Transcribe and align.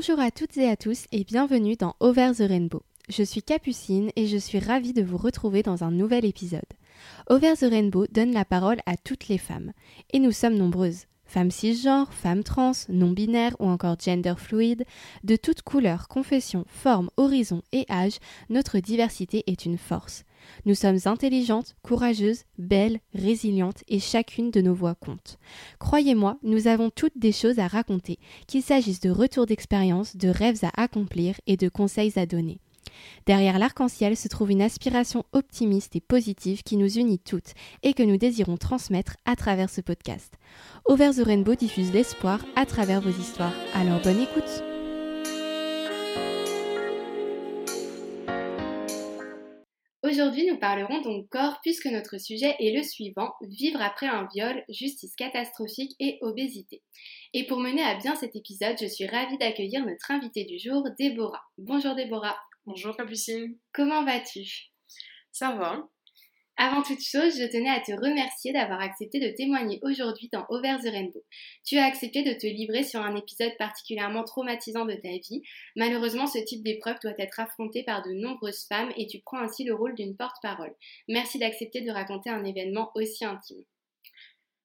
Bonjour 0.00 0.20
à 0.20 0.30
toutes 0.30 0.56
et 0.56 0.66
à 0.66 0.78
tous 0.78 1.04
et 1.12 1.24
bienvenue 1.24 1.76
dans 1.76 1.94
Over 2.00 2.30
the 2.34 2.48
Rainbow. 2.48 2.80
Je 3.10 3.22
suis 3.22 3.42
Capucine 3.42 4.10
et 4.16 4.26
je 4.28 4.38
suis 4.38 4.58
ravie 4.58 4.94
de 4.94 5.02
vous 5.02 5.18
retrouver 5.18 5.62
dans 5.62 5.84
un 5.84 5.90
nouvel 5.90 6.24
épisode. 6.24 6.62
Over 7.28 7.52
the 7.52 7.66
Rainbow 7.70 8.06
donne 8.10 8.32
la 8.32 8.46
parole 8.46 8.78
à 8.86 8.96
toutes 8.96 9.28
les 9.28 9.36
femmes. 9.36 9.72
Et 10.14 10.18
nous 10.18 10.32
sommes 10.32 10.56
nombreuses. 10.56 11.04
Femmes 11.26 11.50
cisgenres, 11.50 12.14
femmes 12.14 12.44
trans, 12.44 12.72
non-binaires 12.88 13.56
ou 13.58 13.68
encore 13.68 14.00
gender 14.00 14.32
fluide, 14.38 14.86
de 15.22 15.36
toutes 15.36 15.60
couleurs, 15.60 16.08
confessions, 16.08 16.64
formes, 16.66 17.10
horizons 17.18 17.60
et 17.72 17.84
âges, 17.90 18.20
notre 18.48 18.78
diversité 18.78 19.44
est 19.48 19.66
une 19.66 19.76
force. 19.76 20.24
Nous 20.64 20.74
sommes 20.74 20.98
intelligentes, 21.04 21.74
courageuses, 21.82 22.44
belles, 22.58 23.00
résilientes 23.14 23.82
et 23.88 23.98
chacune 23.98 24.50
de 24.50 24.60
nos 24.60 24.74
voix 24.74 24.94
compte. 24.94 25.38
Croyez-moi, 25.78 26.38
nous 26.42 26.66
avons 26.66 26.90
toutes 26.90 27.18
des 27.18 27.32
choses 27.32 27.58
à 27.58 27.66
raconter, 27.66 28.18
qu'il 28.46 28.62
s'agisse 28.62 29.00
de 29.00 29.10
retours 29.10 29.46
d'expérience, 29.46 30.16
de 30.16 30.28
rêves 30.28 30.64
à 30.64 30.82
accomplir 30.82 31.34
et 31.46 31.56
de 31.56 31.68
conseils 31.68 32.18
à 32.18 32.26
donner. 32.26 32.60
Derrière 33.26 33.58
l'arc-en-ciel 33.58 34.16
se 34.16 34.28
trouve 34.28 34.50
une 34.50 34.62
aspiration 34.62 35.24
optimiste 35.32 35.96
et 35.96 36.00
positive 36.00 36.62
qui 36.62 36.76
nous 36.76 36.98
unit 36.98 37.18
toutes 37.18 37.54
et 37.82 37.94
que 37.94 38.02
nous 38.02 38.16
désirons 38.16 38.56
transmettre 38.56 39.16
à 39.24 39.36
travers 39.36 39.70
ce 39.70 39.80
podcast. 39.80 40.34
Over 40.86 41.10
the 41.16 41.24
Rainbow 41.24 41.54
diffuse 41.54 41.92
l'espoir 41.92 42.44
à 42.56 42.66
travers 42.66 43.00
vos 43.00 43.10
histoires. 43.10 43.54
Alors 43.74 44.00
bonne 44.02 44.20
écoute! 44.20 44.69
Aujourd'hui, 50.02 50.46
nous 50.46 50.58
parlerons 50.58 51.02
donc 51.02 51.28
corps 51.28 51.58
puisque 51.60 51.84
notre 51.84 52.16
sujet 52.16 52.56
est 52.58 52.74
le 52.74 52.82
suivant, 52.82 53.34
vivre 53.42 53.82
après 53.82 54.06
un 54.06 54.26
viol, 54.34 54.64
justice 54.70 55.14
catastrophique 55.14 55.94
et 56.00 56.16
obésité. 56.22 56.82
Et 57.34 57.46
pour 57.46 57.60
mener 57.60 57.82
à 57.82 57.96
bien 57.96 58.16
cet 58.16 58.34
épisode, 58.34 58.76
je 58.80 58.86
suis 58.86 59.06
ravie 59.06 59.36
d'accueillir 59.36 59.84
notre 59.84 60.10
invitée 60.10 60.46
du 60.46 60.58
jour, 60.58 60.88
Déborah. 60.98 61.42
Bonjour 61.58 61.94
Déborah. 61.94 62.38
Bonjour 62.64 62.96
Capucine. 62.96 63.58
Comment 63.74 64.02
vas-tu? 64.02 64.70
Ça 65.32 65.52
va. 65.52 65.86
Avant 66.62 66.82
toute 66.82 67.00
chose, 67.00 67.38
je 67.38 67.50
tenais 67.50 67.70
à 67.70 67.80
te 67.80 67.92
remercier 67.92 68.52
d'avoir 68.52 68.82
accepté 68.82 69.18
de 69.18 69.34
témoigner 69.34 69.78
aujourd'hui 69.80 70.28
dans 70.30 70.44
Over 70.50 70.76
the 70.84 70.90
Rainbow. 70.90 71.24
Tu 71.64 71.78
as 71.78 71.86
accepté 71.86 72.22
de 72.22 72.34
te 72.34 72.46
livrer 72.46 72.84
sur 72.84 73.00
un 73.00 73.16
épisode 73.16 73.56
particulièrement 73.58 74.24
traumatisant 74.24 74.84
de 74.84 74.92
ta 74.92 75.08
vie. 75.08 75.40
Malheureusement, 75.74 76.26
ce 76.26 76.38
type 76.38 76.62
d'épreuve 76.62 76.98
doit 77.02 77.14
être 77.16 77.40
affronté 77.40 77.82
par 77.82 78.02
de 78.02 78.12
nombreuses 78.12 78.66
femmes 78.68 78.92
et 78.98 79.06
tu 79.06 79.20
prends 79.24 79.38
ainsi 79.38 79.64
le 79.64 79.74
rôle 79.74 79.94
d'une 79.94 80.18
porte-parole. 80.18 80.74
Merci 81.08 81.38
d'accepter 81.38 81.80
de 81.80 81.90
raconter 81.90 82.28
un 82.28 82.44
événement 82.44 82.90
aussi 82.94 83.24
intime. 83.24 83.64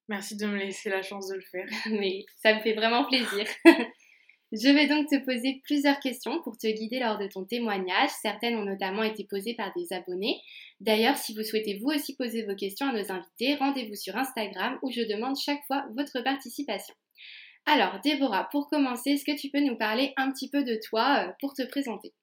Merci 0.09 0.35
de 0.35 0.47
me 0.47 0.57
laisser 0.57 0.89
la 0.89 1.01
chance 1.01 1.29
de 1.29 1.35
le 1.35 1.45
faire. 1.49 1.65
Mais 1.91 2.25
ça 2.43 2.55
me 2.55 2.59
fait 2.59 2.73
vraiment 2.73 3.05
plaisir. 3.05 3.47
Je 4.51 4.69
vais 4.69 4.87
donc 4.87 5.09
te 5.09 5.17
poser 5.25 5.61
plusieurs 5.63 5.99
questions 5.99 6.41
pour 6.43 6.57
te 6.57 6.67
guider 6.67 6.99
lors 6.99 7.17
de 7.17 7.27
ton 7.27 7.45
témoignage. 7.45 8.09
Certaines 8.21 8.55
ont 8.55 8.63
notamment 8.63 9.03
été 9.03 9.25
posées 9.25 9.55
par 9.55 9.71
des 9.75 9.91
abonnés. 9.91 10.39
D'ailleurs, 10.79 11.17
si 11.17 11.33
vous 11.33 11.43
souhaitez 11.43 11.79
vous 11.79 11.89
aussi 11.89 12.15
poser 12.15 12.45
vos 12.45 12.55
questions 12.55 12.87
à 12.87 12.93
nos 12.93 13.11
invités, 13.11 13.55
rendez-vous 13.55 13.95
sur 13.95 14.15
Instagram 14.15 14.77
où 14.83 14.91
je 14.91 15.01
demande 15.01 15.35
chaque 15.37 15.65
fois 15.65 15.85
votre 15.95 16.21
participation. 16.21 16.95
Alors, 17.65 17.99
Déborah, 18.01 18.47
pour 18.51 18.69
commencer, 18.69 19.11
est-ce 19.11 19.25
que 19.25 19.37
tu 19.37 19.49
peux 19.49 19.61
nous 19.61 19.77
parler 19.77 20.13
un 20.17 20.31
petit 20.31 20.49
peu 20.49 20.63
de 20.63 20.79
toi 20.87 21.25
euh, 21.27 21.31
pour 21.39 21.55
te 21.55 21.63
présenter? 21.63 22.13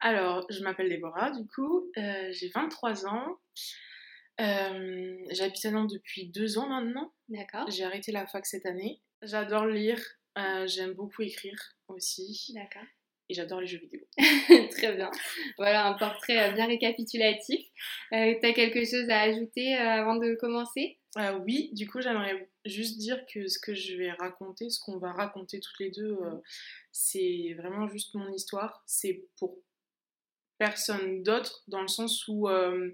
Alors, 0.00 0.46
je 0.50 0.62
m'appelle 0.62 0.88
Déborah, 0.88 1.30
du 1.30 1.46
coup, 1.46 1.90
euh, 1.98 2.32
j'ai 2.32 2.48
23 2.48 3.06
ans. 3.06 3.36
Euh, 4.40 5.16
J'habite 5.30 5.64
à 5.66 5.70
Nantes 5.70 5.90
depuis 5.92 6.30
deux 6.30 6.58
ans 6.58 6.68
maintenant. 6.68 7.12
D'accord. 7.28 7.70
J'ai 7.70 7.84
arrêté 7.84 8.10
la 8.10 8.26
fac 8.26 8.46
cette 8.46 8.66
année. 8.66 9.00
J'adore 9.22 9.66
lire, 9.66 10.00
euh, 10.38 10.66
j'aime 10.66 10.92
beaucoup 10.92 11.22
écrire 11.22 11.58
aussi. 11.88 12.52
D'accord. 12.54 12.82
Et 13.28 13.34
j'adore 13.34 13.60
les 13.60 13.66
jeux 13.66 13.78
vidéo. 13.78 14.00
Très 14.70 14.94
bien. 14.94 15.10
Voilà 15.56 15.86
un 15.86 15.94
portrait 15.94 16.50
euh, 16.50 16.52
bien 16.52 16.66
récapitulatif. 16.66 17.66
Euh, 18.12 18.34
T'as 18.40 18.52
quelque 18.52 18.84
chose 18.84 19.08
à 19.08 19.22
ajouter 19.22 19.74
euh, 19.76 19.80
avant 19.80 20.16
de 20.16 20.34
commencer? 20.34 20.98
Euh, 21.16 21.38
oui, 21.38 21.70
du 21.72 21.88
coup, 21.88 22.00
j'aimerais 22.02 22.50
juste 22.66 22.98
dire 22.98 23.24
que 23.32 23.46
ce 23.46 23.58
que 23.58 23.74
je 23.74 23.96
vais 23.96 24.10
raconter, 24.12 24.68
ce 24.68 24.80
qu'on 24.80 24.98
va 24.98 25.12
raconter 25.12 25.60
toutes 25.60 25.78
les 25.78 25.90
deux, 25.90 26.18
c'est 26.90 27.54
vraiment 27.56 27.86
juste 27.86 28.14
mon 28.14 28.30
histoire. 28.32 28.82
C'est 28.86 29.24
pour 29.38 29.56
personne 30.58 31.22
d'autre, 31.22 31.62
dans 31.68 31.82
le 31.82 31.88
sens 31.88 32.26
où 32.28 32.48
euh, 32.48 32.90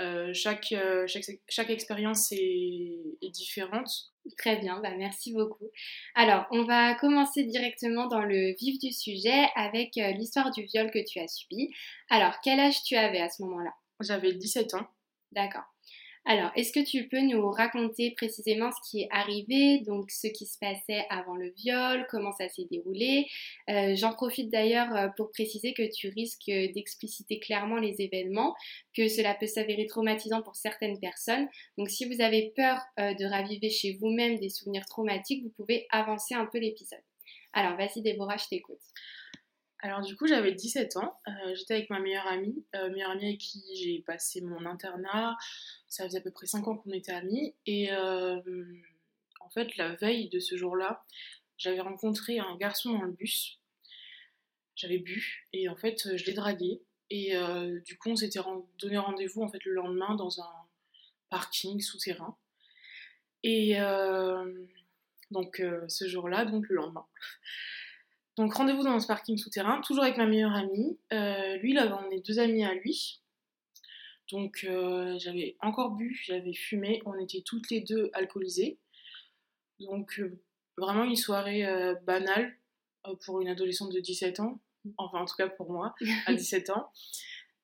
euh, 0.00 0.32
chaque, 0.32 0.72
euh, 0.72 1.06
chaque, 1.06 1.24
chaque 1.48 1.70
expérience 1.70 2.32
est, 2.32 2.98
est 3.20 3.30
différente. 3.30 4.12
Très 4.38 4.56
bien, 4.56 4.80
bah 4.80 4.94
merci 4.96 5.32
beaucoup. 5.32 5.70
Alors, 6.14 6.46
on 6.50 6.64
va 6.64 6.94
commencer 6.94 7.44
directement 7.44 8.06
dans 8.06 8.22
le 8.22 8.54
vif 8.58 8.78
du 8.78 8.92
sujet 8.92 9.48
avec 9.56 9.96
euh, 9.98 10.12
l'histoire 10.12 10.50
du 10.50 10.62
viol 10.62 10.90
que 10.90 11.04
tu 11.04 11.18
as 11.18 11.28
subi. 11.28 11.70
Alors, 12.08 12.34
quel 12.42 12.60
âge 12.60 12.82
tu 12.84 12.96
avais 12.96 13.20
à 13.20 13.28
ce 13.28 13.42
moment-là? 13.42 13.72
J'avais 14.00 14.32
17 14.32 14.74
ans. 14.74 14.86
D'accord. 15.32 15.71
Alors, 16.24 16.52
est-ce 16.54 16.72
que 16.72 16.84
tu 16.84 17.08
peux 17.08 17.20
nous 17.20 17.50
raconter 17.50 18.12
précisément 18.12 18.70
ce 18.70 18.88
qui 18.88 19.02
est 19.02 19.08
arrivé, 19.10 19.80
donc 19.80 20.08
ce 20.12 20.28
qui 20.28 20.46
se 20.46 20.56
passait 20.56 21.04
avant 21.10 21.34
le 21.34 21.50
viol, 21.50 22.06
comment 22.10 22.30
ça 22.30 22.48
s'est 22.48 22.66
déroulé? 22.70 23.26
Euh, 23.68 23.96
J'en 23.96 24.12
profite 24.12 24.48
d'ailleurs 24.48 24.94
euh, 24.94 25.08
pour 25.16 25.32
préciser 25.32 25.74
que 25.74 25.82
tu 25.92 26.10
risques 26.10 26.46
d'expliciter 26.46 27.40
clairement 27.40 27.78
les 27.78 28.00
événements, 28.00 28.54
que 28.96 29.08
cela 29.08 29.34
peut 29.34 29.48
s'avérer 29.48 29.86
traumatisant 29.86 30.42
pour 30.42 30.54
certaines 30.54 31.00
personnes. 31.00 31.48
Donc, 31.76 31.90
si 31.90 32.04
vous 32.04 32.20
avez 32.20 32.52
peur 32.54 32.78
euh, 33.00 33.14
de 33.14 33.24
raviver 33.24 33.68
chez 33.68 33.94
vous-même 34.00 34.38
des 34.38 34.48
souvenirs 34.48 34.86
traumatiques, 34.86 35.42
vous 35.42 35.52
pouvez 35.56 35.86
avancer 35.90 36.34
un 36.34 36.46
peu 36.46 36.58
l'épisode. 36.58 37.02
Alors, 37.52 37.76
vas-y 37.76 38.00
Déborah, 38.00 38.36
je 38.36 38.46
t'écoute. 38.48 38.80
Alors 39.84 40.00
du 40.00 40.14
coup, 40.16 40.28
j'avais 40.28 40.52
17 40.52 40.96
ans. 40.96 41.18
Euh, 41.26 41.54
J'étais 41.56 41.74
avec 41.74 41.90
ma 41.90 41.98
meilleure 41.98 42.28
amie, 42.28 42.64
euh, 42.76 42.88
meilleure 42.90 43.10
amie 43.10 43.26
avec 43.26 43.38
qui 43.38 43.64
j'ai 43.74 44.00
passé 44.06 44.40
mon 44.40 44.64
internat. 44.64 45.36
Ça 45.88 46.04
faisait 46.04 46.18
à 46.18 46.20
peu 46.20 46.30
près 46.30 46.46
5 46.46 46.68
ans 46.68 46.76
qu'on 46.76 46.92
était 46.92 47.12
amis. 47.12 47.56
Et 47.66 47.92
euh, 47.92 48.40
en 49.40 49.50
fait, 49.50 49.76
la 49.76 49.96
veille 49.96 50.28
de 50.28 50.38
ce 50.38 50.56
jour-là, 50.56 51.04
j'avais 51.58 51.80
rencontré 51.80 52.38
un 52.38 52.56
garçon 52.56 52.92
dans 52.92 53.02
le 53.02 53.10
bus. 53.10 53.58
J'avais 54.76 54.98
bu 54.98 55.48
et 55.52 55.68
en 55.68 55.76
fait, 55.76 56.16
je 56.16 56.24
l'ai 56.26 56.32
dragué. 56.32 56.80
Et 57.10 57.34
du 57.84 57.98
coup, 57.98 58.08
on 58.08 58.16
s'était 58.16 58.40
donné 58.78 58.96
rendez-vous 58.96 59.42
en 59.42 59.48
fait 59.48 59.62
le 59.66 59.74
lendemain 59.74 60.14
dans 60.14 60.40
un 60.40 60.52
parking 61.28 61.78
souterrain. 61.78 62.38
Et 63.42 63.76
donc 65.30 65.62
ce 65.88 66.08
jour-là, 66.08 66.46
donc 66.46 66.70
le 66.70 66.76
lendemain. 66.76 67.06
Donc 68.36 68.54
rendez-vous 68.54 68.82
dans 68.82 68.98
ce 68.98 69.06
parking 69.06 69.36
souterrain, 69.36 69.80
toujours 69.82 70.04
avec 70.04 70.16
ma 70.16 70.26
meilleure 70.26 70.54
amie. 70.54 70.98
Euh, 71.12 71.56
lui, 71.56 71.72
il 71.72 71.78
avait 71.78 71.92
emmené 71.92 72.20
deux 72.20 72.38
amis 72.38 72.64
à 72.64 72.74
lui. 72.74 73.20
Donc 74.30 74.64
euh, 74.64 75.18
j'avais 75.18 75.56
encore 75.60 75.90
bu, 75.90 76.18
j'avais 76.24 76.54
fumé, 76.54 77.02
on 77.04 77.18
était 77.18 77.42
toutes 77.44 77.70
les 77.70 77.80
deux 77.80 78.10
alcoolisées. 78.14 78.78
Donc 79.80 80.18
euh, 80.18 80.40
vraiment 80.78 81.04
une 81.04 81.16
soirée 81.16 81.66
banale 82.06 82.56
pour 83.24 83.40
une 83.40 83.48
adolescente 83.48 83.92
de 83.92 84.00
17 84.00 84.40
ans, 84.40 84.60
enfin 84.96 85.18
en 85.18 85.24
tout 85.26 85.36
cas 85.36 85.48
pour 85.48 85.70
moi, 85.70 85.94
à 86.26 86.32
17 86.32 86.70
ans. 86.70 86.90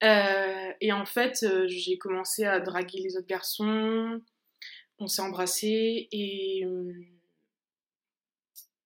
Et 0.02 0.92
en 0.92 1.06
fait, 1.06 1.46
j'ai 1.66 1.96
commencé 1.96 2.44
à 2.44 2.60
draguer 2.60 3.00
les 3.00 3.16
autres 3.16 3.26
garçons, 3.26 4.20
on 4.98 5.06
s'est 5.06 5.22
embrassés 5.22 6.08
et 6.10 6.64
euh, 6.64 6.92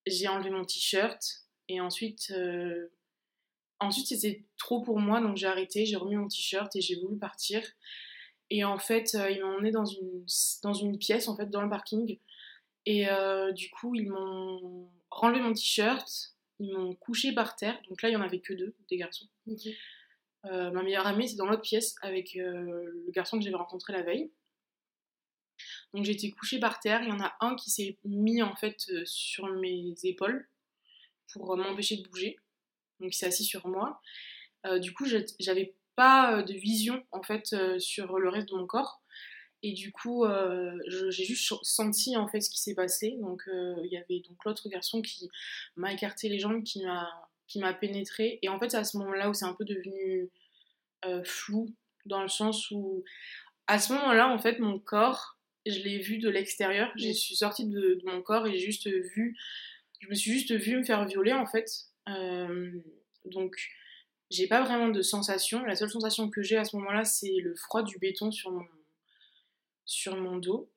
j'ai 0.07 0.29
enlevé 0.29 0.51
mon 0.51 0.65
t-shirt. 0.65 1.42
Et 1.69 1.81
ensuite, 1.81 2.33
euh, 2.37 2.89
ensuite 3.81 4.09
c'était 4.09 4.45
trop 4.59 4.83
pour 4.83 4.99
moi, 4.99 5.21
donc 5.21 5.37
j'ai 5.37 5.47
arrêté, 5.47 5.87
j'ai 5.87 5.97
remis 5.97 6.17
mon 6.17 6.29
t-shirt 6.29 6.75
et 6.77 6.81
j'ai 6.81 6.97
voulu 6.97 7.19
partir. 7.19 7.63
Et 8.51 8.65
en 8.65 8.79
fait, 8.79 9.15
euh, 9.15 9.31
ils 9.31 9.41
m'ont 9.41 9.57
emmené 9.57 9.71
dans 9.71 9.85
une, 9.85 10.27
dans 10.63 10.75
une 10.75 10.99
pièce, 10.99 11.29
en 11.29 11.37
fait, 11.37 11.47
dans 11.47 11.63
le 11.63 11.71
parking. 11.71 12.19
Et 12.85 13.09
euh, 13.09 13.53
du 13.53 13.71
coup, 13.71 13.95
ils 13.95 14.11
m'ont 14.11 14.91
renlevé 15.11 15.41
mon 15.41 15.55
t-shirt, 15.55 16.35
ils 16.59 16.73
m'ont 16.73 16.95
couché 16.95 17.33
par 17.33 17.57
terre. 17.57 17.81
Donc 17.89 18.03
là, 18.03 18.11
il 18.11 18.13
y 18.13 18.17
en 18.17 18.21
avait 18.21 18.41
que 18.41 18.53
deux, 18.53 18.75
des 18.91 18.97
garçons. 18.97 19.27
Ma 20.45 20.83
meilleure 20.83 21.07
amie, 21.07 21.29
c'est 21.29 21.37
dans 21.37 21.47
l'autre 21.47 21.63
pièce 21.63 21.95
avec 22.03 22.35
le 22.35 23.11
garçon 23.13 23.39
que 23.39 23.45
j'avais 23.45 23.57
rencontré 23.57 23.93
la 23.93 24.03
veille. 24.03 24.33
Donc 25.95 26.05
j'ai 26.05 26.13
été 26.13 26.31
couchée 26.33 26.59
par 26.59 26.81
terre. 26.81 27.01
Il 27.03 27.09
y 27.09 27.13
en 27.13 27.21
a 27.21 27.33
un 27.41 27.55
qui 27.55 27.71
s'est 27.71 27.97
mis 28.05 28.43
en 28.43 28.57
fait 28.57 28.91
sur 29.05 29.47
mes 29.47 29.95
épaules 30.03 30.49
pour 31.33 31.53
euh, 31.53 31.57
m'empêcher 31.57 31.97
de 31.97 32.09
bouger. 32.09 32.37
Donc 33.01 33.15
il 33.15 33.17
s'est 33.17 33.27
assis 33.27 33.45
sur 33.45 33.67
moi. 33.67 34.01
Euh, 34.67 34.79
du 34.79 34.95
coup, 34.95 35.07
j'avais 35.41 35.75
pas 35.97 36.39
euh, 36.39 36.43
de 36.43 36.53
vision 36.55 37.05
en 37.11 37.23
fait 37.23 37.53
euh, 37.53 37.79
sur 37.79 38.19
le 38.19 38.29
reste 38.29 38.49
de 38.49 38.55
mon 38.55 38.67
corps. 38.67 39.03
Et 39.65 39.73
du 39.73 39.93
coup, 39.93 40.25
euh, 40.25 40.77
j'ai 41.11 41.25
juste 41.25 41.55
senti 41.63 42.17
en 42.17 42.27
fait 42.27 42.41
ce 42.41 42.51
qui 42.51 42.61
s'est 42.61 42.75
passé. 42.75 43.17
Donc 43.21 43.43
il 43.47 43.93
y 43.93 43.97
avait 43.97 44.21
donc 44.29 44.45
l'autre 44.45 44.69
garçon 44.69 45.03
qui 45.03 45.29
m'a 45.77 45.93
écarté 45.93 46.29
les 46.29 46.41
jambes, 46.41 46.65
qui 46.65 46.85
m'a 46.85 47.09
qui 47.47 47.61
m'a 47.61 47.73
pénétré. 47.73 48.41
Et 48.43 48.49
en 48.49 48.59
fait, 48.59 48.71
c'est 48.71 48.79
à 48.79 48.85
ce 48.85 48.97
moment-là 48.97 49.31
où 49.31 49.35
c'est 49.35 49.45
un 49.45 49.55
peu 49.55 49.65
devenu 49.65 50.29
flou, 51.25 51.73
dans 52.07 52.23
le 52.23 52.29
sens 52.29 52.73
où, 52.73 53.05
à 53.69 53.79
ce 53.79 53.93
moment-là, 53.93 54.29
en 54.31 54.39
fait, 54.39 54.59
mon 54.59 54.81
corps, 54.81 55.39
je 55.65 55.79
l'ai 55.79 55.99
vu 55.99 56.19
de 56.19 56.29
l'extérieur. 56.29 56.91
Je 56.97 57.13
suis 57.13 57.37
sortie 57.37 57.69
de, 57.69 58.01
de 58.03 58.03
mon 58.05 58.21
corps 58.21 58.49
et 58.49 58.53
j'ai 58.53 58.59
juste 58.59 58.89
vu, 58.89 59.39
je 60.03 60.09
me 60.09 60.15
suis 60.15 60.33
juste 60.33 60.53
vue 60.53 60.77
me 60.77 60.85
faire 60.85 61.07
violer, 61.07 61.33
en 61.33 61.47
fait. 61.47 61.71
donc, 63.25 63.57
j'ai 64.33 64.47
pas 64.47 64.63
vraiment 64.63 64.89
de 64.89 65.03
sensation. 65.03 65.65
La 65.65 65.77
seule 65.77 65.91
sensation 65.91 66.31
que 66.31 66.43
j'ai 66.43 66.57
à 66.57 66.65
ce 66.65 66.77
moment-là, 66.77 67.05
c'est 67.05 67.37
le 67.43 67.55
froid 67.55 67.83
du 67.83 67.99
béton 67.99 68.31
sur 68.31 68.51
mon, 68.51 68.67
sur 69.85 70.17
mon 70.17 70.37
dos. 70.37 70.71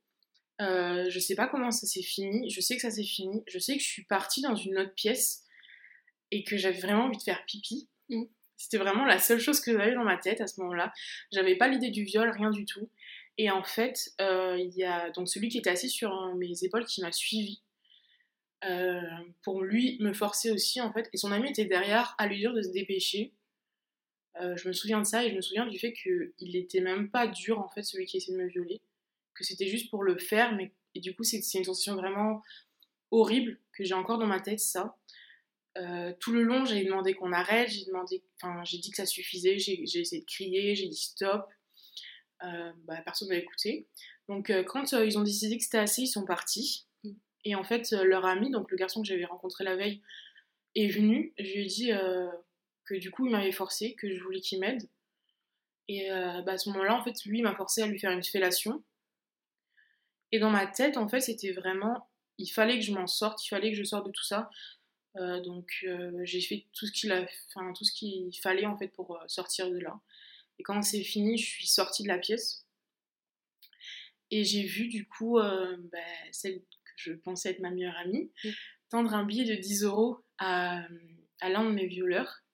Euh, 0.62 1.10
je 1.10 1.20
sais 1.20 1.36
pas 1.36 1.48
comment 1.48 1.72
ça 1.72 1.88
s'est 1.88 2.04
fini. 2.04 2.50
Je 2.50 2.60
sais 2.62 2.76
que 2.76 2.82
ça 2.82 2.92
s'est 2.92 3.04
fini. 3.04 3.44
Je 3.48 3.60
sais 3.60 3.78
que 3.78 3.84
je 3.84 3.88
suis 3.88 4.04
partie 4.04 4.42
dans 4.42 4.56
une 4.56 4.78
autre 4.78 4.94
pièce 4.94 5.44
et 6.32 6.44
que 6.44 6.58
j'avais 6.58 6.80
vraiment 6.80 7.06
envie 7.06 7.18
de 7.18 7.24
faire 7.24 7.46
pipi. 7.46 7.88
Mm. 8.10 8.24
C'était 8.58 8.78
vraiment 8.78 9.06
la 9.06 9.20
seule 9.20 9.40
chose 9.40 9.60
que 9.60 9.72
j'avais 9.72 9.94
dans 9.94 10.04
ma 10.04 10.18
tête 10.18 10.42
à 10.42 10.48
ce 10.48 10.60
moment-là. 10.62 10.94
J'avais 11.32 11.56
pas 11.56 11.68
l'idée 11.68 11.92
du 11.92 12.04
viol, 12.04 12.30
rien 12.30 12.52
du 12.52 12.66
tout. 12.66 12.90
Et 13.38 13.52
en 13.52 13.64
fait, 13.64 14.14
euh, 14.22 14.58
il 14.58 14.74
y 14.78 14.84
a 14.84 15.12
donc 15.12 15.28
celui 15.28 15.50
qui 15.50 15.58
était 15.58 15.70
assis 15.70 15.90
sur 15.90 16.34
mes 16.36 16.64
épaules 16.64 16.86
qui 16.86 17.02
m'a 17.02 17.12
suivi. 17.12 17.62
Euh, 18.64 19.02
pour 19.44 19.62
lui 19.62 19.98
me 20.00 20.14
forcer 20.14 20.50
aussi 20.50 20.80
en 20.80 20.92
fait 20.92 21.10
et 21.14 21.18
son 21.18 21.32
ami 21.32 21.50
était 21.50 21.66
derrière 21.66 22.16
à 22.18 22.26
lui 22.26 22.38
dire 22.38 22.54
de 22.54 22.62
se 22.62 22.70
dépêcher 22.70 23.34
euh, 24.42 24.56
je 24.58 24.68
me 24.68 24.74
souviens 24.74 25.00
de 25.00 25.06
ça 25.06 25.24
et 25.24 25.30
je 25.30 25.36
me 25.36 25.42
souviens 25.42 25.68
du 25.68 25.78
fait 25.78 25.94
qu'il 25.94 26.56
était 26.56 26.82
même 26.82 27.10
pas 27.10 27.28
dur 27.28 27.60
en 27.60 27.70
fait 27.70 27.84
celui 27.84 28.06
qui 28.06 28.18
essayait 28.18 28.38
de 28.38 28.42
me 28.42 28.50
violer, 28.50 28.82
que 29.34 29.44
c'était 29.44 29.68
juste 29.68 29.90
pour 29.90 30.04
le 30.04 30.18
faire, 30.18 30.56
mais 30.56 30.74
du 30.96 31.16
coup 31.16 31.24
c'est 31.24 31.38
une 31.38 31.64
sensation 31.64 31.96
vraiment 31.96 32.42
horrible 33.12 33.60
que 33.74 33.84
j'ai 33.84 33.94
encore 33.94 34.18
dans 34.18 34.28
ma 34.28 34.40
tête 34.40 34.60
ça. 34.60 34.98
Euh, 35.78 36.14
tout 36.20 36.32
le 36.32 36.44
long 36.44 36.66
j'ai 36.66 36.84
demandé 36.84 37.14
qu'on 37.14 37.32
arrête, 37.32 37.70
j'ai 37.70 37.86
demandé, 37.86 38.24
enfin 38.42 38.64
j'ai 38.64 38.78
dit 38.78 38.90
que 38.90 38.98
ça 38.98 39.06
suffisait, 39.06 39.58
j'ai 39.58 39.82
essayé 39.84 40.22
de 40.22 40.26
crier, 40.26 40.76
j'ai 40.76 40.88
dit 40.88 40.96
stop, 40.98 41.48
bah, 42.42 43.02
personne 43.04 43.30
n'a 43.30 43.36
écouté. 43.36 43.88
Donc 44.28 44.52
quand 44.68 44.92
ils 44.94 45.18
ont 45.18 45.24
décidé 45.24 45.58
que 45.58 45.64
c'était 45.64 45.78
assez, 45.78 46.04
ils 46.04 46.08
sont 46.08 46.26
partis. 46.26 46.88
Et 47.46 47.56
en 47.56 47.64
fait 47.64 47.92
leur 47.92 48.26
ami, 48.26 48.52
donc 48.52 48.72
le 48.72 48.78
garçon 48.78 49.02
que 49.02 49.08
j'avais 49.08 49.26
rencontré 49.26 49.64
la 49.64 49.76
veille, 49.76 50.02
est 50.76 50.88
venu. 50.88 51.34
Je 51.38 51.44
lui 51.44 51.62
ai 51.62 51.66
dit 51.66 51.92
que 52.86 52.96
du 52.96 53.12
coup 53.12 53.26
il 53.26 53.32
m'avait 53.32 53.52
forcé, 53.52 53.94
que 53.94 54.14
je 54.14 54.22
voulais 54.24 54.42
qu'il 54.42 54.60
m'aide. 54.60 54.88
Et 55.88 56.12
euh, 56.12 56.42
bah, 56.42 56.54
à 56.54 56.58
ce 56.58 56.70
moment-là, 56.70 56.96
en 56.96 57.04
fait, 57.04 57.24
lui 57.26 57.42
m'a 57.42 57.56
forcé 57.56 57.82
à 57.82 57.88
lui 57.88 58.00
faire 58.00 58.12
une 58.12 58.24
fellation. 58.24 58.84
Et 60.32 60.40
dans 60.40 60.50
ma 60.50 60.66
tête, 60.66 60.98
en 60.98 61.08
fait, 61.08 61.22
c'était 61.22 61.52
vraiment, 61.52 62.10
il 62.38 62.48
fallait 62.48 62.80
que 62.80 62.86
je 62.86 62.92
m'en 62.92 63.08
sorte, 63.08 63.46
il 63.46 63.50
fallait 63.50 63.72
que 63.72 63.78
je 63.78 63.84
sorte 63.84 64.08
de 64.08 64.12
tout 64.12 64.24
ça. 64.24 64.50
Euh, 65.18 65.40
donc 65.42 65.86
euh, 65.88 66.12
j'ai 66.24 66.42
fait 66.42 66.66
tout 66.74 66.86
ce 66.88 66.92
qu'il 66.92 67.14
a, 67.14 67.26
enfin 67.48 67.72
tout 67.72 67.86
fallait 68.42 68.66
en 68.66 68.78
fait 68.78 68.90
pour 68.90 69.18
sortir 69.28 69.70
de 69.70 69.78
là. 69.78 69.98
Et 70.60 70.64
quand 70.64 70.82
c'est 70.82 71.04
fini, 71.04 71.38
je 71.38 71.46
suis 71.46 71.68
sortie 71.68 72.04
de 72.04 72.10
la 72.10 72.18
pièce 72.18 72.66
et 74.32 74.44
j'ai 74.44 74.64
vu 74.64 74.88
du 74.88 75.08
coup 75.08 75.38
bah, 75.38 76.00
celle 76.34 76.62
je 76.96 77.14
pensais 77.14 77.52
être 77.52 77.60
ma 77.60 77.72
meilleure 77.72 77.98
amie 77.98 78.32
tendre 78.90 79.14
un 79.14 79.26
billet 79.26 79.46
de 79.46 79.60
10 79.60 79.84
euros 79.84 80.20
à, 80.38 80.84
à 81.42 81.50
l'un 81.50 81.66
de 81.66 81.72
mes 81.72 81.88
violeurs 81.88 82.46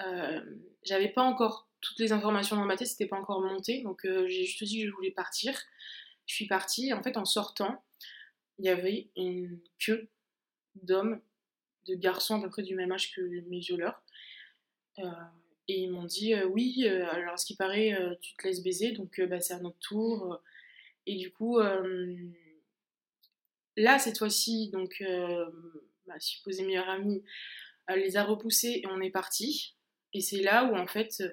euh, 0.00 0.40
j'avais 0.82 1.08
pas 1.08 1.22
encore 1.22 1.68
toutes 1.80 1.98
les 1.98 2.12
informations 2.12 2.56
dans 2.56 2.64
ma 2.64 2.76
tête, 2.76 2.88
c'était 2.88 3.06
pas 3.06 3.18
encore 3.18 3.40
monté, 3.40 3.82
donc 3.82 4.04
euh, 4.04 4.26
j'ai 4.28 4.44
juste 4.44 4.62
dit 4.64 4.82
que 4.82 4.88
je 4.88 4.92
voulais 4.92 5.10
partir. 5.10 5.58
Je 6.26 6.34
suis 6.34 6.46
partie, 6.46 6.92
en 6.92 7.02
fait, 7.02 7.16
en 7.16 7.24
sortant, 7.24 7.82
il 8.58 8.64
y 8.64 8.68
avait 8.68 9.10
une 9.16 9.60
queue 9.78 10.08
d'hommes, 10.76 11.20
de 11.86 11.94
garçons 11.94 12.38
à 12.38 12.42
peu 12.42 12.48
près 12.48 12.62
du 12.62 12.76
même 12.76 12.92
âge 12.92 13.12
que 13.12 13.20
mes 13.48 13.58
violeurs. 13.58 14.02
Euh, 14.98 15.10
et 15.68 15.80
ils 15.80 15.90
m'ont 15.90 16.04
dit 16.04 16.34
oui, 16.44 16.86
alors 16.86 17.38
ce 17.38 17.46
qui 17.46 17.56
paraît, 17.56 17.96
tu 18.20 18.34
te 18.34 18.46
laisses 18.46 18.62
baiser, 18.62 18.92
donc 18.92 19.20
bah, 19.20 19.40
c'est 19.40 19.54
à 19.54 19.60
notre 19.60 19.78
tour. 19.78 20.40
et 21.06 21.16
du 21.16 21.32
coup, 21.32 21.58
là, 23.76 23.98
cette 23.98 24.18
fois-ci, 24.18 24.70
donc 24.70 25.02
ma 26.06 26.18
supposée 26.20 26.64
meilleure 26.64 26.88
amie, 26.88 27.22
elle 27.88 28.00
les 28.00 28.16
a 28.16 28.24
repoussés 28.24 28.80
et 28.82 28.86
on 28.86 29.00
est 29.00 29.10
parti. 29.10 29.74
Et 30.12 30.20
c'est 30.20 30.42
là 30.42 30.64
où, 30.64 30.76
en 30.76 30.86
fait, 30.86 31.12
euh, 31.20 31.28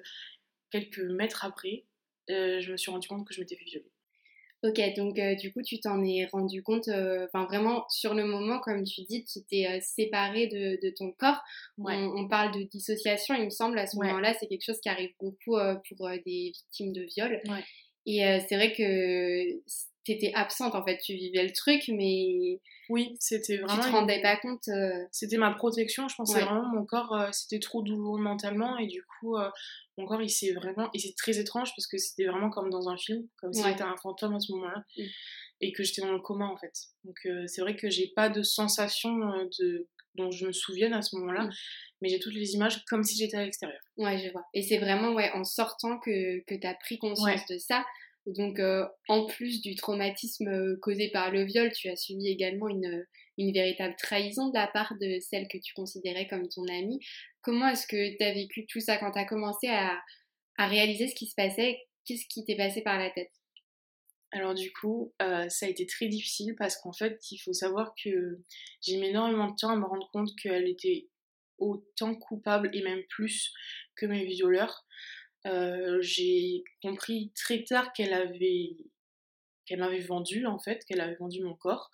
quelques 0.70 1.00
mètres 1.00 1.44
après, 1.44 1.84
euh, 2.30 2.60
je 2.60 2.72
me 2.72 2.76
suis 2.76 2.90
rendu 2.90 3.08
compte 3.08 3.26
que 3.26 3.34
je 3.34 3.40
m'étais 3.40 3.56
fait 3.56 3.64
violer. 3.64 3.90
Ok, 4.62 4.78
donc 4.94 5.18
euh, 5.18 5.34
du 5.36 5.54
coup, 5.54 5.62
tu 5.62 5.80
t'en 5.80 6.04
es 6.04 6.26
rendu 6.26 6.62
compte, 6.62 6.88
enfin 6.88 7.46
vraiment, 7.46 7.86
sur 7.88 8.12
le 8.12 8.26
moment, 8.26 8.60
comme 8.60 8.84
tu 8.84 9.02
dis, 9.02 9.24
tu 9.24 9.42
t'es 9.42 9.80
séparé 9.80 10.48
de, 10.48 10.94
ton 10.94 11.12
corps. 11.12 11.40
On, 11.78 12.28
parle 12.28 12.52
de 12.52 12.64
dissociation, 12.64 13.34
il 13.34 13.46
me 13.46 13.50
semble, 13.50 13.78
à 13.78 13.86
ce 13.86 13.96
moment-là, 13.96 14.34
c'est 14.38 14.48
quelque 14.48 14.64
chose 14.64 14.78
qui 14.80 14.90
arrive 14.90 15.12
beaucoup 15.18 15.56
pour 15.88 16.10
des 16.26 16.52
victimes 16.54 16.92
de 16.92 17.02
viol. 17.04 17.40
Et 18.04 18.18
c'est 18.46 18.56
vrai 18.56 18.74
que 18.74 19.62
t'étais 20.04 20.32
absente 20.34 20.74
en 20.74 20.84
fait, 20.84 20.98
tu 20.98 21.14
vivais 21.14 21.42
le 21.42 21.52
truc, 21.52 21.82
mais 21.88 22.60
oui, 22.88 23.16
c'était 23.20 23.58
vraiment. 23.58 23.82
Tu 23.82 23.88
te 23.88 23.94
rendais 23.94 24.20
pas 24.20 24.36
compte. 24.36 24.66
Euh, 24.68 25.04
c'était 25.12 25.36
ma 25.36 25.52
protection, 25.52 26.08
je 26.08 26.16
pensais 26.16 26.40
vraiment 26.40 26.68
mon 26.74 26.84
corps, 26.84 27.14
euh, 27.14 27.28
c'était 27.32 27.60
trop 27.60 27.82
douloureux 27.82 28.20
mentalement 28.20 28.78
et 28.78 28.86
du 28.86 29.04
coup, 29.04 29.36
euh, 29.36 29.48
mon 29.96 30.06
corps 30.06 30.22
il 30.22 30.30
s'est 30.30 30.52
vraiment. 30.52 30.90
Et 30.94 30.98
c'est 30.98 31.14
très 31.16 31.38
étrange 31.38 31.70
parce 31.76 31.86
que 31.86 31.98
c'était 31.98 32.26
vraiment 32.26 32.50
comme 32.50 32.70
dans 32.70 32.88
un 32.88 32.96
film, 32.96 33.26
comme 33.38 33.52
si 33.52 33.62
j'étais 33.62 33.82
un 33.82 33.96
fantôme 34.02 34.34
à 34.34 34.40
ce 34.40 34.52
moment-là 34.52 34.84
mm. 34.96 35.04
et 35.60 35.72
que 35.72 35.84
j'étais 35.84 36.02
dans 36.02 36.12
le 36.12 36.20
coma 36.20 36.46
en 36.46 36.56
fait. 36.56 36.72
Donc 37.04 37.16
c'est 37.46 37.60
vrai 37.60 37.76
que 37.76 37.90
j'ai 37.90 38.08
pas 38.08 38.28
de 38.28 38.42
sensation 38.42 39.16
de... 39.60 39.86
dont 40.16 40.30
je 40.30 40.46
me 40.46 40.52
souvienne 40.52 40.94
à 40.94 41.02
ce 41.02 41.16
moment-là. 41.16 41.44
Mm. 41.44 41.50
Mais 42.02 42.08
j'ai 42.08 42.18
toutes 42.18 42.34
les 42.34 42.54
images 42.54 42.82
comme 42.86 43.04
si 43.04 43.16
j'étais 43.16 43.36
à 43.36 43.44
l'extérieur. 43.44 43.80
Ouais, 43.98 44.18
je 44.18 44.32
vois. 44.32 44.44
Et 44.54 44.62
c'est 44.62 44.78
vraiment 44.78 45.12
ouais, 45.12 45.30
en 45.32 45.44
sortant 45.44 45.98
que, 45.98 46.40
que 46.46 46.54
tu 46.58 46.66
as 46.66 46.74
pris 46.74 46.98
conscience 46.98 47.46
de 47.50 47.58
ça. 47.58 47.84
Donc, 48.26 48.58
euh, 48.58 48.86
en 49.08 49.26
plus 49.26 49.60
du 49.62 49.74
traumatisme 49.74 50.48
euh, 50.48 50.78
causé 50.82 51.10
par 51.10 51.30
le 51.30 51.44
viol, 51.44 51.72
tu 51.72 51.88
as 51.88 51.96
subi 51.96 52.28
également 52.28 52.68
une, 52.68 53.06
une 53.38 53.52
véritable 53.52 53.94
trahison 53.96 54.48
de 54.48 54.54
la 54.54 54.66
part 54.66 54.94
de 55.00 55.18
celle 55.20 55.48
que 55.48 55.58
tu 55.58 55.72
considérais 55.74 56.26
comme 56.28 56.48
ton 56.48 56.64
amie. 56.68 57.00
Comment 57.42 57.68
est-ce 57.68 57.86
que 57.86 58.16
tu 58.16 58.22
as 58.22 58.34
vécu 58.34 58.66
tout 58.66 58.80
ça 58.80 58.98
quand 58.98 59.12
tu 59.12 59.18
as 59.18 59.24
commencé 59.24 59.68
à, 59.68 59.98
à, 60.58 60.68
réaliser 60.68 61.08
ce 61.08 61.14
qui 61.14 61.26
se 61.26 61.34
passait? 61.34 61.80
Qu'est-ce 62.04 62.26
qui 62.28 62.44
t'est 62.44 62.56
passé 62.56 62.82
par 62.82 62.98
la 62.98 63.10
tête? 63.10 63.30
Alors 64.32 64.54
du 64.54 64.72
coup, 64.72 65.12
euh, 65.22 65.48
ça 65.48 65.66
a 65.66 65.68
été 65.68 65.86
très 65.86 66.06
difficile 66.06 66.54
parce 66.56 66.76
qu'en 66.76 66.92
fait, 66.92 67.18
il 67.32 67.38
faut 67.38 67.52
savoir 67.52 67.94
que 68.02 68.38
j'ai 68.80 68.96
mis 68.98 69.08
énormément 69.08 69.50
de 69.50 69.56
temps 69.56 69.70
à 69.70 69.76
me 69.76 69.84
rendre 69.84 70.08
compte 70.12 70.30
qu'elle 70.40 70.68
était 70.68 71.08
autant 71.58 72.14
coupable 72.14 72.70
et 72.72 72.82
même 72.82 73.02
plus 73.08 73.52
que 73.96 74.06
mes 74.06 74.24
violeurs. 74.26 74.86
Euh, 75.46 75.98
j'ai 76.02 76.64
compris 76.82 77.32
très 77.34 77.64
tard 77.64 77.92
qu'elle 77.92 78.12
avait 78.12 78.76
qu'elle 79.66 79.78
m'avait 79.78 80.00
vendu 80.00 80.46
en 80.46 80.58
fait, 80.58 80.84
qu'elle 80.84 81.00
avait 81.00 81.16
vendu 81.16 81.42
mon 81.42 81.54
corps. 81.54 81.90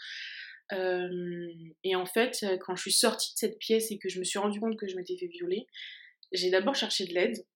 Euh, 0.73 1.53
et 1.85 1.95
en 1.95 2.07
fait, 2.07 2.45
quand 2.61 2.75
je 2.75 2.83
suis 2.83 2.93
sortie 2.93 3.33
de 3.35 3.39
cette 3.39 3.59
pièce 3.59 3.91
et 3.91 3.99
que 3.99 4.09
je 4.09 4.19
me 4.19 4.25
suis 4.25 4.39
rendu 4.39 4.59
compte 4.59 4.77
que 4.77 4.89
je 4.89 4.97
m'étais 4.97 5.17
fait 5.17 5.27
violer, 5.27 5.67
j'ai 6.33 6.51
d'abord 6.51 6.75
cherché 6.75 7.07
de 7.07 7.15
l'aide. 7.15 7.47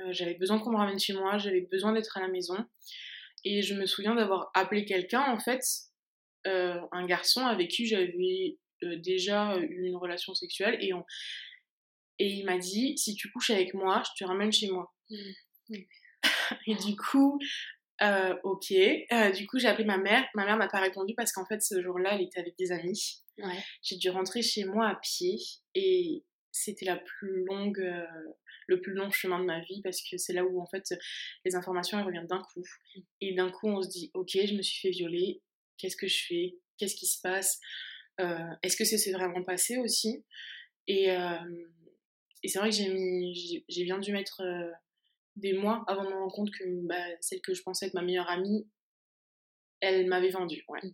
Euh, 0.00 0.12
j'avais 0.12 0.34
besoin 0.34 0.58
qu'on 0.58 0.72
me 0.72 0.78
ramène 0.78 0.98
chez 0.98 1.12
moi, 1.12 1.38
j'avais 1.38 1.60
besoin 1.60 1.92
d'être 1.92 2.16
à 2.16 2.20
la 2.20 2.28
maison. 2.28 2.56
Et 3.44 3.62
je 3.62 3.74
me 3.74 3.86
souviens 3.86 4.14
d'avoir 4.14 4.50
appelé 4.54 4.84
quelqu'un, 4.84 5.22
en 5.32 5.38
fait, 5.38 5.62
un 6.44 7.06
garçon 7.06 7.46
avec 7.46 7.70
qui 7.70 7.86
j'avais 7.86 8.58
déjà 8.82 9.56
eu 9.58 9.86
une 9.86 9.96
relation 9.96 10.34
sexuelle. 10.34 10.76
Et, 10.80 10.90
et 12.18 12.26
il 12.26 12.44
m'a 12.44 12.58
dit, 12.58 12.98
si 12.98 13.14
tu 13.14 13.30
couches 13.30 13.50
avec 13.50 13.72
moi, 13.72 14.02
je 14.04 14.24
te 14.24 14.28
ramène 14.28 14.52
chez 14.52 14.68
moi. 14.70 14.92
Et 16.66 16.74
du 16.74 16.96
coup, 16.96 17.38
euh, 18.02 18.34
ok. 18.44 18.72
Euh, 18.72 19.30
du 19.30 19.46
coup, 19.46 19.58
j'ai 19.58 19.68
appelé 19.68 19.84
ma 19.84 19.98
mère. 19.98 20.26
Ma 20.34 20.44
mère 20.44 20.56
m'a 20.56 20.68
pas 20.68 20.80
répondu 20.80 21.14
parce 21.16 21.32
qu'en 21.32 21.46
fait, 21.46 21.62
ce 21.62 21.82
jour-là, 21.82 22.14
elle 22.14 22.22
était 22.22 22.40
avec 22.40 22.56
des 22.58 22.72
amis. 22.72 23.22
J'ai 23.82 23.96
dû 23.96 24.10
rentrer 24.10 24.42
chez 24.42 24.64
moi 24.64 24.88
à 24.88 24.96
pied 24.96 25.36
et 25.74 26.24
c'était 26.52 26.84
la 26.84 26.96
plus 26.96 27.44
longue, 27.44 27.80
euh, 27.80 28.06
le 28.66 28.80
plus 28.80 28.92
long 28.92 29.10
chemin 29.10 29.38
de 29.38 29.44
ma 29.44 29.60
vie 29.60 29.80
parce 29.82 30.02
que 30.02 30.18
c'est 30.18 30.34
là 30.34 30.44
où 30.44 30.60
en 30.60 30.66
fait 30.66 30.84
les 31.46 31.54
informations 31.54 31.98
elles 31.98 32.04
reviennent 32.04 32.26
d'un 32.26 32.42
coup. 32.42 32.62
Et 33.22 33.34
d'un 33.34 33.50
coup, 33.50 33.68
on 33.68 33.82
se 33.82 33.88
dit, 33.88 34.10
ok, 34.12 34.30
je 34.32 34.54
me 34.54 34.62
suis 34.62 34.80
fait 34.80 34.90
violer. 34.90 35.42
Qu'est-ce 35.78 35.96
que 35.96 36.06
je 36.06 36.26
fais? 36.26 36.58
Qu'est-ce 36.76 36.96
qui 36.96 37.06
se 37.06 37.20
passe? 37.22 37.60
Est-ce 38.62 38.76
que 38.76 38.84
c'est 38.84 39.12
vraiment 39.12 39.42
passé 39.42 39.78
aussi? 39.78 40.26
Et, 40.86 41.06
et 41.06 42.48
c'est 42.48 42.58
vrai 42.58 42.68
que 42.68 42.76
j'ai 42.76 42.92
mis, 42.92 43.64
j'ai 43.66 43.84
bien 43.84 43.98
dû 43.98 44.12
mettre 44.12 44.42
des 45.40 45.52
mois 45.54 45.84
avant 45.88 46.04
de 46.04 46.10
me 46.10 46.14
rendre 46.14 46.32
compte 46.32 46.50
que 46.50 46.64
bah, 46.86 46.94
celle 47.20 47.40
que 47.40 47.54
je 47.54 47.62
pensais 47.62 47.86
être 47.86 47.94
ma 47.94 48.02
meilleure 48.02 48.28
amie, 48.28 48.66
elle 49.80 50.06
m'avait 50.06 50.30
vendue. 50.30 50.64
Ouais. 50.68 50.80
Mmh. 50.82 50.92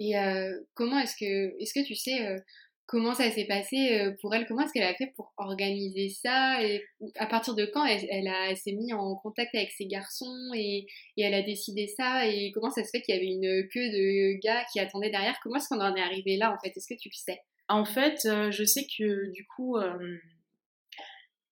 Et 0.00 0.18
euh, 0.18 0.60
comment 0.74 0.98
est-ce 0.98 1.16
que, 1.16 1.60
est-ce 1.60 1.72
que 1.72 1.86
tu 1.86 1.94
sais 1.94 2.26
euh, 2.26 2.38
comment 2.86 3.14
ça 3.14 3.30
s'est 3.30 3.46
passé 3.46 4.00
euh, 4.00 4.12
pour 4.20 4.34
elle? 4.34 4.46
Comment 4.46 4.62
est-ce 4.62 4.72
qu'elle 4.72 4.82
a 4.82 4.94
fait 4.94 5.12
pour 5.14 5.32
organiser 5.36 6.08
ça? 6.08 6.62
Et 6.62 6.84
à 7.16 7.26
partir 7.26 7.54
de 7.54 7.64
quand 7.66 7.84
elle, 7.84 8.04
elle, 8.10 8.28
a, 8.28 8.54
s'est 8.56 8.72
mise 8.72 8.92
en 8.92 9.14
contact 9.16 9.54
avec 9.54 9.70
ses 9.70 9.86
garçons 9.86 10.50
et, 10.54 10.86
et, 11.16 11.22
elle 11.22 11.34
a 11.34 11.42
décidé 11.42 11.86
ça? 11.86 12.26
Et 12.26 12.50
comment 12.52 12.70
ça 12.70 12.82
se 12.82 12.90
fait 12.90 13.02
qu'il 13.02 13.14
y 13.14 13.18
avait 13.18 13.26
une 13.26 13.68
queue 13.68 13.88
de 13.90 14.40
gars 14.40 14.64
qui 14.72 14.80
attendaient 14.80 15.10
derrière? 15.10 15.38
Comment 15.42 15.56
est-ce 15.56 15.68
qu'on 15.68 15.80
en 15.80 15.94
est 15.94 16.02
arrivé 16.02 16.36
là 16.36 16.52
en 16.52 16.58
fait? 16.58 16.76
Est-ce 16.76 16.92
que 16.92 16.98
tu 16.98 17.08
le 17.08 17.16
sais? 17.16 17.40
En 17.68 17.84
fait, 17.84 18.18
je 18.24 18.64
sais 18.64 18.86
que 18.98 19.30
du 19.30 19.46
coup 19.46 19.76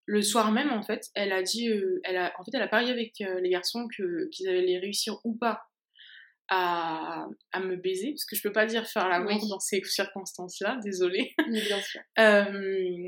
le 0.07 0.23
soir 0.23 0.51
même, 0.53 0.71
en 0.71 0.83
fait, 0.83 1.09
elle 1.15 1.33
a 1.33 1.43
dit, 1.43 1.69
euh, 1.69 2.01
elle 2.05 2.17
a, 2.17 2.33
en 2.39 2.45
fait, 2.45 2.51
elle 2.55 2.63
a 2.63 2.69
parié 2.69 2.91
avec 2.91 3.21
euh, 3.21 3.41
les 3.41 3.51
garçons 3.51 3.87
que 3.97 4.29
qu'ils 4.31 4.49
allaient 4.49 4.79
réussir 4.79 5.17
ou 5.25 5.37
pas 5.37 5.63
à, 6.49 7.27
à, 7.53 7.61
me 7.61 7.77
baiser, 7.77 8.11
parce 8.11 8.25
que 8.27 8.37
je 8.37 8.43
peux 8.43 8.53
pas 8.53 8.67
dire 8.67 8.87
faire 8.87 9.09
l'amour 9.09 9.41
Oui. 9.43 9.49
dans 9.49 9.61
ces 9.61 9.83
circonstances-là, 9.83 10.79
désolée. 10.85 11.35
Oui, 11.49 11.61
bien 11.63 11.81
sûr. 11.81 12.01
Euh, 12.19 13.07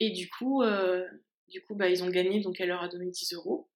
et 0.00 0.10
du 0.10 0.28
coup, 0.28 0.62
euh, 0.62 1.06
du 1.48 1.62
coup 1.64 1.76
bah, 1.76 1.88
ils 1.88 2.02
ont 2.02 2.10
gagné, 2.10 2.40
donc 2.40 2.60
elle 2.60 2.68
leur 2.68 2.82
a 2.82 2.88
donné 2.88 3.08
10 3.10 3.34
euros. 3.34 3.70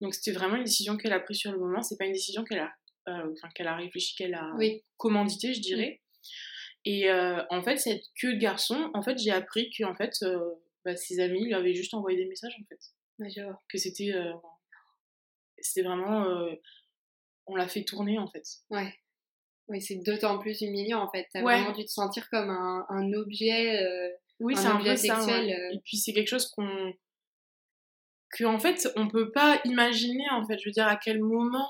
Donc 0.00 0.14
c'était 0.14 0.32
vraiment 0.32 0.56
une 0.56 0.64
décision 0.64 0.96
qu'elle 0.96 1.12
a 1.12 1.20
prise 1.20 1.38
sur 1.38 1.52
le 1.52 1.58
moment, 1.58 1.82
c'est 1.82 1.96
pas 1.98 2.06
une 2.06 2.12
décision 2.12 2.42
qu'elle 2.44 2.60
a, 2.60 2.72
euh, 3.08 3.32
enfin, 3.32 3.48
qu'elle 3.54 3.68
a 3.68 3.76
réfléchi, 3.76 4.14
qu'elle 4.16 4.34
a 4.34 4.50
Oui. 4.56 4.82
commandité, 4.96 5.52
je 5.54 5.60
dirais. 5.60 6.00
Et 6.84 7.10
euh, 7.10 7.42
en 7.50 7.62
fait, 7.62 7.76
cette 7.76 8.02
queue 8.20 8.34
de 8.34 8.38
garçon, 8.38 8.90
en 8.94 9.02
fait, 9.02 9.18
j'ai 9.18 9.30
appris 9.32 9.70
que 9.76 9.84
en 9.84 9.94
fait, 9.94 10.12
euh, 10.22 10.38
bah, 10.90 10.96
ses 10.96 11.20
amis 11.20 11.44
lui 11.44 11.54
avaient 11.54 11.74
juste 11.74 11.94
envoyé 11.94 12.16
des 12.18 12.26
messages, 12.28 12.54
en 12.60 12.64
fait. 12.68 12.80
Vois. 13.18 13.60
Que 13.68 13.78
c'était, 13.78 14.12
euh, 14.14 14.32
c'était 15.58 15.82
vraiment, 15.86 16.24
euh, 16.24 16.54
on 17.46 17.56
l'a 17.56 17.68
fait 17.68 17.84
tourner, 17.84 18.18
en 18.18 18.28
fait. 18.28 18.44
Ouais. 18.70 18.94
Oui, 19.68 19.82
c'est 19.82 19.96
d'autant 19.96 20.38
plus 20.38 20.62
humiliant 20.62 21.02
en 21.02 21.10
fait. 21.10 21.26
T'as 21.30 21.42
Ouais. 21.42 21.60
vraiment 21.60 21.76
dû 21.76 21.84
te 21.84 21.90
sentir 21.90 22.26
comme 22.30 22.48
un, 22.48 22.86
un 22.88 23.12
objet. 23.12 23.82
euh, 23.82 24.08
Oui, 24.40 24.54
Un 24.56 24.60
c'est 24.62 24.66
un 24.68 24.76
objet 24.76 24.90
peu 24.92 24.96
ça. 24.96 25.14
sexuel, 25.16 25.44
ouais. 25.46 25.74
Et 25.74 25.80
puis 25.84 25.98
c'est 25.98 26.14
quelque 26.14 26.28
chose 26.28 26.48
qu'on 26.50 26.94
que 28.30 28.44
en 28.44 28.58
fait 28.58 28.88
on 28.96 29.08
peut 29.08 29.30
pas 29.32 29.60
imaginer 29.66 30.24
en 30.30 30.46
fait. 30.46 30.58
Je 30.58 30.64
veux 30.68 30.72
dire 30.72 30.86
à 30.86 30.96
quel 30.96 31.20
moment, 31.20 31.68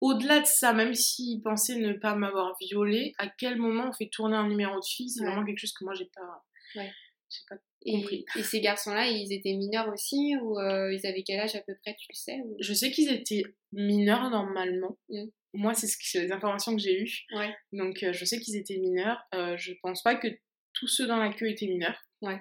au-delà 0.00 0.40
de 0.40 0.46
ça, 0.46 0.72
même 0.72 0.94
s'il 0.94 1.40
pensait 1.42 1.76
ne 1.76 1.92
pas 1.92 2.16
m'avoir 2.16 2.56
violée, 2.60 3.12
à 3.18 3.28
quel 3.28 3.56
moment 3.56 3.84
on 3.88 3.92
fait 3.92 4.08
tourner 4.10 4.36
un 4.36 4.48
numéro 4.48 4.74
de 4.74 4.84
fille, 4.84 5.08
c'est 5.10 5.20
Ouais. 5.22 5.26
vraiment 5.30 5.44
quelque 5.46 5.58
chose 5.60 5.72
que 5.74 5.84
moi 5.84 5.94
j'ai 5.94 6.10
pas. 6.14 6.44
Ouais. 6.74 6.92
J'ai 7.30 7.42
pas 7.48 7.56
Et, 7.84 8.24
ces 8.42 8.60
garçons-là, 8.60 9.08
ils 9.08 9.32
étaient 9.32 9.54
mineurs 9.54 9.88
aussi 9.92 10.36
ou 10.40 10.58
euh, 10.58 10.92
ils 10.92 11.06
avaient 11.06 11.22
quel 11.22 11.40
âge 11.40 11.54
à 11.54 11.60
peu 11.60 11.74
près, 11.82 11.96
tu 11.98 12.06
le 12.10 12.14
sais 12.14 12.40
ou... 12.44 12.56
Je 12.60 12.72
sais 12.72 12.90
qu'ils 12.90 13.12
étaient 13.12 13.42
mineurs 13.72 14.30
normalement. 14.30 14.96
Mm. 15.08 15.26
Moi, 15.54 15.74
c'est 15.74 15.86
ce 15.86 16.18
les 16.18 16.32
informations 16.32 16.74
que 16.74 16.80
j'ai 16.80 17.02
eues. 17.02 17.26
Ouais. 17.34 17.54
Donc, 17.72 18.02
euh, 18.02 18.12
je 18.12 18.24
sais 18.24 18.40
qu'ils 18.40 18.56
étaient 18.56 18.78
mineurs. 18.78 19.22
Euh, 19.34 19.56
je 19.56 19.72
pense 19.82 20.02
pas 20.02 20.14
que 20.14 20.28
tous 20.72 20.88
ceux 20.88 21.06
dans 21.06 21.18
la 21.18 21.32
queue 21.32 21.48
étaient 21.48 21.66
mineurs. 21.66 22.00
Ouais. 22.22 22.40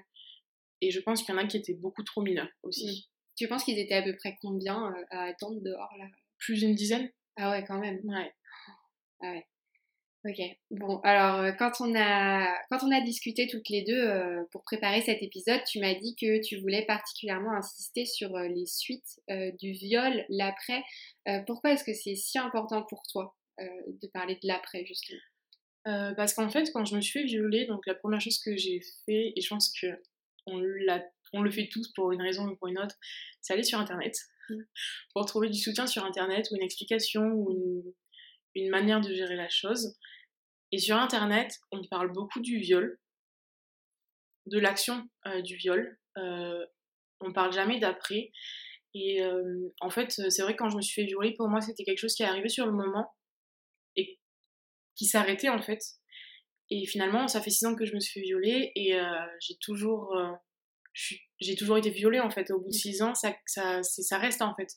Et 0.81 0.91
je 0.91 0.99
pense 0.99 1.23
qu'il 1.23 1.33
y 1.33 1.37
en 1.37 1.41
a 1.41 1.45
qui 1.45 1.57
étaient 1.57 1.73
beaucoup 1.73 2.03
trop 2.03 2.21
mineurs 2.21 2.49
aussi. 2.63 2.87
Mm. 2.87 3.11
Tu 3.35 3.47
penses 3.47 3.63
qu'ils 3.63 3.79
étaient 3.79 3.95
à 3.95 4.03
peu 4.03 4.15
près 4.15 4.37
combien 4.41 4.91
euh, 4.91 5.03
à 5.11 5.23
attendre 5.23 5.61
dehors 5.61 5.93
là? 5.97 6.05
Plus 6.37 6.59
d'une 6.59 6.75
dizaine 6.75 7.09
Ah 7.35 7.51
ouais, 7.51 7.63
quand 7.65 7.79
même. 7.79 7.99
Ouais. 8.03 8.33
Ah 9.21 9.31
ouais. 9.31 9.45
Ok. 10.23 10.37
Bon, 10.69 10.99
alors 10.99 11.39
euh, 11.39 11.51
quand 11.51 11.71
on 11.79 11.95
a 11.95 12.55
quand 12.69 12.83
on 12.83 12.91
a 12.91 13.01
discuté 13.01 13.47
toutes 13.47 13.69
les 13.69 13.81
deux 13.81 14.07
euh, 14.07 14.43
pour 14.51 14.61
préparer 14.63 15.01
cet 15.01 15.23
épisode, 15.23 15.61
tu 15.65 15.79
m'as 15.79 15.95
dit 15.95 16.15
que 16.15 16.39
tu 16.43 16.59
voulais 16.59 16.85
particulièrement 16.85 17.53
insister 17.53 18.05
sur 18.05 18.35
euh, 18.35 18.47
les 18.47 18.67
suites 18.67 19.19
euh, 19.31 19.51
du 19.59 19.71
viol, 19.71 20.23
l'après. 20.29 20.83
Pourquoi 21.47 21.71
est-ce 21.71 21.83
que 21.83 21.93
c'est 21.93 22.15
si 22.15 22.37
important 22.37 22.83
pour 22.83 23.03
toi 23.11 23.35
de 23.59 24.07
parler 24.07 24.35
de 24.35 24.47
l'après 24.47 24.85
justement? 24.85 25.19
Parce 25.83 26.33
qu'en 26.33 26.49
fait, 26.49 26.71
quand 26.71 26.85
je 26.85 26.95
me 26.95 27.01
suis 27.01 27.19
fait 27.19 27.25
violer, 27.25 27.65
donc 27.65 27.85
la 27.85 27.95
première 27.95 28.21
chose 28.21 28.39
que 28.39 28.55
j'ai 28.57 28.81
fait, 29.05 29.33
et 29.35 29.41
je 29.41 29.47
pense 29.47 29.71
que 29.79 29.87
on, 30.47 30.57
le 30.57 31.51
fait 31.51 31.69
tous 31.71 31.91
pour 31.93 32.11
une 32.11 32.21
raison 32.21 32.47
ou 32.47 32.55
pour 32.55 32.67
une 32.67 32.79
autre, 32.79 32.95
c'est 33.41 33.53
aller 33.53 33.63
sur 33.63 33.79
Internet 33.79 34.15
Mm. 34.51 34.63
pour 35.13 35.25
trouver 35.25 35.49
du 35.49 35.59
soutien 35.59 35.87
sur 35.87 36.05
Internet 36.05 36.47
ou 36.51 36.55
une 36.55 36.63
explication 36.63 37.23
ou 37.23 37.51
une, 37.51 37.93
une 38.55 38.69
manière 38.69 39.01
de 39.01 39.13
gérer 39.13 39.35
la 39.35 39.49
chose. 39.49 39.95
Et 40.71 40.77
sur 40.77 40.95
Internet, 40.95 41.53
on 41.71 41.81
parle 41.89 42.11
beaucoup 42.11 42.39
du 42.39 42.59
viol, 42.59 42.99
de 44.45 44.59
l'action 44.59 45.07
euh, 45.27 45.41
du 45.41 45.55
viol. 45.55 45.99
Euh, 46.17 46.65
on 47.19 47.33
parle 47.33 47.53
jamais 47.53 47.79
d'après. 47.79 48.31
Et 48.93 49.21
euh, 49.21 49.69
en 49.79 49.89
fait, 49.89 50.11
c'est 50.11 50.41
vrai 50.41 50.53
que 50.53 50.59
quand 50.59 50.69
je 50.69 50.77
me 50.77 50.81
suis 50.81 51.01
fait 51.01 51.07
violer, 51.07 51.33
pour 51.33 51.47
moi, 51.47 51.61
c'était 51.61 51.83
quelque 51.83 51.99
chose 51.99 52.15
qui 52.15 52.23
est 52.23 52.27
arrivé 52.27 52.49
sur 52.49 52.65
le 52.65 52.73
moment 52.73 53.13
et 53.95 54.19
qui 54.95 55.05
s'arrêtait 55.05 55.49
en 55.49 55.61
fait. 55.61 55.81
Et 56.69 56.85
finalement, 56.85 57.27
ça 57.27 57.41
fait 57.41 57.49
six 57.49 57.65
ans 57.65 57.75
que 57.75 57.85
je 57.85 57.93
me 57.93 57.99
suis 57.99 58.19
fait 58.19 58.25
violer 58.25 58.71
et 58.75 58.97
j'ai 59.41 59.57
toujours, 59.59 60.15
j'ai 60.93 61.55
toujours 61.55 61.77
été 61.77 61.89
violée 61.89 62.19
en 62.19 62.29
fait. 62.29 62.51
Au 62.51 62.59
bout 62.59 62.69
de 62.69 62.73
six 62.73 63.01
ans, 63.01 63.13
ça, 63.15 63.35
ça, 63.45 63.83
ça 63.83 64.17
reste 64.17 64.41
en 64.41 64.53
fait. 64.55 64.69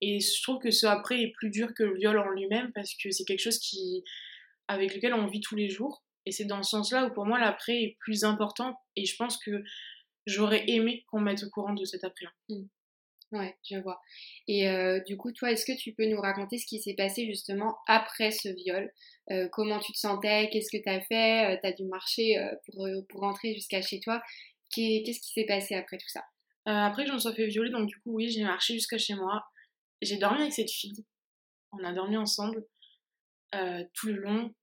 Et 0.00 0.20
je 0.20 0.42
trouve 0.42 0.58
que 0.58 0.70
ce 0.70 0.86
après 0.86 1.22
est 1.22 1.32
plus 1.32 1.50
dur 1.50 1.72
que 1.74 1.82
le 1.82 1.96
viol 1.96 2.18
en 2.18 2.30
lui-même 2.30 2.72
parce 2.74 2.94
que 2.94 3.10
c'est 3.10 3.24
quelque 3.24 3.42
chose 3.42 3.58
qui, 3.58 4.04
avec 4.68 4.94
lequel 4.94 5.14
on 5.14 5.26
vit 5.26 5.40
tous 5.40 5.56
les 5.56 5.68
jours. 5.68 6.02
Et 6.26 6.32
c'est 6.32 6.44
dans 6.44 6.62
ce 6.62 6.70
sens-là 6.70 7.06
où 7.06 7.14
pour 7.14 7.26
moi 7.26 7.38
l'après 7.38 7.82
est 7.82 7.96
plus 8.00 8.24
important. 8.24 8.78
Et 8.96 9.06
je 9.06 9.16
pense 9.16 9.38
que 9.38 9.62
j'aurais 10.26 10.68
aimé 10.68 11.04
qu'on 11.10 11.20
me 11.20 11.26
mette 11.26 11.42
au 11.42 11.50
courant 11.50 11.74
de 11.74 11.84
cet 11.84 12.04
après-là. 12.04 12.30
Ouais, 13.32 13.56
je 13.62 13.76
vois. 13.76 14.00
Et 14.48 14.68
euh, 14.68 14.98
du 15.06 15.16
coup, 15.16 15.30
toi, 15.30 15.52
est-ce 15.52 15.64
que 15.64 15.76
tu 15.76 15.92
peux 15.92 16.04
nous 16.06 16.20
raconter 16.20 16.58
ce 16.58 16.66
qui 16.66 16.80
s'est 16.80 16.94
passé 16.94 17.26
justement 17.26 17.76
après 17.86 18.32
ce 18.32 18.48
viol? 18.48 18.92
Euh, 19.30 19.48
Comment 19.52 19.78
tu 19.78 19.92
te 19.92 19.98
sentais? 19.98 20.50
Qu'est-ce 20.50 20.76
que 20.76 20.82
tu 20.82 20.88
as 20.88 21.00
fait? 21.02 21.60
Tu 21.62 21.68
as 21.68 21.72
dû 21.72 21.84
marcher 21.84 22.38
euh, 22.38 22.52
pour, 22.66 22.86
euh, 22.86 23.02
pour 23.08 23.20
rentrer 23.20 23.54
jusqu'à 23.54 23.82
chez 23.82 24.00
toi? 24.00 24.20
Qu'est- 24.70 25.02
Qu'est-ce 25.04 25.20
qui 25.20 25.32
s'est 25.32 25.46
passé 25.46 25.74
après 25.74 25.98
tout 25.98 26.08
ça? 26.08 26.24
Euh, 26.68 26.72
après 26.72 27.04
que 27.04 27.08
je 27.08 27.14
me 27.14 27.18
sois 27.18 27.34
fait 27.34 27.46
violer, 27.46 27.70
donc 27.70 27.88
du 27.88 27.96
coup, 28.00 28.12
oui, 28.14 28.30
j'ai 28.30 28.42
marché 28.42 28.74
jusqu'à 28.74 28.98
chez 28.98 29.14
moi. 29.14 29.44
J'ai 30.02 30.16
dormi 30.18 30.40
avec 30.42 30.52
cette 30.52 30.70
fille. 30.70 31.04
On 31.72 31.82
a 31.84 31.92
dormi 31.92 32.16
ensemble 32.16 32.66
euh, 33.54 33.84
tout 33.94 34.08
le 34.08 34.20
long. 34.20 34.54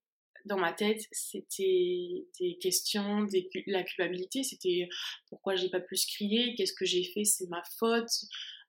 Dans 0.46 0.58
ma 0.58 0.72
tête, 0.72 1.02
c'était 1.12 2.26
des 2.40 2.58
questions, 2.62 3.24
des, 3.24 3.50
la 3.66 3.84
culpabilité. 3.84 4.44
C'était 4.44 4.88
pourquoi 5.30 5.56
j'ai 5.56 5.70
pas 5.70 5.82
plus 5.82 6.06
crier, 6.06 6.56
qu'est-ce 6.56 6.74
que 6.74 6.86
j'ai 6.86 7.04
fait, 7.04 7.26
c'est 7.26 7.48
ma 7.50 7.62
faute. 7.80 8.10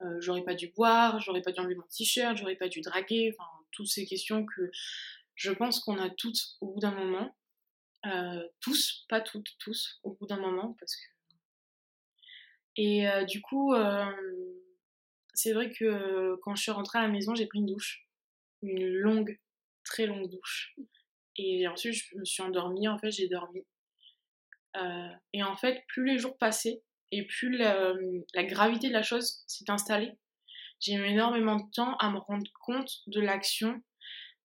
Euh, 0.03 0.21
j'aurais 0.21 0.43
pas 0.43 0.55
dû 0.55 0.73
boire, 0.75 1.21
j'aurais 1.21 1.43
pas 1.43 1.53
dû 1.53 1.61
enlever 1.61 1.77
mon 1.77 1.87
t-shirt, 1.97 2.37
j'aurais 2.37 2.57
pas 2.57 2.69
dû 2.69 2.81
draguer. 2.81 3.33
Enfin, 3.39 3.49
toutes 3.71 3.87
ces 3.89 4.07
questions 4.07 4.45
que 4.45 4.71
je 5.37 5.53
pense 5.53 5.79
qu'on 5.81 5.99
a 5.99 6.11
toutes 6.11 6.57
au 6.61 6.73
bout 6.73 6.81
d'un 6.81 6.95
moment. 6.95 7.37
Tous, 8.61 9.05
pas 9.09 9.21
toutes, 9.21 9.49
tous, 9.59 10.01
au 10.03 10.15
bout 10.15 10.27
d'un 10.27 10.41
moment, 10.41 10.75
parce 10.81 10.97
que 10.97 11.03
et 12.79 13.09
euh, 13.09 13.25
du 13.25 13.43
coup, 13.43 13.75
euh, 13.75 14.07
c'est 15.35 15.53
vrai 15.53 15.69
que 15.69 15.85
euh, 15.85 16.37
quand 16.43 16.55
je 16.55 16.63
suis 16.63 16.71
rentrée 16.71 17.01
à 17.01 17.03
la 17.03 17.09
maison, 17.09 17.35
j'ai 17.35 17.47
pris 17.47 17.59
une 17.59 17.67
douche. 17.67 18.07
Une 18.63 18.87
longue, 18.87 19.37
très 19.85 20.07
longue 20.07 20.31
douche. 20.31 20.77
Et 21.37 21.67
ensuite, 21.67 21.95
je 21.95 22.17
me 22.17 22.25
suis 22.25 22.41
endormie. 22.41 22.87
En 22.87 22.97
fait, 22.97 23.11
j'ai 23.11 23.29
dormi. 23.29 23.67
Et 25.33 25.43
en 25.43 25.57
fait, 25.57 25.83
plus 25.89 26.05
les 26.07 26.19
jours 26.19 26.39
passaient 26.39 26.85
et 27.11 27.27
plus 27.27 27.57
la, 27.57 27.95
la 28.35 28.45
gravité 28.45 28.87
de 28.87 28.93
la 28.93 29.03
chose 29.03 29.43
s'est 29.49 29.69
installée, 29.69 30.13
j'ai 30.79 30.97
mis 30.99 31.09
énormément 31.09 31.57
de 31.57 31.69
temps 31.75 31.97
à 31.97 32.11
me 32.11 32.19
rendre 32.19 32.49
compte 32.65 32.89
de 33.09 33.21
l'action. 33.21 33.83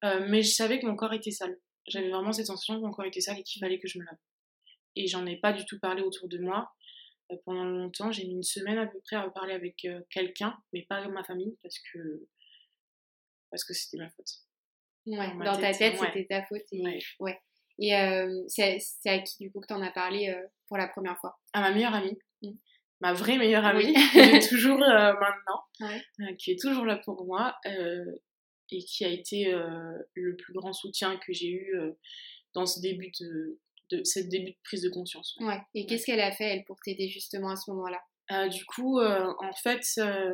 Mais 0.01 0.41
je 0.41 0.49
savais 0.49 0.79
que 0.79 0.87
mon 0.87 0.95
corps 0.95 1.13
était 1.13 1.29
sale. 1.29 1.55
J'avais 1.85 2.09
vraiment 2.09 2.31
cette 2.31 2.47
sensation 2.47 2.77
que 2.77 2.81
mon 2.83 2.91
corps 2.91 3.05
était 3.05 3.21
sale 3.21 3.37
et 3.37 3.43
qu'il 3.43 3.59
fallait 3.59 3.77
que 3.77 3.87
je 3.87 3.99
me 3.99 4.05
lave. 4.05 4.17
Et 4.95 5.05
j'en 5.05 5.23
ai 5.27 5.37
pas 5.37 5.53
du 5.53 5.65
tout 5.65 5.79
parlé 5.79 6.01
autour 6.01 6.27
de 6.27 6.39
moi 6.39 6.73
pendant 7.45 7.65
longtemps. 7.65 8.11
J'ai 8.11 8.25
mis 8.25 8.33
une 8.35 8.43
semaine 8.43 8.77
à 8.77 8.87
peu 8.87 8.99
près 9.05 9.15
à 9.17 9.29
parler 9.29 9.53
avec 9.53 9.85
euh, 9.85 10.01
quelqu'un, 10.09 10.57
mais 10.73 10.83
pas 10.89 11.07
ma 11.07 11.23
famille 11.23 11.55
parce 11.61 11.77
que 11.91 11.99
parce 13.51 13.63
que 13.63 13.73
c'était 13.73 13.97
ma 13.97 14.09
faute. 14.09 14.29
Ouais, 15.05 15.37
Dans 15.45 15.59
ta 15.59 15.73
tête, 15.73 15.99
ouais. 15.99 16.07
c'était 16.13 16.25
ta 16.29 16.43
faute. 16.45 16.63
Et, 16.71 16.81
Ouais. 16.81 16.99
ouais. 17.19 17.39
et 17.79 17.95
euh, 17.95 18.43
c'est 18.47 18.79
à 19.05 19.19
qui 19.19 19.37
du 19.43 19.51
coup 19.51 19.59
que 19.61 19.67
t'en 19.67 19.81
as 19.81 19.91
parlé 19.91 20.29
euh, 20.29 20.47
pour 20.67 20.77
la 20.77 20.87
première 20.87 21.17
fois? 21.19 21.39
À 21.53 21.61
ma 21.61 21.71
meilleure 21.71 21.93
amie, 21.93 22.17
Mm. 22.41 22.51
ma 23.01 23.13
vraie 23.13 23.37
meilleure 23.37 23.65
amie, 23.65 23.93
Oui. 24.15 24.39
toujours 24.49 24.81
euh, 24.81 25.13
maintenant, 25.13 25.63
Ouais. 25.81 26.01
euh, 26.21 26.35
qui 26.35 26.51
est 26.51 26.59
toujours 26.59 26.85
là 26.85 26.97
pour 26.97 27.25
moi 27.25 27.55
euh, 27.65 28.05
et 28.71 28.79
qui 28.79 29.05
a 29.05 29.09
été 29.09 29.53
euh, 29.53 29.93
le 30.13 30.35
plus 30.35 30.53
grand 30.53 30.73
soutien 30.73 31.17
que 31.17 31.31
j'ai 31.31 31.49
eu 31.49 31.75
euh, 31.77 31.91
dans 32.53 32.65
ce 32.65 32.79
début 32.81 33.11
de, 33.19 33.59
de 33.91 34.03
cette 34.03 34.29
début 34.29 34.51
de 34.51 34.57
prise 34.63 34.81
de 34.81 34.89
conscience. 34.89 35.35
Ouais. 35.39 35.59
Et 35.73 35.85
qu'est-ce 35.85 36.05
qu'elle 36.05 36.19
a 36.21 36.31
fait, 36.31 36.45
elle, 36.45 36.63
pour 36.65 36.77
t'aider 36.83 37.09
justement 37.09 37.49
à 37.49 37.55
ce 37.55 37.69
moment-là? 37.71 38.01
Euh, 38.31 38.47
du 38.47 38.65
coup, 38.65 38.99
euh, 38.99 39.33
en 39.39 39.53
fait, 39.53 39.81
euh, 39.97 40.33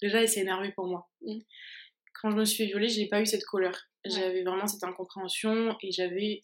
déjà, 0.00 0.22
elle 0.22 0.28
s'est 0.28 0.40
énervée 0.40 0.72
pour 0.72 0.86
moi. 0.86 1.08
Mm. 1.22 1.38
Quand 2.20 2.30
je 2.30 2.36
me 2.36 2.44
suis 2.44 2.56
fait 2.64 2.66
violer, 2.66 2.88
j'ai 2.88 3.06
pas 3.08 3.20
eu 3.20 3.26
cette 3.26 3.44
colère. 3.44 3.88
Ouais. 4.04 4.10
J'avais 4.10 4.42
vraiment 4.42 4.66
cette 4.66 4.82
incompréhension 4.82 5.76
et 5.82 5.92
j'avais 5.92 6.42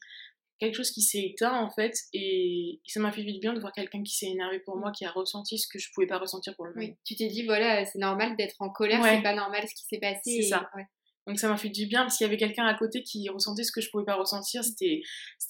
quelque 0.61 0.77
chose 0.77 0.91
qui 0.93 1.03
s'est 1.03 1.23
éteint 1.25 1.59
en 1.61 1.71
fait. 1.71 1.95
Et 2.13 2.81
ça 2.87 3.01
m'a 3.01 3.11
fait 3.11 3.25
du 3.25 3.39
bien 3.41 3.55
de 3.55 3.61
voir 3.61 3.73
quelqu'un 3.73 4.03
qui 4.03 4.15
s'est 4.15 4.27
énervé 4.27 4.61
pour 4.61 4.77
moi, 4.77 4.93
qui 4.93 5.05
a 5.05 5.11
ressenti 5.11 5.59
ce 5.59 5.67
que 5.67 5.79
je 5.79 5.89
pouvais 5.93 6.07
pas 6.07 6.19
ressentir 6.19 6.55
pour 6.55 6.67
le 6.67 6.75
moment. 6.75 6.87
Oui. 6.87 6.97
Tu 7.05 7.17
t'es 7.17 7.27
dit, 7.29 7.45
voilà, 7.45 7.85
c'est 7.87 7.99
normal 7.99 8.37
d'être 8.37 8.57
en 8.61 8.71
colère, 8.71 9.01
Ouais. 9.01 9.17
c'est 9.17 9.23
pas 9.23 9.35
normal 9.35 9.63
ce 9.67 9.75
qui 9.75 9.85
s'est 9.87 9.99
passé. 9.99 10.21
C'est 10.25 10.33
et- 10.37 10.43
ça. 10.43 10.71
ouais. 10.77 10.85
Donc 11.27 11.39
ça 11.39 11.49
m'a 11.49 11.57
fait 11.57 11.71
du 11.71 11.87
bien 11.87 12.03
parce 12.03 12.19
qu'il 12.19 12.27
y 12.27 12.29
avait 12.29 12.37
quelqu'un 12.37 12.67
à 12.67 12.75
côté 12.75 13.03
qui 13.03 13.29
ressentait 13.31 13.65
ce 13.65 13.73
que 13.73 13.81
je 13.81 13.91
pouvais 13.91 14.05
pas 14.05 14.15
ressentir. 14.17 14.63
C'était 14.63 15.03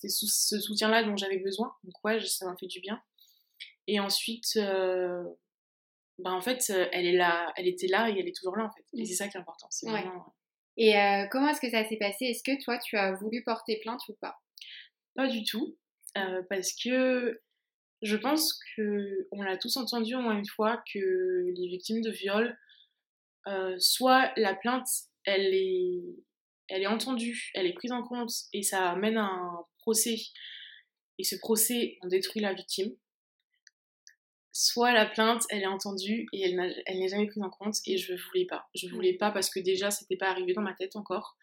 sous 0.09 0.27
ce 0.29 0.61
soutien-là 0.61 1.03
dont 1.03 1.17
j'avais 1.17 1.39
besoin. 1.39 1.75
Donc 1.83 1.95
ouais, 2.05 2.21
ça 2.21 2.47
m'a 2.47 2.57
fait 2.57 2.67
du 2.69 2.81
bien. 2.81 3.03
Et 3.87 3.99
ensuite, 4.01 4.57
euh, 4.57 5.25
bah 6.19 6.31
en 6.31 6.41
fait, 6.41 6.65
euh, 6.71 6.87
elle 6.93 7.07
est 7.07 7.17
là, 7.17 7.53
elle 7.57 7.67
était 7.67 7.89
là 7.89 8.09
et 8.09 8.19
elle 8.19 8.29
est 8.29 8.37
toujours 8.37 8.57
là 8.57 8.65
en 8.67 8.71
fait. 8.71 8.85
Et 8.95 9.03
Mm. 9.03 9.05
c'est 9.07 9.15
ça 9.15 9.29
qui 9.29 9.37
est 9.37 9.41
important. 9.41 9.69
Ouais. 9.83 9.91
vraiment 10.03 10.35
Et 10.77 10.97
euh, 10.99 11.27
comment 11.31 11.49
est-ce 11.49 11.61
que 11.61 11.71
ça 11.71 11.85
s'est 11.89 11.97
passé? 11.99 12.27
Est-ce 12.27 12.43
que 12.45 12.63
toi, 12.63 12.79
tu 12.79 12.97
as 12.97 13.13
voulu 13.15 13.43
porter 13.43 13.79
plainte 13.83 14.01
ou 14.09 14.15
pas? 14.21 14.37
Pas 15.17 15.27
du 15.29 15.45
tout 15.45 15.77
euh, 16.17 16.43
parce 16.49 16.73
que 16.73 17.41
je 18.03 18.17
pense 18.17 18.61
que 18.77 19.27
on 19.33 19.43
l'a 19.43 19.57
tous 19.57 19.77
entendu 19.77 20.15
au 20.15 20.21
moins 20.21 20.39
une 20.39 20.47
fois 20.47 20.83
que 20.93 20.99
les 20.99 21.69
victimes 21.69 22.01
de 22.01 22.11
viol, 22.11 22.57
soit 23.79 24.33
la 24.37 24.55
plainte, 24.55 24.87
elle 25.25 25.55
est 25.55 26.03
elle 26.69 26.83
est 26.83 26.87
entendue, 26.87 27.51
elle 27.55 27.67
est 27.67 27.75
prise 27.75 27.93
en 27.93 28.03
compte 28.03 28.33
et 28.55 28.63
ça 28.63 28.91
amène 28.91 29.19
à 29.19 29.25
un 29.25 29.65
procès, 29.79 30.17
et 31.19 31.25
ce 31.25 31.37
procès, 31.37 31.99
on 32.03 32.09
détruit 32.09 32.41
la 32.41 32.55
victime, 32.55 32.95
soit 34.53 34.93
la 34.93 35.07
plainte, 35.07 35.43
elle 35.51 35.63
est 35.63 35.67
entendue 35.67 36.27
et 36.33 36.43
elle, 36.43 36.99
n'est 36.99 37.09
jamais 37.09 37.27
prise 37.27 37.43
en 37.43 37.51
compte 37.51 37.77
et 37.87 37.97
je 37.97 38.15
voulais 38.15 38.47
pas. 38.47 38.69
Je 38.75 38.89
voulais 38.89 39.15
pas 39.15 39.31
parce 39.31 39.51
que 39.51 39.61
déjà, 39.61 39.91
c'était 39.91 40.17
pas 40.17 40.29
arrivé 40.29 40.55
dans 40.55 40.63
ma 40.63 40.75
tête 40.75 40.97
encore. 40.97 41.37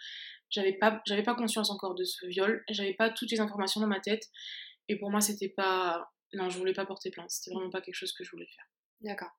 J'avais 0.50 0.73
pas, 0.73 1.01
j'avais 1.05 1.23
pas 1.23 1.35
conscience 1.35 1.69
encore 1.69 1.95
de 1.95 2.03
ce 2.03 2.25
viol, 2.25 2.63
j'avais 2.69 2.93
pas 2.93 3.09
toutes 3.09 3.31
les 3.31 3.39
informations 3.39 3.79
dans 3.79 3.88
ma 3.88 4.01
tête 4.01 4.23
et 4.89 4.97
pour 4.97 5.11
moi, 5.11 5.21
c'était 5.21 5.50
pas. 5.50 6.09
Non, 6.33 6.50
je 6.50 6.57
voulais 6.57 6.73
pas 6.73 6.85
porter 6.85 7.11
plainte, 7.11 7.29
c'était 7.29 7.53
vraiment 7.53 7.69
pas 7.69 7.81
quelque 7.81 7.95
chose 7.95 8.13
que 8.13 8.23
je 8.23 8.31
voulais 8.31 8.47
faire. 8.47 8.65
D'accord. 9.03 9.31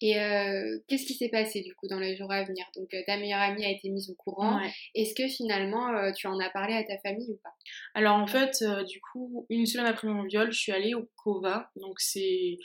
Et 0.00 0.18
euh, 0.18 0.78
qu'est-ce 0.88 1.04
qui 1.04 1.14
s'est 1.14 1.28
passé 1.28 1.60
du 1.60 1.74
coup 1.74 1.86
dans 1.86 1.98
les 1.98 2.16
jours 2.16 2.32
à 2.32 2.42
venir? 2.44 2.64
Donc 2.74 2.92
euh, 2.94 3.02
ta 3.06 3.18
meilleure 3.18 3.40
amie 3.40 3.64
a 3.64 3.70
été 3.70 3.90
mise 3.90 4.08
au 4.10 4.14
courant. 4.14 4.58
Est-ce 4.94 5.14
que 5.14 5.28
finalement 5.28 5.94
euh, 5.94 6.10
tu 6.12 6.26
en 6.26 6.38
as 6.40 6.48
parlé 6.48 6.74
à 6.74 6.84
ta 6.84 6.98
famille 7.00 7.30
ou 7.30 7.38
pas? 7.42 7.54
Alors 7.94 8.16
en 8.16 8.26
fait, 8.26 8.64
du 8.88 9.00
coup, 9.00 9.46
une 9.50 9.66
semaine 9.66 9.86
après 9.86 10.08
mon 10.08 10.24
viol, 10.24 10.50
je 10.50 10.58
suis 10.58 10.72
allée 10.72 10.94
au 10.94 11.10
COVA. 11.16 11.70
Donc 11.76 12.00
c'est 12.00 12.56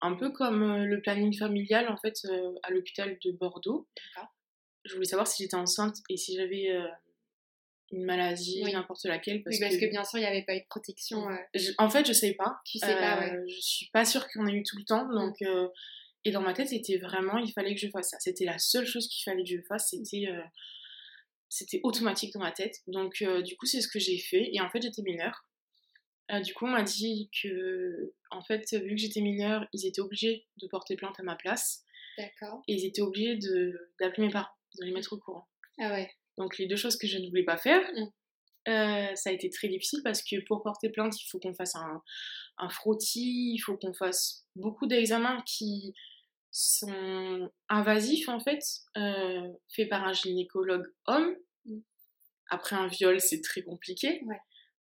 un 0.00 0.14
peu 0.14 0.30
comme 0.30 0.84
le 0.84 1.00
planning 1.00 1.36
familial 1.36 1.88
en 1.88 1.96
fait 1.96 2.14
à 2.62 2.70
l'hôpital 2.70 3.18
de 3.24 3.32
Bordeaux. 3.32 3.88
D'accord. 3.96 4.30
Je 4.84 4.94
voulais 4.94 5.06
savoir 5.06 5.26
si 5.26 5.42
j'étais 5.42 5.56
enceinte 5.56 5.96
et 6.08 6.16
si 6.16 6.36
j'avais 6.36 6.68
une 7.92 8.04
maladie, 8.04 8.62
n'importe 8.62 9.04
laquelle. 9.04 9.42
Parce 9.42 9.56
oui, 9.56 9.60
parce 9.60 9.76
que, 9.76 9.86
bien 9.86 10.04
sûr, 10.04 10.18
il 10.18 10.22
n'y 10.22 10.28
avait 10.28 10.44
pas 10.44 10.56
eu 10.56 10.60
de 10.60 10.66
protection. 10.68 11.26
en 11.78 11.90
fait, 11.90 12.04
je 12.04 12.10
ne 12.10 12.14
sais 12.14 12.34
pas. 12.34 12.56
Tu 12.64 12.78
sais 12.78 12.94
pas, 12.94 13.20
ouais. 13.20 13.40
Je 13.48 13.60
suis 13.60 13.90
pas 13.92 14.04
sûre 14.04 14.26
qu'on 14.28 14.46
ait 14.46 14.52
eu 14.52 14.62
tout 14.62 14.76
le 14.76 14.84
temps. 14.84 15.06
Donc, 15.08 15.36
et 16.24 16.30
dans 16.30 16.40
ma 16.40 16.54
tête, 16.54 16.68
c'était 16.68 16.96
vraiment, 16.96 17.36
il 17.38 17.52
fallait 17.52 17.74
que 17.74 17.80
je 17.80 17.88
fasse 17.88 18.10
ça. 18.10 18.16
C'était 18.18 18.46
la 18.46 18.58
seule 18.58 18.86
chose 18.86 19.08
qu'il 19.08 19.22
fallait 19.24 19.44
que 19.44 19.50
je 19.50 19.60
fasse. 19.68 19.90
C'était, 19.90 20.26
euh, 20.28 20.42
c'était 21.48 21.80
automatique 21.82 22.32
dans 22.32 22.40
ma 22.40 22.52
tête. 22.52 22.76
Donc, 22.86 23.20
euh, 23.20 23.42
du 23.42 23.56
coup, 23.56 23.66
c'est 23.66 23.82
ce 23.82 23.88
que 23.88 23.98
j'ai 23.98 24.18
fait. 24.18 24.48
Et 24.52 24.60
en 24.60 24.70
fait, 24.70 24.80
j'étais 24.80 25.02
mineure. 25.02 25.46
Euh, 26.30 26.40
du 26.40 26.54
coup, 26.54 26.64
on 26.64 26.70
m'a 26.70 26.82
dit 26.82 27.30
que, 27.42 28.14
en 28.30 28.42
fait, 28.42 28.72
vu 28.72 28.94
que 28.94 29.00
j'étais 29.00 29.20
mineure, 29.20 29.66
ils 29.74 29.86
étaient 29.86 30.00
obligés 30.00 30.46
de 30.62 30.66
porter 30.68 30.96
plainte 30.96 31.20
à 31.20 31.22
ma 31.22 31.36
place. 31.36 31.84
D'accord. 32.16 32.62
Et 32.68 32.74
ils 32.74 32.86
étaient 32.86 33.02
obligés 33.02 33.36
de, 33.36 33.92
d'appeler 34.00 34.28
mes 34.28 34.32
parents, 34.32 34.48
de 34.80 34.86
les 34.86 34.92
mettre 34.92 35.12
au 35.12 35.18
courant. 35.18 35.46
Ah 35.78 35.90
ouais. 35.90 36.10
Donc, 36.38 36.58
les 36.58 36.66
deux 36.66 36.76
choses 36.76 36.96
que 36.96 37.06
je 37.06 37.18
ne 37.18 37.28
voulais 37.28 37.44
pas 37.44 37.56
faire. 37.56 37.82
Mm. 37.94 39.16
ça 39.16 39.30
a 39.30 39.32
été 39.32 39.50
très 39.50 39.68
difficile 39.68 40.00
parce 40.02 40.22
que 40.22 40.36
pour 40.46 40.62
porter 40.62 40.88
plainte, 40.88 41.20
il 41.20 41.26
faut 41.28 41.38
qu'on 41.38 41.54
fasse 41.54 41.76
un, 41.76 42.02
un 42.58 42.68
frottis, 42.68 43.52
il 43.54 43.58
faut 43.58 43.76
qu'on 43.76 43.92
fasse 43.92 44.46
beaucoup 44.56 44.86
d'examens 44.86 45.42
qui, 45.46 45.94
sont 46.54 47.50
invasifs 47.68 48.28
en 48.28 48.38
fait, 48.38 48.60
euh, 48.96 49.48
faits 49.74 49.88
par 49.88 50.04
un 50.04 50.12
gynécologue 50.12 50.86
homme. 51.06 51.34
Mm. 51.64 51.80
Après 52.48 52.76
un 52.76 52.86
viol, 52.86 53.20
c'est 53.20 53.40
très 53.40 53.62
compliqué. 53.62 54.22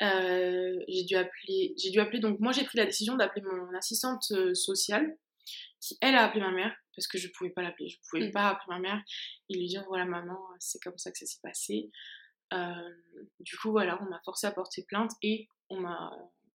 Euh, 0.02 0.78
j'ai 0.86 1.04
dû 1.04 1.16
appeler, 1.16 1.74
j'ai 1.76 1.90
dû 1.90 1.98
appeler. 1.98 2.20
Donc 2.20 2.38
moi, 2.38 2.52
j'ai 2.52 2.64
pris 2.64 2.78
la 2.78 2.86
décision 2.86 3.16
d'appeler 3.16 3.42
mon 3.42 3.76
assistante 3.76 4.30
euh, 4.30 4.54
sociale, 4.54 5.18
qui 5.80 5.98
elle 6.00 6.14
a 6.14 6.24
appelé 6.24 6.40
ma 6.40 6.52
mère 6.52 6.72
parce 6.96 7.06
que 7.06 7.18
je 7.18 7.28
pouvais 7.28 7.50
pas 7.50 7.62
l'appeler, 7.62 7.88
je 7.88 7.98
pouvais 8.08 8.28
mm. 8.28 8.32
pas 8.32 8.48
appeler 8.48 8.66
ma 8.68 8.78
mère 8.80 9.02
et 9.48 9.54
lui 9.54 9.66
dire 9.66 9.84
voilà 9.88 10.04
maman, 10.04 10.40
c'est 10.58 10.82
comme 10.82 10.98
ça 10.98 11.12
que 11.12 11.18
ça 11.18 11.26
s'est 11.26 11.40
passé. 11.42 11.90
du 13.40 13.56
coup 13.58 13.70
voilà, 13.70 13.98
on 14.02 14.10
m'a 14.10 14.20
forcé 14.24 14.46
à 14.46 14.52
porter 14.52 14.84
plainte 14.84 15.12
et 15.22 15.48
on 15.68 15.80
m'a, 15.80 16.12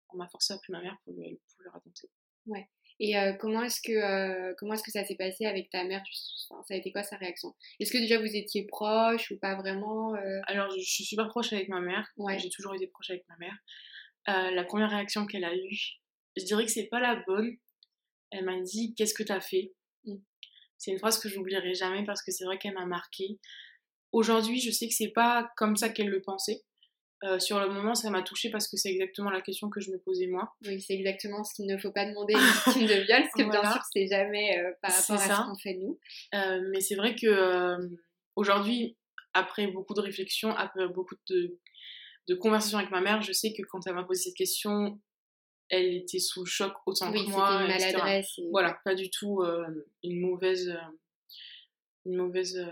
on 0.10 0.18
m'a 0.18 0.28
forcé 0.28 0.54
à 0.54 0.58
appeler 0.58 0.74
ma 0.74 0.82
mère 0.82 0.98
pour 1.04 1.14
lui, 1.14 1.40
pour 1.50 1.62
lui 1.62 1.70
raconter. 1.70 2.10
Ouais. 2.48 2.68
Et 3.04 3.18
euh, 3.18 3.34
comment 3.34 3.64
est-ce 3.64 3.82
que 3.82 3.92
euh, 3.92 4.54
comment 4.60 4.76
est-ce 4.76 4.84
que 4.84 4.92
ça 4.92 5.04
s'est 5.04 5.16
passé 5.16 5.46
avec 5.48 5.72
ta 5.72 5.84
mère? 5.84 6.04
Ça 6.14 6.56
a 6.70 6.76
été 6.76 6.92
quoi 6.92 7.02
sa 7.02 7.18
réaction? 7.18 7.56
Est-ce 7.80 7.92
que 7.92 7.98
déjà 7.98 8.20
vous 8.20 8.36
étiez 8.36 8.68
proche 8.68 9.32
ou 9.32 9.40
pas 9.40 9.56
vraiment 9.56 10.14
euh? 10.16 10.40
Alors 10.46 10.70
je, 10.70 10.80
suis 10.80 11.04
super 11.04 11.28
proche 11.30 11.52
avec 11.52 11.68
ma 11.68 11.80
mère. 11.80 12.08
Ouais. 12.18 12.38
J'ai 12.38 12.52
toujours 12.52 12.76
été 12.76 12.86
proche 12.86 13.10
avec 13.10 13.26
ma 13.28 13.38
mère. 13.38 14.52
la 14.52 14.64
première 14.64 14.92
réaction 14.92 15.26
qu'elle 15.26 15.46
a 15.46 15.56
eue, 15.56 16.00
je 16.38 16.46
dirais 16.46 16.64
que 16.64 16.72
c'est 16.72 16.88
pas 16.88 17.00
la 17.00 17.16
bonne. 17.26 17.58
Elle 18.30 18.46
m'a 18.46 18.62
dit 18.62 18.94
qu'est-ce 18.96 19.16
que 19.16 19.24
t'as 19.24 19.42
fait? 19.42 19.74
mmh. 19.74 19.81
C'est 20.82 20.90
une 20.90 20.98
phrase 20.98 21.20
que 21.20 21.30
j'oublierai 21.30 21.76
jamais 21.76 22.04
parce 22.06 22.24
que 22.24 22.32
c'est 22.32 22.44
vrai 22.44 22.58
qu'elle 22.58 22.74
m'a 22.74 22.88
marqué. 22.88 23.38
Aujourd'hui, 24.12 24.60
je 24.60 24.72
sais 24.72 24.88
que 24.88 24.96
c'est 24.96 25.12
pas 25.12 25.52
comme 25.56 25.76
ça 25.76 25.90
qu'elle 25.90 26.10
le 26.10 26.24
pensait. 26.24 26.64
Euh, 27.24 27.38
sur 27.38 27.60
le 27.60 27.70
moment, 27.70 27.94
ça 27.94 28.10
m'a 28.10 28.24
touchée 28.24 28.50
parce 28.50 28.68
que 28.68 28.78
c'est 28.78 28.90
exactement 28.90 29.30
la 29.30 29.42
question 29.42 29.70
que 29.70 29.80
je 29.80 29.92
me 29.92 30.00
posais 30.00 30.26
moi. 30.26 30.56
Oui, 30.66 30.82
c'est 30.82 30.96
exactement 30.96 31.44
ce 31.44 31.54
qu'il 31.54 31.68
ne 31.68 31.78
faut 31.78 31.92
pas 31.92 32.08
demander 32.08 32.34
à 32.34 32.40
une 32.40 32.44
victime 32.66 32.88
de 32.88 33.04
viol, 33.06 33.22
parce 33.22 33.34
que 33.36 33.52
bien 33.52 33.72
sûr, 33.72 33.82
c'est 33.94 34.08
jamais 34.08 34.58
euh, 34.58 34.72
par 34.82 34.92
rapport 34.92 35.18
à 35.18 35.20
ce 35.20 35.50
qu'on 35.52 35.58
fait 35.60 35.76
nous. 35.76 36.00
Euh, 36.34 36.68
mais 36.72 36.80
c'est 36.80 36.96
vrai 36.96 37.14
que 37.16 37.78
aujourd'hui, 38.36 38.98
après 39.36 39.68
beaucoup 39.68 39.94
de 39.94 40.02
réflexions, 40.02 40.50
après 40.56 40.88
beaucoup 40.88 41.16
de, 41.30 41.60
de, 42.28 42.34
conversations 42.34 42.80
avec 42.80 42.90
ma 42.90 43.02
mère, 43.02 43.22
je 43.22 43.34
sais 43.34 43.54
que 43.54 43.62
quand 43.70 43.86
elle 43.86 43.94
m'a 43.94 44.04
posé 44.04 44.24
cette 44.24 44.36
question, 44.36 45.00
elle 45.72 45.96
était 45.96 46.20
sous 46.20 46.46
choc 46.46 46.74
autant 46.86 47.12
que 47.12 47.30
moi. 47.30 47.62
Une 47.62 47.68
maladresse. 47.68 48.40
Voilà, 48.52 48.80
pas 48.86 48.94
du 48.94 49.10
tout 49.10 49.44
une 50.04 50.20
mauvaise. 50.20 50.78
une 52.06 52.18
mauvaise 52.18 52.64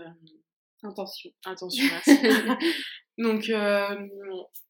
intention. 0.82 1.30
Intention, 1.44 1.84
Donc, 3.18 3.50
euh, 3.50 4.08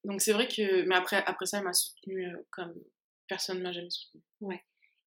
donc 0.04 0.20
c'est 0.20 0.32
vrai 0.32 0.48
que. 0.48 0.82
Mais 0.82 0.96
après, 0.96 1.22
après 1.24 1.46
ça, 1.46 1.58
elle 1.58 1.64
m'a 1.64 1.72
soutenue 1.72 2.26
euh, 2.26 2.46
comme 2.50 2.74
personne 3.28 3.58
ne 3.58 3.62
m'a 3.62 3.72
jamais 3.72 3.90
soutenue. 3.90 4.22
Ouais. 4.40 4.60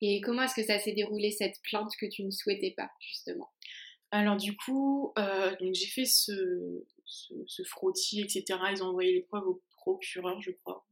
Et 0.03 0.21
comment 0.21 0.43
est-ce 0.43 0.55
que 0.55 0.63
ça 0.63 0.79
s'est 0.79 0.93
déroulé 0.93 1.31
cette 1.31 1.57
plainte 1.63 1.91
que 1.99 2.07
tu 2.07 2.23
ne 2.23 2.31
souhaitais 2.31 2.75
pas, 2.77 2.91
justement? 3.01 3.51
Alors, 4.11 4.37
du 4.37 4.57
coup, 4.57 5.13
euh, 5.19 5.55
donc 5.57 5.75
j'ai 5.75 5.87
fait 5.87 6.05
ce, 6.05 6.85
ce, 7.07 7.63
frottis, 7.65 8.21
etc. 8.21 8.59
Ils 8.73 8.83
ont 8.83 8.89
envoyé 8.89 9.13
les 9.13 9.23
preuves 9.23 9.47
au 9.47 9.63
procureur, 9.77 10.41
je 10.43 10.51
crois. 10.51 10.87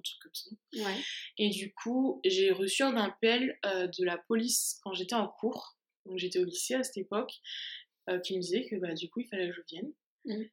Un 0.00 0.02
truc 0.02 0.22
comme 0.22 0.34
ça. 0.34 0.50
Ouais. 0.84 1.00
Et 1.38 1.50
du 1.50 1.74
coup, 1.74 2.20
j'ai 2.24 2.50
reçu 2.50 2.82
un 2.82 2.96
appel 2.96 3.58
de 3.64 4.04
la 4.04 4.16
police 4.16 4.80
quand 4.82 4.94
j'étais 4.94 5.14
en 5.14 5.28
cours. 5.28 5.76
Donc, 6.06 6.18
j'étais 6.18 6.38
au 6.38 6.44
lycée 6.44 6.74
à 6.74 6.82
cette 6.82 6.96
époque. 6.96 7.32
qui 8.24 8.36
me 8.36 8.40
disait 8.40 8.66
que 8.66 8.76
bah, 8.76 8.94
du 8.94 9.08
coup, 9.10 9.20
il 9.20 9.28
fallait 9.28 9.48
que 9.48 9.54
je 9.54 9.62
vienne. 9.68 9.92
Mmh 10.24 10.44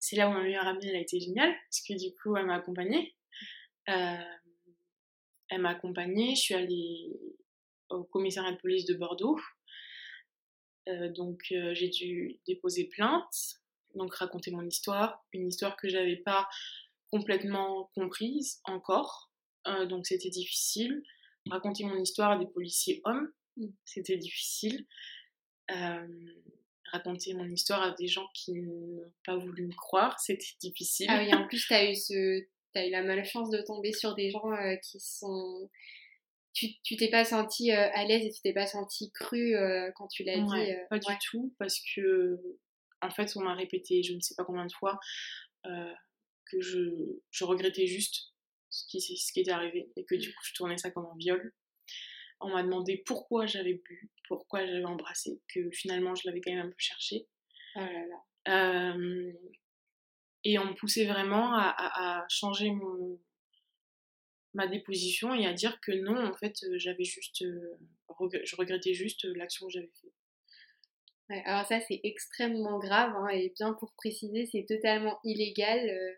c'est 0.00 0.16
là 0.16 0.28
où 0.28 0.32
ma 0.32 0.42
meilleure 0.42 0.66
amie, 0.66 0.86
elle 0.86 0.96
a 0.96 1.00
été 1.00 1.18
géniale, 1.20 1.52
parce 1.68 1.82
que 1.82 1.94
du 1.94 2.14
coup, 2.14 2.36
elle 2.36 2.46
m'a 2.46 2.56
accompagnée. 2.56 3.14
Euh, 3.88 4.16
elle 5.48 5.60
m'a 5.60 5.70
accompagnée, 5.70 6.34
je 6.34 6.40
suis 6.40 6.54
allée 6.54 7.18
au 7.90 8.04
commissariat 8.04 8.52
de 8.52 8.58
police 8.58 8.84
de 8.84 8.94
Bordeaux. 8.94 9.38
Euh, 10.88 11.10
donc, 11.10 11.40
euh, 11.52 11.74
j'ai 11.74 11.88
dû 11.88 12.38
déposer 12.46 12.84
plainte, 12.84 13.60
donc 13.94 14.14
raconter 14.14 14.50
mon 14.50 14.62
histoire, 14.62 15.24
une 15.32 15.48
histoire 15.48 15.76
que 15.76 15.88
j'avais 15.88 16.16
pas 16.16 16.48
complètement 17.10 17.90
comprise 17.94 18.60
encore. 18.64 19.30
donc, 19.88 20.06
c'était 20.06 20.30
difficile. 20.30 21.02
Raconter 21.50 21.84
mon 21.84 21.98
histoire 21.98 22.32
à 22.32 22.38
des 22.38 22.46
policiers 22.46 23.00
hommes, 23.04 23.30
c'était 23.84 24.16
difficile 24.16 24.86
raconter 26.92 27.34
mon 27.34 27.48
histoire 27.48 27.82
à 27.82 27.90
des 27.92 28.08
gens 28.08 28.28
qui 28.34 28.54
n'ont 28.54 29.12
pas 29.24 29.36
voulu 29.36 29.66
me 29.66 29.74
croire, 29.74 30.18
c'était 30.20 30.56
difficile. 30.60 31.06
Ah 31.10 31.22
oui, 31.22 31.32
en 31.34 31.46
plus, 31.46 31.66
tu 31.66 31.74
as 31.74 31.90
eu 31.90 31.94
ce... 31.94 32.44
As 32.74 32.86
eu 32.86 32.90
la 32.90 33.02
malchance 33.02 33.50
de 33.50 33.60
tomber 33.62 33.92
sur 33.92 34.14
des 34.14 34.30
gens 34.30 34.52
euh, 34.52 34.76
qui 34.76 35.00
sont. 35.00 35.68
Tu 36.52 36.96
t'es 36.96 37.10
pas 37.10 37.24
senti 37.24 37.72
euh, 37.72 37.88
à 37.92 38.04
l'aise 38.04 38.24
et 38.24 38.30
tu 38.30 38.40
t'es 38.40 38.52
pas 38.52 38.66
senti 38.66 39.10
cru 39.10 39.56
euh, 39.56 39.90
quand 39.96 40.06
tu 40.06 40.22
l'as 40.22 40.38
dit 40.38 40.72
Pas 40.90 40.98
du 40.98 41.12
tout, 41.28 41.52
parce 41.58 41.80
que 41.94 42.38
en 43.00 43.10
fait, 43.10 43.32
on 43.36 43.40
m'a 43.40 43.54
répété 43.54 44.02
je 44.04 44.12
ne 44.12 44.20
sais 44.20 44.34
pas 44.36 44.44
combien 44.44 44.66
de 44.66 44.72
fois 44.72 45.00
que 46.50 46.60
je, 46.60 46.80
je, 47.30 47.44
regrettais 47.44 47.86
juste 47.86 48.32
ce 48.70 48.86
qui, 48.88 49.00
ce 49.00 49.32
qui 49.32 49.40
était 49.40 49.50
arrivé 49.50 49.90
et 49.96 50.04
que 50.04 50.14
du 50.14 50.28
coup, 50.34 50.42
je 50.44 50.54
tournais 50.54 50.78
ça 50.78 50.90
comme 50.90 51.06
un 51.06 51.16
viol 51.18 51.52
on 52.40 52.50
m'a 52.50 52.62
demandé 52.62 53.02
pourquoi 53.04 53.46
j'avais 53.46 53.74
bu, 53.74 54.10
pourquoi 54.28 54.64
j'avais 54.64 54.84
embrassé, 54.84 55.40
que 55.52 55.70
finalement 55.70 56.14
je 56.14 56.22
l'avais 56.26 56.40
quand 56.40 56.52
même 56.52 56.66
un 56.66 56.70
peu 56.70 56.78
cherché. 56.78 57.26
Oh 57.76 57.80
là 57.80 58.06
là. 58.06 58.22
Euh, 58.48 59.32
et 60.44 60.58
on 60.58 60.66
me 60.66 60.74
poussait 60.74 61.06
vraiment 61.06 61.52
à, 61.54 62.24
changer 62.28 62.70
mon, 62.70 63.20
ma 64.54 64.66
déposition 64.68 65.34
et 65.34 65.46
à 65.46 65.52
dire 65.52 65.80
que 65.80 65.92
non, 65.92 66.26
en 66.26 66.34
fait, 66.34 66.54
j'avais 66.76 67.04
juste, 67.04 67.42
euh, 67.42 67.76
je 68.44 68.56
regrettais 68.56 68.94
juste 68.94 69.24
l'action 69.24 69.66
que 69.66 69.72
j'avais 69.72 69.90
faite. 70.00 71.44
alors 71.44 71.66
ça 71.66 71.80
c'est 71.80 72.00
extrêmement 72.04 72.78
grave 72.78 73.14
hein, 73.16 73.28
et 73.28 73.52
bien 73.54 73.74
pour 73.74 73.92
préciser 73.94 74.46
c'est 74.46 74.64
totalement 74.66 75.18
illégal. 75.24 75.88
Euh, 75.88 76.14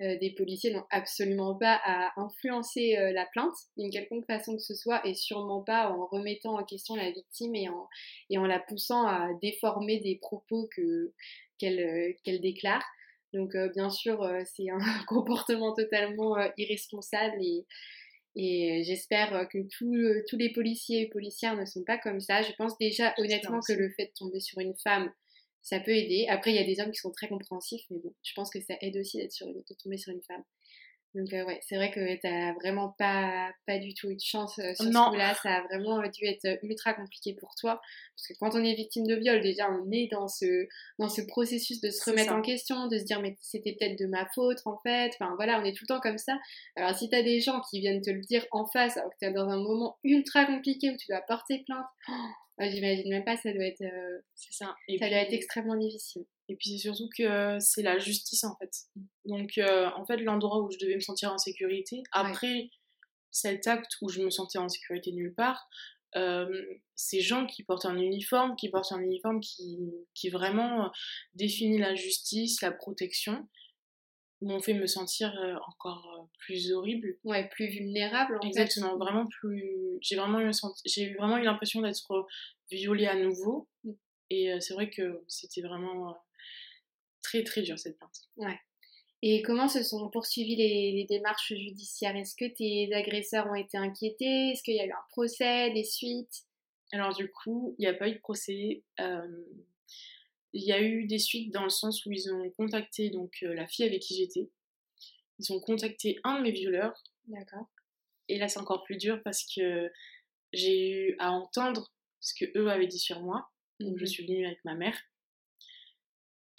euh, 0.00 0.18
des 0.18 0.32
policiers 0.32 0.72
n'ont 0.72 0.86
absolument 0.90 1.54
pas 1.54 1.80
à 1.84 2.20
influencer 2.20 2.96
euh, 2.96 3.12
la 3.12 3.26
plainte 3.26 3.54
d'une 3.76 3.90
quelconque 3.90 4.26
façon 4.26 4.56
que 4.56 4.62
ce 4.62 4.74
soit 4.74 5.06
et 5.06 5.14
sûrement 5.14 5.62
pas 5.62 5.88
en 5.88 6.06
remettant 6.06 6.58
en 6.58 6.64
question 6.64 6.96
la 6.96 7.12
victime 7.12 7.54
et 7.54 7.68
en, 7.68 7.88
et 8.28 8.38
en 8.38 8.44
la 8.44 8.58
poussant 8.58 9.06
à 9.06 9.28
déformer 9.40 10.00
des 10.00 10.18
propos 10.20 10.68
que, 10.74 11.12
qu'elle, 11.58 11.78
euh, 11.78 12.12
qu'elle 12.24 12.40
déclare. 12.40 12.84
Donc 13.32 13.56
bien 13.74 13.90
sûr 13.90 14.28
c'est 14.44 14.70
un 14.70 14.78
comportement 15.08 15.72
totalement 15.74 16.36
irresponsable 16.56 17.36
et, 17.40 17.66
et 18.36 18.82
j'espère 18.84 19.48
que 19.48 19.58
tous 20.26 20.36
les 20.36 20.52
policiers 20.52 21.02
et 21.02 21.08
policières 21.08 21.56
ne 21.56 21.64
sont 21.64 21.82
pas 21.84 21.98
comme 21.98 22.20
ça. 22.20 22.42
Je 22.42 22.52
pense 22.52 22.78
déjà 22.78 23.12
honnêtement 23.18 23.60
que 23.60 23.72
le 23.72 23.90
fait 23.90 24.06
de 24.06 24.12
tomber 24.16 24.40
sur 24.40 24.60
une 24.60 24.76
femme 24.76 25.10
ça 25.64 25.80
peut 25.80 25.96
aider. 25.96 26.26
Après, 26.28 26.52
il 26.52 26.56
y 26.56 26.60
a 26.60 26.64
des 26.64 26.80
hommes 26.80 26.92
qui 26.92 27.00
sont 27.00 27.10
très 27.10 27.26
compréhensifs, 27.26 27.84
mais 27.90 27.98
bon, 27.98 28.14
je 28.22 28.32
pense 28.34 28.50
que 28.50 28.60
ça 28.60 28.74
aide 28.82 28.96
aussi 28.98 29.16
d'être 29.16 29.32
sur 29.32 29.48
une, 29.48 29.54
de 29.54 29.74
tomber 29.82 29.96
sur 29.96 30.12
une 30.12 30.22
femme. 30.22 30.44
Donc 31.14 31.32
euh, 31.32 31.44
ouais, 31.44 31.60
c'est 31.62 31.76
vrai 31.76 31.92
que 31.92 32.20
t'as 32.20 32.52
vraiment 32.54 32.92
pas, 32.98 33.52
pas 33.68 33.78
du 33.78 33.94
tout 33.94 34.10
eu 34.10 34.16
de 34.16 34.20
chance 34.20 34.58
euh, 34.58 34.74
sur 34.74 34.86
ce 34.86 35.10
coup-là. 35.10 35.34
Ça 35.42 35.54
a 35.54 35.62
vraiment 35.62 36.02
dû 36.02 36.26
être 36.26 36.44
euh, 36.44 36.56
ultra 36.64 36.92
compliqué 36.92 37.34
pour 37.34 37.54
toi. 37.54 37.80
Parce 38.16 38.26
que 38.26 38.34
quand 38.40 38.58
on 38.58 38.64
est 38.64 38.74
victime 38.74 39.06
de 39.06 39.14
viol, 39.14 39.40
déjà 39.40 39.70
on 39.70 39.90
est 39.92 40.08
dans 40.10 40.26
ce, 40.26 40.66
dans 40.98 41.08
ce 41.08 41.22
processus 41.22 41.80
de 41.80 41.90
se 41.90 42.10
remettre 42.10 42.32
en 42.32 42.42
question, 42.42 42.88
de 42.88 42.98
se 42.98 43.04
dire 43.04 43.20
mais 43.20 43.36
c'était 43.40 43.76
peut-être 43.78 43.96
de 43.98 44.06
ma 44.06 44.26
faute 44.34 44.58
en 44.64 44.76
fait. 44.82 45.12
Enfin 45.14 45.34
voilà, 45.36 45.60
on 45.60 45.64
est 45.64 45.72
tout 45.72 45.84
le 45.88 45.94
temps 45.94 46.00
comme 46.00 46.18
ça. 46.18 46.36
Alors 46.74 46.96
si 46.96 47.08
t'as 47.08 47.22
des 47.22 47.40
gens 47.40 47.60
qui 47.70 47.78
viennent 47.78 48.02
te 48.02 48.10
le 48.10 48.20
dire 48.22 48.44
en 48.50 48.66
face 48.66 48.96
alors 48.96 49.10
que 49.10 49.18
t'es 49.20 49.30
dans 49.30 49.48
un 49.48 49.62
moment 49.62 49.96
ultra 50.02 50.44
compliqué 50.46 50.90
où 50.90 50.96
tu 50.96 51.06
dois 51.08 51.22
porter 51.28 51.62
plainte, 51.64 51.86
oh, 52.08 52.12
j'imagine 52.60 53.08
même 53.10 53.24
pas, 53.24 53.36
ça 53.36 53.52
doit 53.52 53.64
être, 53.64 53.84
ça. 54.34 54.74
ça 54.88 55.08
doit 55.08 55.18
être 55.18 55.32
extrêmement 55.32 55.76
difficile. 55.76 56.24
Et 56.48 56.56
puis 56.56 56.70
c'est 56.70 56.88
surtout 56.88 57.08
que 57.16 57.58
c'est 57.58 57.82
la 57.82 57.98
justice 57.98 58.44
en 58.44 58.54
fait. 58.56 58.70
Donc 59.24 59.58
euh, 59.58 59.90
en 59.96 60.04
fait 60.04 60.18
l'endroit 60.18 60.62
où 60.62 60.70
je 60.70 60.78
devais 60.78 60.94
me 60.94 61.00
sentir 61.00 61.32
en 61.32 61.38
sécurité, 61.38 62.02
après 62.12 62.70
cet 63.30 63.66
acte 63.66 63.96
où 64.02 64.08
je 64.08 64.20
me 64.20 64.30
sentais 64.30 64.58
en 64.58 64.68
sécurité 64.68 65.12
nulle 65.12 65.34
part, 65.34 65.68
euh, 66.16 66.62
ces 66.94 67.20
gens 67.20 67.46
qui 67.46 67.64
portent 67.64 67.86
un 67.86 67.96
uniforme, 67.96 68.54
qui 68.56 68.68
portent 68.68 68.92
un 68.92 69.00
uniforme 69.00 69.40
qui, 69.40 69.78
qui 70.14 70.28
vraiment 70.28 70.92
définit 71.34 71.78
la 71.78 71.94
justice, 71.94 72.62
la 72.62 72.70
protection, 72.70 73.48
m'ont 74.44 74.60
fait 74.60 74.74
me 74.74 74.86
sentir 74.86 75.34
euh, 75.38 75.56
encore 75.68 76.28
plus 76.38 76.72
horrible. 76.72 77.18
Ouais, 77.24 77.48
plus 77.48 77.68
vulnérable 77.68 78.38
en 78.40 78.46
Exactement, 78.46 78.96
vraiment 78.96 79.26
plus... 79.26 79.98
J'ai 80.00 80.16
vraiment 80.16 80.40
eu, 80.40 80.50
j'ai 80.84 81.14
vraiment 81.14 81.38
eu 81.38 81.42
l'impression 81.42 81.80
d'être 81.80 82.26
violée 82.70 83.06
à 83.06 83.16
nouveau. 83.16 83.68
Mm. 83.84 83.92
Et 84.30 84.60
c'est 84.60 84.74
vrai 84.74 84.90
que 84.90 85.22
c'était 85.28 85.60
vraiment 85.60 86.16
très 87.22 87.44
très 87.44 87.62
dur 87.62 87.78
cette 87.78 87.98
plainte. 87.98 88.16
Ouais. 88.36 88.58
Et 89.26 89.40
comment 89.40 89.68
se 89.68 89.82
sont 89.82 90.10
poursuivies 90.10 90.54
les, 90.54 91.06
démarches 91.08 91.54
judiciaires? 91.54 92.14
Est-ce 92.14 92.36
que 92.36 92.44
tes 92.44 92.92
agresseurs 92.94 93.46
ont 93.46 93.54
été 93.54 93.78
inquiétés? 93.78 94.50
Est-ce 94.50 94.62
qu'il 94.62 94.74
y 94.74 94.80
a 94.80 94.84
eu 94.84 94.92
un 94.92 95.04
procès, 95.08 95.70
des 95.70 95.82
suites? 95.82 96.44
Alors 96.92 97.14
du 97.14 97.30
coup, 97.30 97.74
il 97.78 97.82
n'y 97.82 97.86
a 97.88 97.94
pas 97.94 98.08
eu 98.08 98.16
de 98.16 98.18
procès. 98.18 98.84
Euh, 99.00 99.26
il 100.54 100.62
y 100.62 100.72
a 100.72 100.80
eu 100.80 101.06
des 101.06 101.18
suites 101.18 101.52
dans 101.52 101.64
le 101.64 101.68
sens 101.68 102.06
où 102.06 102.12
ils 102.12 102.32
ont 102.32 102.48
contacté 102.50 103.10
donc 103.10 103.38
euh, 103.42 103.54
la 103.54 103.66
fille 103.66 103.84
avec 103.84 104.00
qui 104.00 104.16
j'étais. 104.16 104.50
Ils 105.40 105.52
ont 105.52 105.60
contacté 105.60 106.20
un 106.22 106.38
de 106.38 106.44
mes 106.44 106.52
violeurs. 106.52 107.02
D'accord. 107.26 107.66
Et 108.28 108.38
là, 108.38 108.46
c'est 108.46 108.60
encore 108.60 108.84
plus 108.84 108.96
dur 108.96 109.20
parce 109.24 109.44
que 109.44 109.90
j'ai 110.52 110.90
eu 110.90 111.16
à 111.18 111.32
entendre 111.32 111.92
ce 112.20 112.34
que 112.38 112.56
eux 112.56 112.70
avaient 112.70 112.86
dit 112.86 113.00
sur 113.00 113.20
moi. 113.20 113.50
Donc, 113.80 113.98
je 113.98 114.04
mhm. 114.04 114.08
suis 114.08 114.26
venue 114.26 114.46
avec 114.46 114.64
ma 114.64 114.76
mère. 114.76 114.96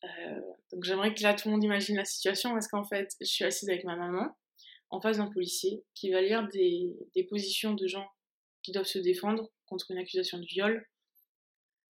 Euh, 0.04 0.42
donc 0.72 0.84
j'aimerais 0.84 1.16
que 1.16 1.24
là 1.24 1.34
tout 1.34 1.48
le 1.48 1.54
monde 1.54 1.64
imagine 1.64 1.96
la 1.96 2.06
situation 2.06 2.52
parce 2.52 2.68
qu'en 2.68 2.84
fait 2.84 3.16
je 3.22 3.26
suis 3.26 3.44
assise 3.44 3.70
avec 3.70 3.86
ma 3.86 3.96
maman 3.96 4.38
en 4.92 5.02
face 5.02 5.18
d'un 5.18 5.32
policier 5.32 5.84
qui 5.96 6.12
va 6.12 6.22
lire 6.22 6.48
des, 6.50 6.94
des, 7.16 7.24
positions 7.24 7.74
de 7.74 7.88
gens 7.88 8.08
qui 8.62 8.72
doivent 8.72 8.86
se 8.86 9.00
défendre 9.00 9.50
contre 9.66 9.90
une 9.90 9.98
accusation 9.98 10.38
de 10.38 10.46
viol. 10.46 10.86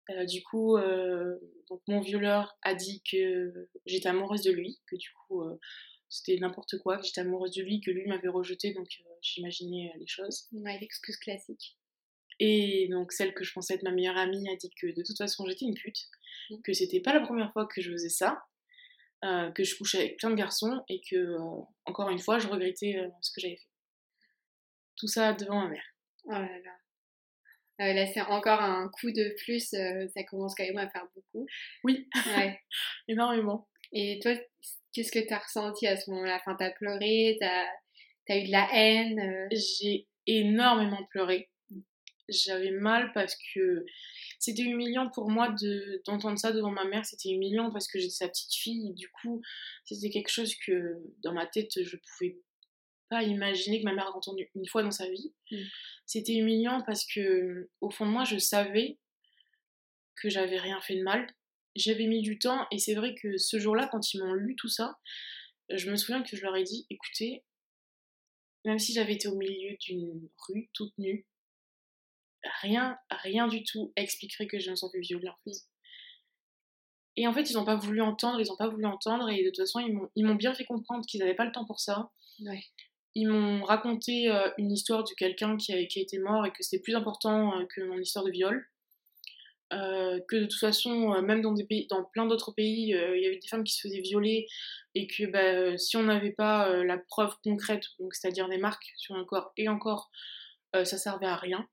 Euh, 0.10 0.26
du 0.26 0.44
coup, 0.44 0.78
euh, 0.78 1.38
donc 1.70 1.82
mon 1.88 2.02
violeur 2.02 2.58
a 2.64 2.74
dit 2.74 3.02
que 3.10 3.70
j'étais 3.86 4.10
amoureuse 4.10 4.42
de 4.42 4.52
lui, 4.52 4.82
que 4.88 4.96
du 4.96 5.10
coup 5.12 5.44
c'était 6.10 6.38
n'importe 6.38 6.78
quoi, 6.80 6.98
que 6.98 7.06
j'étais 7.06 7.22
amoureuse 7.22 7.52
de 7.52 7.64
lui, 7.64 7.80
que 7.80 7.92
lui 7.92 8.06
m'avait 8.08 8.28
rejeté, 8.28 8.74
donc 8.74 8.88
j'imaginais 9.22 9.94
les 9.98 10.08
choses. 10.08 10.48
Ouais, 10.52 10.78
l'excuse 10.80 11.18
classique. 11.18 11.78
Et 12.40 12.88
donc 12.90 13.12
celle 13.12 13.34
que 13.34 13.44
je 13.44 13.54
pensais 13.54 13.76
être 13.76 13.84
ma 13.84 13.92
meilleure 13.92 14.18
amie 14.18 14.50
a 14.50 14.56
dit 14.56 14.72
que 14.82 14.88
de 14.88 15.04
toute 15.04 15.18
façon 15.18 15.46
j'étais 15.46 15.66
une 15.66 15.76
pute, 15.76 16.10
mmh. 16.50 16.62
que 16.64 16.74
c'était 16.74 17.00
pas 17.00 17.14
la 17.14 17.22
première 17.22 17.54
fois 17.54 17.68
que 17.68 17.82
je 17.82 17.92
faisais 17.92 18.10
ça, 18.10 18.44
euh, 19.24 19.52
que 19.52 19.64
je 19.64 19.78
couchais 19.78 20.00
avec 20.00 20.18
plein 20.18 20.32
de 20.32 20.36
garçons 20.36 20.84
et 20.90 21.00
que 21.08 21.16
euh, 21.16 21.62
encore 21.86 22.10
une 22.10 22.18
fois 22.18 22.40
je 22.40 22.48
regrettais 22.48 22.98
euh, 22.98 23.08
ce 23.22 23.32
que 23.32 23.40
j'avais 23.40 23.58
fait. 23.58 23.70
Tout 24.96 25.08
ça 25.08 25.34
devant 25.34 25.62
ma 25.62 25.70
mère. 25.70 25.86
Oh 26.26 26.32
là 26.32 26.60
là. 26.60 26.76
Là 27.80 28.06
c'est 28.08 28.22
encore 28.22 28.62
un 28.62 28.90
coup 28.90 29.12
de 29.12 29.36
plus, 29.44 29.70
ça 29.70 30.24
commence 30.24 30.56
quand 30.56 30.66
même 30.66 30.78
à 30.78 30.90
faire 30.90 31.08
beaucoup. 31.16 31.48
Oui, 31.84 32.08
ouais. 32.36 32.60
énormément. 33.08 33.68
Et 33.94 34.20
toi, 34.22 34.34
qu'est-ce 34.94 35.12
que 35.12 35.26
tu 35.26 35.34
as 35.34 35.40
ressenti 35.40 35.88
à 35.88 35.98
ce 35.98 36.10
moment-là? 36.12 36.38
Enfin, 36.40 36.56
t'as 36.58 36.72
pleuré, 36.72 37.38
t'as 37.40 37.66
as 38.30 38.38
eu 38.38 38.46
de 38.46 38.52
la 38.52 38.70
haine 38.74 39.50
J'ai 39.52 40.08
énormément 40.26 41.04
pleuré 41.10 41.50
j'avais 42.32 42.72
mal 42.72 43.12
parce 43.14 43.36
que 43.54 43.86
c'était 44.40 44.64
humiliant 44.64 45.10
pour 45.10 45.30
moi 45.30 45.50
de 45.50 46.02
d'entendre 46.06 46.40
ça 46.40 46.52
devant 46.52 46.72
ma 46.72 46.86
mère. 46.86 47.06
C'était 47.06 47.30
humiliant 47.30 47.72
parce 47.72 47.88
que 47.88 48.00
j'étais 48.00 48.14
sa 48.14 48.28
petite 48.28 48.54
fille. 48.54 48.90
Et 48.90 48.94
du 48.94 49.10
coup, 49.10 49.42
c'était 49.86 50.10
quelque 50.10 50.32
chose 50.32 50.56
que 50.66 50.98
dans 51.24 51.34
ma 51.34 51.46
tête, 51.46 51.72
je 51.84 51.98
pouvais 51.98 52.38
pas 53.12 53.24
imaginer 53.24 53.82
que 53.82 53.86
ma 53.86 53.94
mère 53.94 54.08
a 54.08 54.16
entendu 54.16 54.50
une 54.56 54.66
fois 54.66 54.84
dans 54.84 54.92
sa 54.92 55.08
vie. 55.10 55.34
Mm. 55.52 55.58
C'était 56.06 56.34
humiliant 56.34 56.82
parce 56.86 57.06
que 57.06 57.70
au 57.82 57.92
fond 57.92 58.06
de 58.06 58.12
moi, 58.12 58.24
je 58.24 58.38
savais 58.38 58.98
que 60.16 60.30
j'avais 60.30 60.58
rien 60.58 60.80
fait 60.82 60.96
de 60.96 61.04
mal. 61.04 61.28
J'avais 61.76 62.08
mis 62.08 62.22
du 62.22 62.40
temps 62.40 62.66
et 62.72 62.80
c'est 62.80 62.96
vrai 62.96 63.14
que 63.14 63.38
ce 63.38 63.60
jour-là, 63.60 63.90
quand 63.92 64.14
ils 64.14 64.24
m'ont 64.24 64.34
lu 64.34 64.56
tout 64.56 64.70
ça, 64.70 64.98
je 65.70 65.92
me 65.92 65.98
souviens 65.98 66.24
que 66.24 66.36
je 66.36 66.42
leur 66.42 66.56
ai 66.56 66.64
dit, 66.64 66.88
écoutez, 66.90 67.44
même 68.64 68.80
si 68.80 68.94
j'avais 68.94 69.14
été 69.14 69.28
au 69.28 69.36
milieu 69.36 69.76
d'une 69.82 70.30
rue 70.48 70.70
toute 70.74 70.98
nue, 70.98 71.26
rien, 72.62 72.98
rien 73.10 73.48
du 73.48 73.64
tout 73.64 73.92
expliquerait 73.98 74.48
que 74.48 74.60
je 74.60 74.72
me 74.72 74.76
sens 74.76 74.92
fait 74.92 75.00
violer 75.00 75.30
en 75.30 75.38
fait. 75.44 75.58
Et 77.18 77.28
en 77.28 77.34
fait, 77.34 77.50
ils 77.50 77.54
n'ont 77.56 77.66
pas 77.66 77.76
voulu 77.76 78.02
entendre, 78.02 78.40
ils 78.40 78.48
n'ont 78.48 78.56
pas 78.56 78.70
voulu 78.70 78.86
entendre, 78.86 79.30
et 79.30 79.44
de 79.44 79.50
toute 79.50 79.58
façon, 79.58 79.82
ils 80.16 80.26
m'ont 80.26 80.36
bien 80.36 80.54
fait 80.54 80.64
comprendre 80.64 81.06
qu'ils 81.06 81.20
n'avaient 81.20 81.36
pas 81.36 81.46
le 81.46 81.52
temps 81.52 81.66
pour 81.66 81.82
ça. 81.82 82.10
Ils 83.14 83.28
m'ont 83.28 83.64
raconté 83.64 84.30
euh, 84.30 84.50
une 84.58 84.72
histoire 84.72 85.04
de 85.04 85.14
quelqu'un 85.18 85.58
qui 85.58 85.74
a, 85.74 85.80
été 85.80 86.18
mort 86.20 86.46
et 86.46 86.52
que 86.52 86.64
c'était 86.64 86.82
plus 86.82 86.96
important 86.96 87.60
euh, 87.60 87.66
que 87.66 87.82
mon 87.82 87.98
histoire 88.00 88.24
de 88.24 88.32
viol. 88.32 88.66
Euh, 89.74 90.20
que 90.28 90.36
de 90.36 90.46
toute 90.48 90.60
façon, 90.60 91.22
même 91.22 91.42
dans, 91.42 91.56
plein 92.12 92.26
d'autres 92.26 92.52
pays, 92.52 92.90
il 92.90 93.22
y 93.22 93.26
avait 93.26 93.40
des 93.40 93.48
femmes 93.48 93.64
qui 93.64 93.74
se 93.74 93.88
faisaient 93.88 94.02
violer 94.02 94.46
et 94.96 95.08
que 95.08 95.26
bah, 95.28 95.78
si 95.78 95.96
on 95.96 96.04
n'avait 96.04 96.34
pas 96.34 96.84
la 96.84 96.98
preuve 96.98 97.34
concrète, 97.42 97.86
c'est-à-dire 98.12 98.50
des 98.50 98.58
marques 98.58 98.92
sur 98.98 99.16
un 99.16 99.24
corps 99.24 99.54
et 99.56 99.70
encore, 99.70 100.12
ça 100.74 100.98
servait 100.98 101.28
à 101.28 101.38
rien 101.38 101.66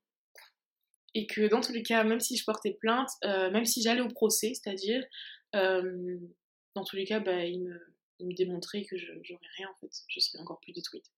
et 1.13 1.27
que 1.27 1.49
dans 1.49 1.59
tous 1.59 1.73
les 1.73 1.83
cas, 1.83 2.05
même 2.05 2.21
si 2.21 2.37
je 2.37 2.45
portais 2.45 2.77
plainte, 2.79 3.09
même 3.25 3.65
si 3.65 3.81
j'allais 3.81 3.99
au 3.99 4.07
procès, 4.07 4.53
c'est-à-dire, 4.53 5.03
dans 5.51 6.85
tous 6.85 6.95
les 6.95 7.03
cas, 7.03 7.19
bah, 7.19 7.43
il, 7.43 7.61
me, 7.63 7.77
me 8.21 8.33
démontrait 8.33 8.85
que 8.85 8.97
je 8.97 9.11
j'aurais 9.23 9.47
rien 9.57 9.67
en 9.69 9.75
fait, 9.81 9.91
je 10.07 10.21
serais 10.21 10.39
encore 10.41 10.61
plus 10.61 10.71
détruite. 10.71 11.11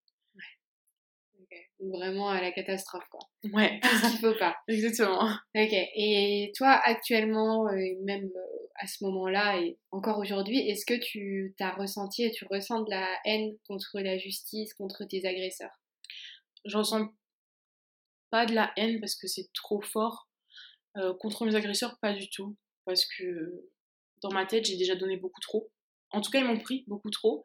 Vraiment 1.80 2.30
à 2.30 2.42
la 2.42 2.52
catastrophe 2.52 3.08
quoi. 3.10 3.20
Ouais. 3.52 3.80
Ce 3.84 4.12
qu'il 4.12 4.20
faut 4.20 4.38
pas. 4.38 4.56
Exactement. 4.68 5.24
Ok. 5.56 5.74
Et 5.74 6.52
toi 6.56 6.80
actuellement, 6.84 7.68
euh, 7.68 7.78
même 8.04 8.30
à 8.76 8.88
ce 8.88 9.04
moment-là 9.04 9.60
et 9.60 9.78
encore 9.92 10.20
aujourd'hui, 10.20 10.60
est-ce 10.70 10.86
que 10.86 11.00
tu 11.00 11.56
as 11.60 11.72
ressenti 11.72 12.24
et 12.24 12.32
tu 12.32 12.46
ressens 12.46 12.82
de 12.82 12.92
la 12.92 13.08
haine 13.26 13.58
contre 13.68 14.00
la 14.00 14.18
justice, 14.18 14.74
contre 14.76 15.06
tes 15.06 15.26
agresseurs? 15.26 15.82
Je 16.66 16.78
ressens 16.78 17.10
pas 18.30 18.46
de 18.46 18.54
la 18.54 18.72
haine 18.78 19.00
parce 19.00 19.16
que 19.16 19.28
c'est 19.28 19.50
trop 19.54 19.82
fort. 19.82 20.30
Euh, 20.98 21.14
contre 21.20 21.46
mes 21.46 21.56
agresseurs, 21.56 21.98
pas 22.02 22.14
du 22.14 22.30
tout. 22.30 22.58
Parce 22.86 23.06
que 23.06 23.70
dans 24.22 24.32
ma 24.32 24.46
tête, 24.46 24.66
j'ai 24.66 24.78
déjà 24.78 24.96
donné 24.96 25.18
beaucoup 25.18 25.42
trop. 25.42 25.72
En 26.12 26.22
tout 26.22 26.32
cas, 26.32 26.40
ils 26.40 26.46
m'ont 26.46 26.60
pris 26.60 26.84
beaucoup 26.88 27.10
trop. 27.10 27.44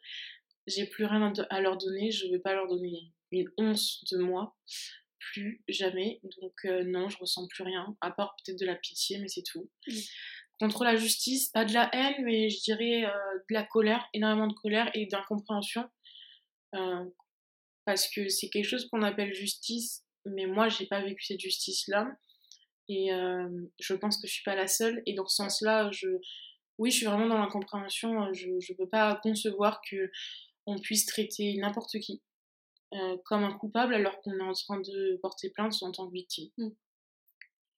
J'ai 0.66 0.86
plus 0.86 1.04
rien 1.04 1.32
à 1.50 1.60
leur 1.60 1.76
donner. 1.76 2.10
Je 2.10 2.26
vais 2.28 2.38
pas 2.38 2.54
leur 2.54 2.66
donner 2.66 3.12
une 3.40 3.50
once 3.58 4.04
de 4.10 4.18
moi. 4.18 4.56
Plus 5.32 5.62
jamais. 5.68 6.20
Donc, 6.40 6.54
euh, 6.64 6.84
non, 6.84 7.08
je 7.08 7.18
ressens 7.18 7.46
plus 7.48 7.64
rien. 7.64 7.96
À 8.00 8.10
part 8.10 8.36
peut-être 8.36 8.58
de 8.58 8.66
la 8.66 8.76
pitié, 8.76 9.18
mais 9.18 9.28
c'est 9.28 9.42
tout. 9.42 9.70
Contre 10.60 10.84
la 10.84 10.96
justice, 10.96 11.50
pas 11.50 11.64
de 11.64 11.74
la 11.74 11.90
haine, 11.92 12.24
mais 12.24 12.48
je 12.48 12.60
dirais 12.62 13.04
euh, 13.04 13.10
de 13.50 13.54
la 13.54 13.64
colère, 13.64 14.08
énormément 14.14 14.46
de 14.46 14.54
colère 14.54 14.90
et 14.94 15.06
d'incompréhension. 15.06 15.84
parce 17.84 18.08
que 18.08 18.28
c'est 18.28 18.48
quelque 18.48 18.68
chose 18.68 18.88
qu'on 18.88 19.02
appelle 19.02 19.32
justice 19.32 20.06
mais 20.26 20.46
moi 20.46 20.68
j'ai 20.68 20.86
pas 20.86 21.00
vécu 21.00 21.24
cette 21.24 21.40
justice 21.40 21.86
là 21.88 22.08
et 22.88 23.12
euh, 23.12 23.48
je 23.80 23.94
pense 23.94 24.20
que 24.20 24.26
je 24.26 24.32
suis 24.32 24.44
pas 24.44 24.54
la 24.54 24.66
seule 24.66 25.02
et 25.06 25.14
dans 25.14 25.26
ce 25.26 25.36
sens 25.36 25.60
là 25.60 25.90
je 25.92 26.08
oui 26.78 26.90
je 26.90 26.98
suis 26.98 27.06
vraiment 27.06 27.26
dans 27.26 27.38
l'incompréhension 27.38 28.32
je 28.32 28.48
je 28.60 28.72
peux 28.74 28.88
pas 28.88 29.18
concevoir 29.22 29.80
que 29.88 30.10
on 30.66 30.78
puisse 30.78 31.06
traiter 31.06 31.56
n'importe 31.58 31.98
qui 32.00 32.22
euh, 32.96 33.16
comme 33.24 33.44
un 33.44 33.52
coupable 33.52 33.94
alors 33.94 34.20
qu'on 34.22 34.38
est 34.38 34.42
en 34.42 34.52
train 34.52 34.80
de 34.80 35.18
porter 35.20 35.50
plainte 35.50 35.74
en 35.82 35.92
tant 35.92 36.06
que 36.06 36.12
victime 36.12 36.50
mm. 36.56 36.70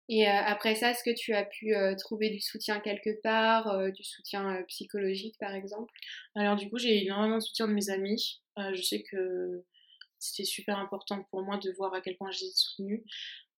et 0.08 0.28
euh, 0.28 0.32
après 0.32 0.74
ça, 0.74 0.90
est-ce 0.90 1.02
que 1.02 1.14
tu 1.14 1.34
as 1.34 1.44
pu 1.44 1.74
trouver 1.98 2.30
du 2.30 2.40
soutien 2.40 2.78
quelque 2.80 3.20
part, 3.22 3.90
du 3.92 4.04
soutien 4.04 4.62
psychologique 4.68 5.36
par 5.38 5.54
exemple? 5.54 5.92
Alors 6.34 6.56
du 6.56 6.68
coup, 6.70 6.78
j'ai 6.78 7.02
énormément 7.02 7.36
de 7.36 7.42
soutien 7.42 7.66
de 7.66 7.72
mes 7.72 7.90
amis. 7.90 8.42
je 8.56 8.82
sais 8.82 9.02
que 9.02 9.64
c'était 10.18 10.44
super 10.44 10.78
important 10.78 11.24
pour 11.30 11.42
moi 11.42 11.58
de 11.58 11.72
voir 11.72 11.94
à 11.94 12.00
quel 12.00 12.16
point 12.16 12.30
j'étais 12.30 12.52
soutenue 12.54 13.04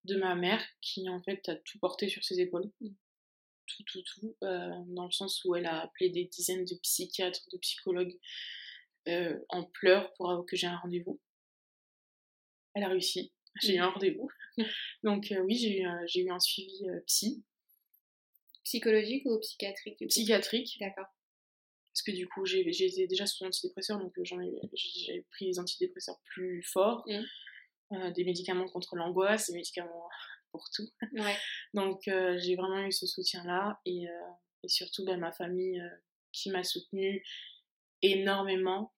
de 0.05 0.17
ma 0.17 0.35
mère 0.35 0.65
qui 0.81 1.09
en 1.09 1.23
fait 1.23 1.49
a 1.49 1.57
tout 1.57 1.79
porté 1.79 2.09
sur 2.09 2.25
ses 2.25 2.41
épaules. 2.41 2.71
tout, 2.81 3.83
tout, 3.85 4.03
tout, 4.03 4.37
dans 4.41 5.05
le 5.05 5.13
sens 5.13 5.45
où 5.45 5.55
elle 5.57 5.67
a 5.67 5.83
appelé 5.83 6.11
des 6.11 6.25
dizaines 6.25 6.65
de 6.65 6.75
psychiatres, 6.83 7.43
de 7.53 7.59
psychologues 7.59 8.17
en 9.49 9.65
pleurs 9.65 10.13
pour 10.15 10.45
que 10.47 10.57
j'ai 10.57 10.67
un 10.67 10.77
rendez-vous. 10.79 11.21
Elle 12.75 12.85
a 12.85 12.89
réussi, 12.89 13.33
j'ai 13.63 13.75
eu 13.75 13.79
un 13.79 13.91
rendez-vous. 13.91 14.29
Donc 15.03 15.33
oui, 15.45 15.57
j'ai 15.57 15.81
eu, 15.81 15.87
j'ai 16.07 16.21
eu 16.21 16.31
un 16.31 16.41
suivi 16.41 16.85
psy. 17.07 17.45
Psychologique 18.65 19.25
ou 19.27 19.39
psychiatrique 19.41 20.07
Psychiatrique. 20.09 20.77
D'accord. 20.81 21.07
Parce 21.93 22.03
que 22.03 22.13
du 22.13 22.29
coup, 22.29 22.45
j'étais 22.47 23.07
déjà 23.09 23.27
sous 23.27 23.45
antidépresseurs, 23.45 23.99
donc 23.99 24.15
j'ai 24.23 25.27
pris 25.31 25.47
des 25.47 25.59
antidépresseurs 25.59 26.21
plus 26.25 26.63
forts, 26.63 27.05
mmh. 27.91 28.13
des 28.13 28.25
médicaments 28.25 28.69
contre 28.69 28.95
l'angoisse, 28.95 29.49
des 29.49 29.57
médicaments 29.57 30.09
pour 30.53 30.69
tout. 30.75 30.89
Donc 31.75 32.07
euh, 32.09 32.39
j'ai 32.39 32.57
vraiment 32.57 32.87
eu 32.87 32.93
ce 32.93 33.07
soutien-là 33.07 33.81
et, 33.85 34.09
euh, 34.09 34.31
et, 34.63 34.69
surtout 34.69 35.05
bah, 35.05 35.17
ma 35.17 35.33
famille 35.33 35.81
euh, 35.81 35.89
qui 36.33 36.51
m'a 36.51 36.63
soutenue 36.63 37.25
énormément. 38.03 38.93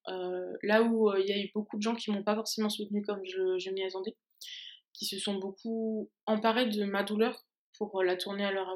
là 0.63 0.83
où 0.83 1.15
il 1.17 1.27
y 1.27 1.33
a 1.33 1.39
eu 1.39 1.51
beaucoup 1.55 1.77
de 1.77 1.83
gens 1.83 1.95
qui 1.95 2.11
m'ont 2.11 2.23
pas 2.23 2.35
forcément 2.35 2.71
soutenue 2.71 3.03
comme 3.03 3.25
je, 3.25 3.59
je 3.59 3.71
m'y 3.71 3.85
attendais, 3.85 4.17
qui 4.93 5.07
se 5.07 5.19
sont 5.19 5.37
beaucoup 5.37 6.11
emparés 6.27 6.67
de 6.67 6.85
ma 6.85 7.03
douleur 7.03 7.45
pour 7.79 8.03
la 8.03 8.17
tourner 8.17 8.45
à 8.45 8.53
leur, 8.53 8.69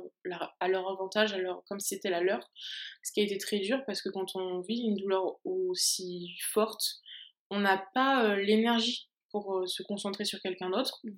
à 0.61 0.69
leur 0.69 0.91
avantage, 0.91 1.33
à 1.33 1.39
leur, 1.39 1.63
comme 1.69 1.79
si 1.79 1.95
c'était 1.95 2.11
la 2.11 2.23
leur. 2.23 2.51
Ce 3.03 3.13
qui 3.13 3.21
a 3.21 3.25
été 3.25 3.39
très 3.39 3.59
dur 3.61 3.83
parce 3.87 4.03
que 4.03 4.09
quand 4.09 4.35
on 4.35 4.61
vit 4.61 4.81
une 4.81 4.97
douleur 4.97 5.37
aussi 5.45 6.37
forte, 6.53 6.83
on 7.51 7.61
n'a 7.61 7.79
pas 7.95 8.37
l'énergie 8.37 9.09
pour 9.31 9.69
se 9.69 9.83
concentrer 9.83 10.25
sur 10.25 10.41
quelqu'un 10.41 10.71
d'autre. 10.71 11.01
Mmh. 11.05 11.11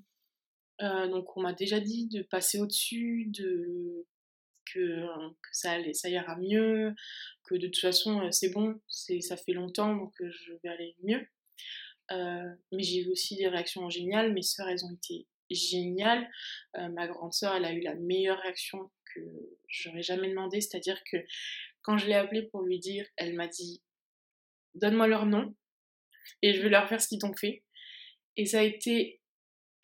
Euh, 0.81 1.09
donc 1.09 1.37
on 1.37 1.43
m'a 1.43 1.53
déjà 1.53 1.81
dit 1.81 2.09
de 2.09 2.23
passer 2.23 2.61
au-dessus, 2.61 3.31
de 3.37 4.07
que, 4.73 5.07
que, 5.43 5.49
ça, 5.53 5.79
ira 6.09 6.37
mieux, 6.37 6.95
que 7.45 7.55
de 7.55 7.67
toute 7.67 7.81
façon 7.81 8.21
euh, 8.21 8.31
c'est 8.31 8.51
bon, 8.51 8.81
ça 8.89 9.37
fait 9.37 9.53
longtemps 9.53 9.97
donc 9.97 10.13
euh, 10.21 10.31
je 10.31 10.53
vais 10.63 10.69
aller 10.69 10.97
mieux. 11.03 11.27
mais 12.11 12.83
j'ai 12.83 13.03
eu 13.03 13.11
aussi 13.11 13.37
des 13.37 13.49
réactions 13.49 13.89
géniales, 13.91 14.33
mes 14.33 14.43
sœurs 14.43 14.69
elles 14.69 14.85
ont 14.85 14.95
été 14.95 15.27
géniales. 15.51 16.29
ma 16.75 17.07
grande 17.07 17.33
sœur 17.33 17.55
elle 17.55 17.65
a 17.65 17.73
eu 17.73 17.81
la 17.81 17.95
meilleure 17.95 18.41
réaction 18.41 18.91
que 19.15 19.21
j'aurais 19.69 20.03
jamais 20.03 20.29
demandé, 20.29 20.61
c'est-à-dire 20.61 21.03
que 21.11 21.17
quand 21.83 21.99
je 21.99 22.07
l'ai 22.07 22.15
appelée 22.15 22.43
pour 22.43 22.63
lui 22.63 22.79
dire, 22.79 23.07
elle 23.17 23.35
m'a 23.35 23.49
dit 23.49 23.83
donne-moi 24.75 25.07
leur 25.09 25.27
nom 25.27 25.55
et 26.43 26.53
je 26.55 26.63
vais 26.63 26.69
leur 26.69 26.89
faire 26.89 27.01
ce 27.01 27.09
qu'ils 27.09 27.19
t'ont 27.19 27.35
fait. 27.35 27.65
Et 28.37 28.47
ça 28.47 28.61
a 28.61 28.63
été 28.63 29.18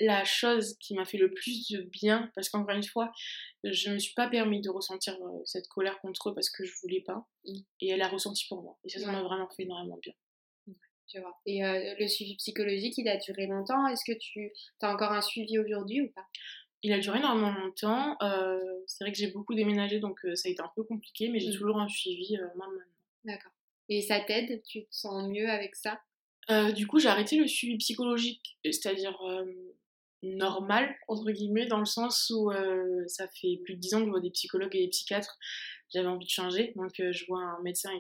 la 0.01 0.25
chose 0.25 0.77
qui 0.81 0.95
m'a 0.95 1.05
fait 1.05 1.19
le 1.19 1.33
plus 1.33 1.69
de 1.71 1.83
bien, 1.83 2.31
parce 2.35 2.49
qu'encore 2.49 2.75
une 2.75 2.83
fois, 2.83 3.13
je 3.63 3.89
ne 3.89 3.95
me 3.95 3.99
suis 3.99 4.15
pas 4.15 4.29
permis 4.29 4.61
de 4.61 4.71
ressentir 4.71 5.15
euh, 5.23 5.41
cette 5.45 5.69
colère 5.69 6.01
contre 6.01 6.31
eux 6.31 6.35
parce 6.35 6.51
que 6.51 6.65
je 6.65 6.73
voulais 6.83 7.03
pas, 7.03 7.27
mmh. 7.47 7.59
et 7.81 7.89
elle 7.91 8.03
a 8.03 8.09
ressenti 8.09 8.47
pour 8.49 8.63
moi. 8.63 8.79
Et 8.85 8.89
ça, 8.89 9.01
ça 9.01 9.13
m'a 9.13 9.23
vraiment 9.23 9.49
fait 9.51 9.63
énormément 9.63 9.99
bien. 9.99 10.13
Tu 11.07 11.21
vois. 11.21 11.39
Et 11.47 11.65
euh, 11.65 11.95
le 11.99 12.09
suivi 12.09 12.35
psychologique, 12.37 12.97
il 12.97 13.09
a 13.09 13.19
duré 13.19 13.47
longtemps? 13.47 13.87
Est-ce 13.89 14.05
que 14.11 14.19
tu 14.19 14.53
as 14.81 14.93
encore 14.93 15.13
un 15.13 15.21
suivi 15.21 15.59
aujourd'hui 15.59 16.01
ou 16.01 16.09
pas? 16.09 16.27
Il 16.83 16.93
a 16.93 16.99
duré 16.99 17.19
énormément 17.19 17.53
longtemps. 17.53 18.17
Euh, 18.23 18.59
c'est 18.87 19.05
vrai 19.05 19.13
que 19.13 19.19
j'ai 19.19 19.31
beaucoup 19.31 19.55
déménagé, 19.55 20.01
donc 20.01 20.19
ça 20.35 20.49
a 20.49 20.51
été 20.51 20.63
un 20.63 20.71
peu 20.75 20.83
compliqué, 20.83 21.29
mais 21.29 21.41
j'ai 21.41 21.51
mmh. 21.51 21.59
toujours 21.59 21.79
un 21.79 21.89
suivi 21.89 22.37
maintenant. 22.57 22.87
D'accord. 23.25 23.53
Et 23.91 24.01
ça 24.01 24.19
t'aide? 24.21 24.63
Tu 24.65 24.87
te 24.87 24.95
sens 24.95 25.29
mieux 25.29 25.49
avec 25.49 25.77
ça? 25.77 26.01
Du 26.75 26.87
coup, 26.87 26.99
j'ai 26.99 27.09
arrêté 27.09 27.37
le 27.37 27.47
suivi 27.47 27.77
psychologique, 27.79 28.59
c'est-à-dire 28.65 29.19
normal, 30.25 30.95
entre 31.09 31.31
guillemets, 31.31 31.67
dans 31.67 31.79
le 31.79 31.85
sens 31.85 32.31
où 32.35 32.51
euh, 32.51 33.05
ça 33.07 33.29
fait 33.29 33.61
plus 33.65 33.75
de 33.75 33.81
10 33.81 33.95
ans 33.95 33.99
que 34.01 34.07
je 34.07 34.11
vois 34.11 34.21
des 34.21 34.31
psychologues 34.31 34.75
et 34.77 34.85
des 34.85 34.89
psychiatres. 34.89 35.39
J'avais 35.93 36.09
envie 36.09 36.27
de 36.27 36.31
changer, 36.31 36.73
donc 36.77 36.99
euh, 37.01 37.13
je 37.13 37.25
vois 37.27 37.41
un 37.41 37.63
médecin 37.63 37.91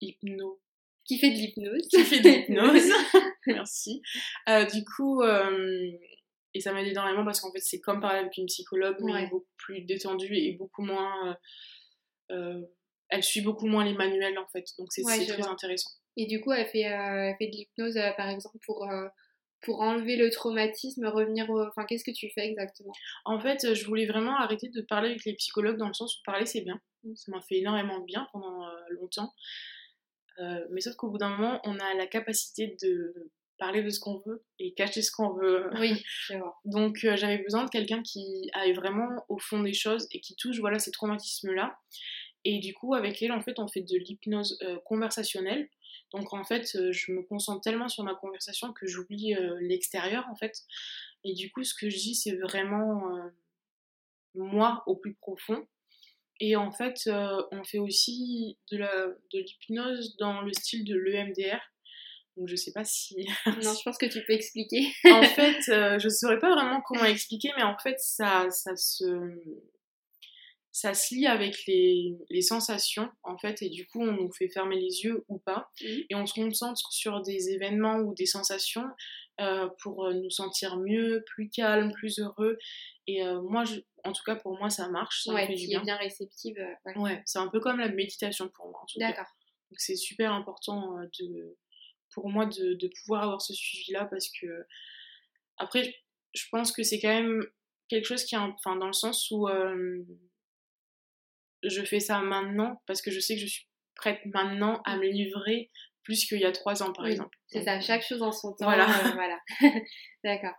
hypno... 0.00 0.60
Qui 1.04 1.18
fait 1.18 1.30
de 1.30 1.34
l'hypnose. 1.34 1.88
Qui 1.88 2.04
fait 2.04 2.20
de 2.20 2.28
l'hypnose. 2.28 2.92
Merci. 3.46 4.02
Euh, 4.48 4.64
du 4.66 4.84
coup, 4.84 5.22
et 6.54 6.60
ça 6.60 6.72
m'aide 6.72 6.86
énormément 6.86 7.24
parce 7.24 7.40
qu'en 7.40 7.50
fait, 7.50 7.60
c'est 7.60 7.80
comme 7.80 8.00
parler 8.00 8.20
avec 8.20 8.36
une 8.36 8.46
psychologue, 8.46 8.96
mais 9.00 9.28
beaucoup 9.28 9.50
plus 9.56 9.82
détendue 9.82 10.36
et 10.36 10.52
beaucoup 10.52 10.82
moins. 10.82 11.36
elle 12.28 13.22
suit 13.22 13.40
beaucoup 13.40 13.66
moins 13.66 13.84
les 13.84 13.94
manuels 13.94 14.38
en 14.38 14.46
fait, 14.46 14.64
donc 14.78 14.92
c'est 14.92 15.02
très 15.02 15.46
intéressant. 15.46 15.90
Et 16.16 16.26
du 16.26 16.40
coup, 16.40 16.52
elle 16.52 16.66
fait, 16.66 16.82
elle 16.82 17.34
fait 17.36 17.48
de 17.48 17.56
l'hypnose 17.56 17.98
par 18.16 18.28
exemple 18.28 18.58
pour 18.64 18.86
pour 19.62 19.80
enlever 19.80 20.16
le 20.16 20.30
traumatisme, 20.30 21.06
revenir 21.06 21.48
au... 21.48 21.62
Enfin, 21.62 21.84
qu'est-ce 21.84 22.04
que 22.04 22.10
tu 22.10 22.28
fais 22.30 22.46
exactement? 22.46 22.92
En 23.24 23.40
fait, 23.40 23.74
je 23.74 23.86
voulais 23.86 24.06
vraiment 24.06 24.36
arrêter 24.36 24.68
de 24.68 24.82
parler 24.82 25.10
avec 25.10 25.24
les 25.24 25.34
psychologues 25.34 25.78
dans 25.78 25.88
le 25.88 25.94
sens 25.94 26.18
où 26.18 26.22
parler, 26.24 26.46
c'est 26.46 26.62
bien. 26.62 26.80
Mm. 27.04 27.14
Ça 27.14 27.32
m'a 27.32 27.40
fait 27.40 27.58
énormément 27.58 28.00
de 28.00 28.04
bien 28.04 28.28
pendant 28.32 28.66
euh, 28.66 28.70
longtemps. 28.90 29.32
Euh, 30.38 30.66
mais 30.70 30.80
sauf 30.80 30.96
qu'au 30.96 31.10
bout 31.10 31.18
d'un 31.18 31.36
moment, 31.36 31.60
on 31.64 31.78
a 31.78 31.94
la 31.94 32.06
capacité 32.06 32.76
de 32.82 33.30
parler 33.58 33.82
de 33.82 33.90
ce 33.90 34.00
qu'on 34.00 34.18
veut 34.26 34.44
et 34.58 34.74
cacher 34.74 35.02
ce 35.02 35.12
qu'on 35.12 35.32
veut. 35.34 35.70
Oui, 35.78 36.02
vois. 36.30 36.58
Donc, 36.64 37.04
euh, 37.04 37.16
j'avais 37.16 37.38
besoin 37.38 37.64
de 37.64 37.70
quelqu'un 37.70 38.02
qui 38.02 38.50
aille 38.54 38.72
vraiment 38.72 39.08
au 39.28 39.38
fond 39.38 39.60
des 39.60 39.74
choses 39.74 40.08
et 40.10 40.20
qui 40.20 40.34
touche 40.34 40.58
voilà, 40.58 40.78
ces 40.80 40.90
traumatismes-là. 40.90 41.78
Et 42.44 42.58
du 42.58 42.74
coup, 42.74 42.94
avec 42.94 43.22
elle, 43.22 43.30
en 43.30 43.40
fait, 43.40 43.60
on 43.60 43.68
fait 43.68 43.82
de 43.82 43.96
l'hypnose 43.96 44.58
conversationnelle. 44.84 45.68
Donc 46.12 46.32
en 46.32 46.44
fait, 46.44 46.74
euh, 46.74 46.92
je 46.92 47.12
me 47.12 47.22
concentre 47.22 47.62
tellement 47.62 47.88
sur 47.88 48.04
ma 48.04 48.14
conversation 48.14 48.72
que 48.72 48.86
j'oublie 48.86 49.34
euh, 49.34 49.56
l'extérieur 49.60 50.26
en 50.30 50.36
fait. 50.36 50.58
Et 51.24 51.34
du 51.34 51.50
coup, 51.50 51.64
ce 51.64 51.74
que 51.74 51.88
je 51.88 51.96
dis, 51.96 52.14
c'est 52.14 52.36
vraiment 52.36 53.16
euh, 53.16 53.28
moi 54.34 54.82
au 54.86 54.96
plus 54.96 55.14
profond. 55.14 55.66
Et 56.40 56.56
en 56.56 56.72
fait, 56.72 57.08
on 57.52 57.62
fait 57.62 57.78
aussi 57.78 58.58
de 58.72 58.78
l'hypnose 59.32 60.16
dans 60.16 60.40
le 60.40 60.52
style 60.52 60.84
de 60.84 60.96
l'EMDR. 60.96 61.60
Donc 62.36 62.48
je 62.48 62.56
sais 62.56 62.72
pas 62.72 62.84
si... 62.84 63.14
non, 63.46 63.74
je 63.74 63.82
pense 63.84 63.96
que 63.96 64.06
tu 64.06 64.24
peux 64.26 64.32
expliquer. 64.32 64.88
en 65.04 65.22
fait, 65.22 65.60
je 66.00 66.08
saurais 66.08 66.40
pas 66.40 66.52
vraiment 66.52 66.80
comment 66.80 67.04
expliquer, 67.04 67.50
mais 67.56 67.62
en 67.62 67.78
fait, 67.78 67.94
ça, 68.00 68.50
ça 68.50 68.74
se 68.74 69.04
ça 70.72 70.94
se 70.94 71.14
lie 71.14 71.26
avec 71.26 71.66
les, 71.66 72.16
les, 72.30 72.40
sensations 72.40 73.10
en 73.22 73.36
fait 73.36 73.60
et 73.60 73.68
du 73.68 73.86
coup 73.86 74.00
on 74.00 74.12
nous 74.12 74.32
fait 74.32 74.48
fermer 74.48 74.76
les 74.76 75.04
yeux 75.04 75.22
ou 75.28 75.38
pas 75.38 75.70
mmh. 75.80 75.86
et 76.08 76.14
on 76.14 76.24
se 76.24 76.32
concentre 76.32 76.90
sur 76.90 77.20
des 77.20 77.50
événements 77.50 77.98
ou 77.98 78.14
des 78.14 78.24
sensations 78.24 78.86
euh, 79.40 79.68
pour 79.82 80.06
euh, 80.06 80.14
nous 80.14 80.30
sentir 80.30 80.78
mieux, 80.78 81.22
plus 81.26 81.50
calme, 81.50 81.92
plus 81.92 82.18
heureux 82.20 82.58
et 83.06 83.22
euh, 83.22 83.42
moi 83.42 83.64
je, 83.64 83.80
en 84.04 84.12
tout 84.12 84.22
cas 84.24 84.34
pour 84.34 84.58
moi 84.58 84.70
ça 84.70 84.88
marche, 84.88 85.24
ça 85.24 85.34
ouais, 85.34 85.46
fait 85.46 85.54
du 85.54 85.66
bien. 85.66 85.82
bien 85.82 85.96
réceptive. 85.96 86.56
Ouais, 86.96 87.22
c'est 87.26 87.38
un 87.38 87.48
peu 87.48 87.60
comme 87.60 87.78
la 87.78 87.90
méditation 87.90 88.48
pour 88.48 88.70
moi. 88.70 88.82
D'accord. 88.96 89.26
Donc 89.70 89.78
c'est 89.78 89.96
super 89.96 90.32
important 90.32 90.96
de 91.20 91.56
pour 92.14 92.30
moi 92.30 92.46
de, 92.46 92.74
de, 92.74 92.90
pouvoir 93.00 93.24
avoir 93.24 93.42
ce 93.42 93.52
suivi 93.52 93.92
là 93.92 94.06
parce 94.06 94.28
que 94.40 94.46
après 95.58 95.94
je 96.34 96.44
pense 96.50 96.72
que 96.72 96.82
c'est 96.82 97.00
quand 97.00 97.08
même 97.08 97.46
quelque 97.88 98.06
chose 98.06 98.24
qui 98.24 98.34
est 98.34 98.38
enfin 98.38 98.76
dans 98.76 98.86
le 98.86 98.92
sens 98.94 99.30
où 99.30 99.48
je 101.62 101.82
fais 101.82 102.00
ça 102.00 102.20
maintenant 102.20 102.82
parce 102.86 103.02
que 103.02 103.10
je 103.10 103.20
sais 103.20 103.34
que 103.34 103.40
je 103.40 103.46
suis 103.46 103.66
prête 103.94 104.20
maintenant 104.26 104.80
à 104.84 104.96
me 104.96 105.06
livrer 105.06 105.70
plus 106.02 106.24
qu'il 106.26 106.40
y 106.40 106.44
a 106.44 106.52
trois 106.52 106.82
ans 106.82 106.92
par 106.92 107.06
exemple. 107.06 107.36
C'est 107.46 107.62
ça, 107.62 107.80
chaque 107.80 108.02
chose 108.02 108.22
en 108.22 108.32
son 108.32 108.52
temps. 108.52 108.64
Voilà. 108.64 108.88
Euh, 108.88 109.10
voilà. 109.12 109.38
D'accord. 110.24 110.54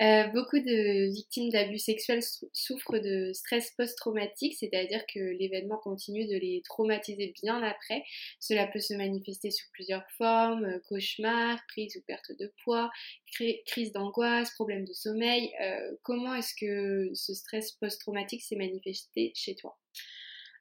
Euh, 0.00 0.28
beaucoup 0.28 0.58
de 0.58 1.12
victimes 1.12 1.50
d'abus 1.50 1.78
sexuels 1.78 2.22
souffrent 2.52 2.98
de 2.98 3.32
stress 3.32 3.72
post-traumatique, 3.76 4.54
c'est-à-dire 4.56 5.02
que 5.12 5.18
l'événement 5.18 5.78
continue 5.78 6.26
de 6.26 6.36
les 6.36 6.62
traumatiser 6.64 7.34
bien 7.42 7.60
après. 7.64 8.04
Cela 8.38 8.68
peut 8.68 8.78
se 8.78 8.94
manifester 8.94 9.50
sous 9.50 9.66
plusieurs 9.72 10.08
formes, 10.16 10.64
euh, 10.64 10.78
cauchemars, 10.88 11.58
prise 11.68 11.96
ou 11.96 12.02
perte 12.06 12.30
de 12.38 12.52
poids, 12.62 12.90
crise 13.66 13.92
d'angoisse, 13.92 14.54
problème 14.54 14.84
de 14.84 14.92
sommeil. 14.92 15.52
comment 16.02 16.34
est-ce 16.34 16.54
que 16.54 17.10
ce 17.14 17.34
stress 17.34 17.72
post-traumatique 17.72 18.42
s'est 18.42 18.56
manifesté 18.56 19.32
chez 19.34 19.56
toi? 19.56 19.76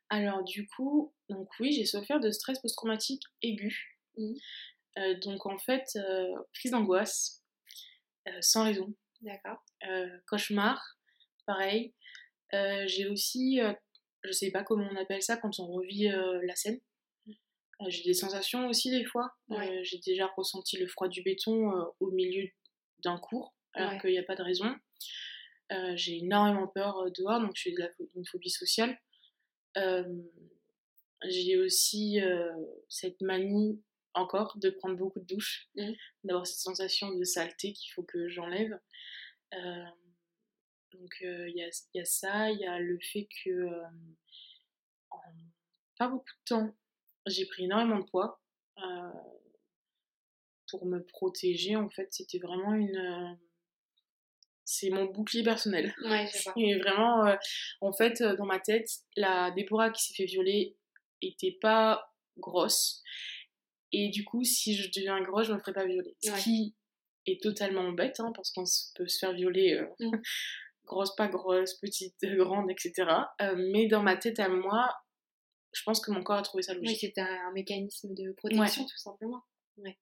Alors 0.09 0.43
du 0.43 0.67
coup, 0.67 1.13
donc 1.29 1.49
oui, 1.59 1.73
j'ai 1.73 1.85
souffert 1.85 2.19
de 2.19 2.31
stress 2.31 2.59
post-traumatique 2.59 3.23
aigu. 3.41 3.97
Mmh. 4.17 4.33
Euh, 4.99 5.15
donc 5.19 5.45
en 5.45 5.57
fait, 5.57 5.85
euh, 5.95 6.33
crise 6.53 6.71
d'angoisse, 6.71 7.43
euh, 8.27 8.37
sans 8.41 8.63
raison. 8.63 8.93
D'accord. 9.21 9.57
cauchemar, 10.27 10.79
pareil. 11.47 11.95
j'ai 12.51 13.07
aussi, 13.07 13.59
je 14.23 14.31
sais 14.31 14.51
pas 14.51 14.63
comment 14.63 14.87
on 14.91 14.95
appelle 14.95 15.23
ça 15.23 15.37
quand 15.37 15.59
on 15.59 15.65
revit 15.65 16.07
la 16.43 16.55
scène. 16.55 16.79
Mmh. 17.25 17.33
j'ai 17.87 18.03
des 18.03 18.13
sensations 18.13 18.67
aussi 18.67 18.91
des 18.91 19.05
fois. 19.05 19.31
j'ai 19.81 19.99
déjà 20.05 20.27
ressenti 20.37 20.77
le 20.77 20.87
froid 20.87 21.07
du 21.07 21.23
béton 21.23 21.71
au 21.99 22.11
milieu 22.11 22.47
d'un 23.03 23.17
cours, 23.17 23.55
alors 23.73 23.99
qu'il 23.99 24.11
n'y 24.11 24.19
a 24.19 24.23
pas 24.23 24.35
de 24.35 24.43
raison. 24.43 24.75
j'ai 25.95 26.19
énormément 26.19 26.67
peur 26.67 27.11
dehors, 27.11 27.41
donc 27.41 27.55
j'ai 27.55 27.73
une 28.15 28.25
phobie 28.27 28.51
sociale 28.51 28.99
j'ai 31.23 31.57
aussi 31.57 32.19
cette 32.89 33.21
manie 33.21 33.81
encore 34.13 34.57
de 34.57 34.69
prendre 34.69 34.97
beaucoup 34.97 35.19
de 35.19 35.25
douches, 35.25 35.69
mmh. 35.75 35.91
d'avoir 36.23 36.47
cette 36.47 36.59
sensation 36.59 37.11
de 37.15 37.23
saleté 37.23 37.73
qu'il 37.73 37.91
faut 37.93 38.03
que 38.03 38.27
j'enlève. 38.29 38.79
donc 39.51 41.17
il 41.21 41.53
y 41.55 41.63
a, 41.63 41.69
y, 41.93 41.99
a, 41.99 42.05
ça, 42.05 42.51
il 42.51 42.59
y 42.59 42.65
a 42.65 42.79
le 42.79 42.99
fait 42.99 43.27
que 43.43 43.67
en 45.11 45.19
pas 45.97 46.07
beaucoup 46.07 46.25
de 46.25 46.45
temps, 46.45 46.75
j'ai 47.25 47.45
pris 47.45 47.65
énormément 47.65 47.99
de 47.99 48.05
poids. 48.05 48.41
Pour 50.69 50.85
me 50.85 50.99
protéger, 50.99 51.75
en 51.75 51.89
fait, 51.89 52.13
c'était 52.13 52.39
vraiment 52.39 52.73
une. 52.73 53.37
Euh, 54.67 54.73
c'est 54.73 54.89
mon 54.89 55.05
bouclier 55.05 55.43
personnel. 55.43 55.93
Ouais, 56.03 56.27
je. 56.27 56.49
Et 56.57 56.77
vraiment, 56.77 57.25
euh, 57.25 57.35
en 57.81 57.93
fait, 57.93 58.21
dans 58.21 58.45
ma 58.45 58.59
tête, 58.59 58.89
la 59.15 59.51
Déborah 59.51 59.89
qui 59.91 60.03
s'est 60.03 60.13
fait 60.13 60.25
violer 60.25 60.75
était 61.21 61.57
pas 61.61 62.13
grosse. 62.37 63.01
Et 63.91 64.09
du 64.09 64.25
coup, 64.25 64.43
si 64.43 64.75
je 64.75 64.89
deviens 64.95 65.21
grosse, 65.21 65.47
je 65.47 65.53
me 65.53 65.59
ferai 65.59 65.73
pas 65.73 65.85
violer. 65.85 66.15
Ce 66.21 66.43
qui 66.43 66.75
est 67.25 67.41
totalement 67.41 67.91
bête, 67.91 68.19
hein, 68.19 68.31
parce 68.35 68.51
qu'on 68.51 68.63
peut 68.95 69.07
se 69.07 69.19
faire 69.19 69.33
violer 69.33 69.81
mm. 69.99 70.11
grosse, 70.85 71.15
pas 71.15 71.27
grosse, 71.27 71.75
petite, 71.75 72.15
grande, 72.23 72.69
etc. 72.69 73.09
mais 73.57 73.87
dans 73.87 74.03
ma 74.03 74.15
tête 74.15 74.39
à 74.39 74.49
moi, 74.49 74.89
je 75.73 75.83
pense 75.83 75.99
que 75.99 76.11
mon 76.11 76.23
corps 76.23 76.37
a 76.37 76.41
trouvé 76.41 76.63
ça 76.63 76.73
logique. 76.73 76.99
Oui, 77.01 77.11
c'est 77.15 77.21
un, 77.21 77.51
mécanisme 77.53 78.13
de 78.13 78.31
protection, 78.33 78.83
tout 78.83 78.97
simplement. 78.97 79.43
Ouais. 79.77 79.97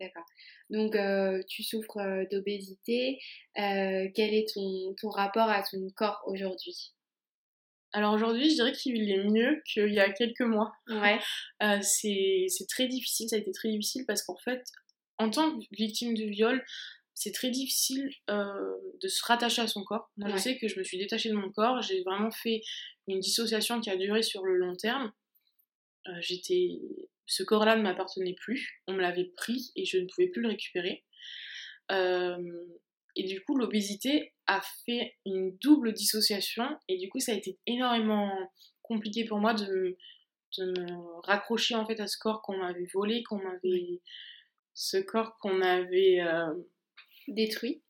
D'accord. 0.00 0.24
Donc, 0.70 0.96
euh, 0.96 1.42
tu 1.48 1.62
souffres 1.62 1.98
euh, 1.98 2.24
d'obésité. 2.30 3.18
Euh, 3.58 4.08
quel 4.14 4.34
est 4.34 4.52
ton, 4.52 4.94
ton, 5.00 5.08
rapport 5.08 5.48
à 5.48 5.62
ton 5.62 5.88
corps 5.96 6.22
aujourd'hui? 6.26 6.92
Alors 7.92 8.12
aujourd'hui, 8.12 8.50
je 8.50 8.54
dirais 8.56 8.72
qu'il 8.72 9.08
est 9.08 9.22
mieux 9.22 9.62
qu'il 9.64 9.92
y 9.92 10.00
a 10.00 10.10
quelques 10.10 10.40
mois. 10.40 10.72
Ouais. 10.88 11.20
c'est 11.82 12.66
très 12.68 12.88
difficile, 12.88 13.28
ça 13.28 13.36
a 13.36 13.38
été 13.38 13.52
très 13.52 13.70
difficile 13.70 14.04
parce 14.04 14.22
qu'en 14.22 14.36
fait, 14.36 14.64
en 15.18 15.30
tant 15.30 15.56
que 15.56 15.64
victime 15.70 16.14
de 16.14 16.24
viol, 16.24 16.64
c'est 17.14 17.30
très 17.30 17.50
difficile 17.50 18.10
de 18.26 19.08
se 19.08 19.24
rattacher 19.24 19.62
à 19.62 19.68
son 19.68 19.84
corps. 19.84 20.10
Moi, 20.16 20.28
je 20.30 20.38
sais 20.38 20.58
que 20.58 20.66
je 20.66 20.76
me 20.76 20.82
suis 20.82 20.98
détachée 20.98 21.28
de 21.28 21.36
mon 21.36 21.52
corps, 21.52 21.82
j'ai 21.82 22.02
vraiment 22.02 22.32
fait 22.32 22.62
une 23.06 23.20
dissociation 23.20 23.80
qui 23.80 23.90
a 23.90 23.96
duré 23.96 24.24
sur 24.24 24.42
le 24.44 24.56
long 24.56 24.74
terme. 24.74 25.12
j'étais 26.18 26.80
ce 27.26 27.42
corps-là 27.42 27.76
ne 27.76 27.82
m'appartenait 27.82 28.34
plus, 28.34 28.82
on 28.86 28.94
me 28.94 29.00
l'avait 29.00 29.32
pris 29.36 29.72
et 29.76 29.84
je 29.84 29.98
ne 29.98 30.06
pouvais 30.06 30.28
plus 30.28 30.42
le 30.42 30.48
récupérer. 30.48 31.04
Euh, 31.90 32.36
et 33.16 33.24
du 33.24 33.42
coup, 33.42 33.56
l'obésité 33.56 34.32
a 34.46 34.60
fait 34.84 35.16
une 35.24 35.56
double 35.58 35.92
dissociation 35.92 36.66
et 36.88 36.98
du 36.98 37.08
coup, 37.08 37.20
ça 37.20 37.32
a 37.32 37.36
été 37.36 37.58
énormément 37.66 38.30
compliqué 38.82 39.24
pour 39.24 39.38
moi 39.38 39.54
de, 39.54 39.96
de 40.58 40.64
me 40.64 41.20
raccrocher 41.22 41.74
en 41.74 41.86
fait 41.86 42.00
à 42.00 42.06
ce 42.06 42.18
corps 42.18 42.42
qu'on 42.42 42.58
m'avait 42.58 42.88
volé, 42.92 43.22
qu'on 43.22 43.38
m'avait, 43.38 44.00
ce 44.74 44.96
corps 44.98 45.38
qu'on 45.38 45.60
avait 45.62 46.20
euh, 46.20 46.52
détruit 47.28 47.83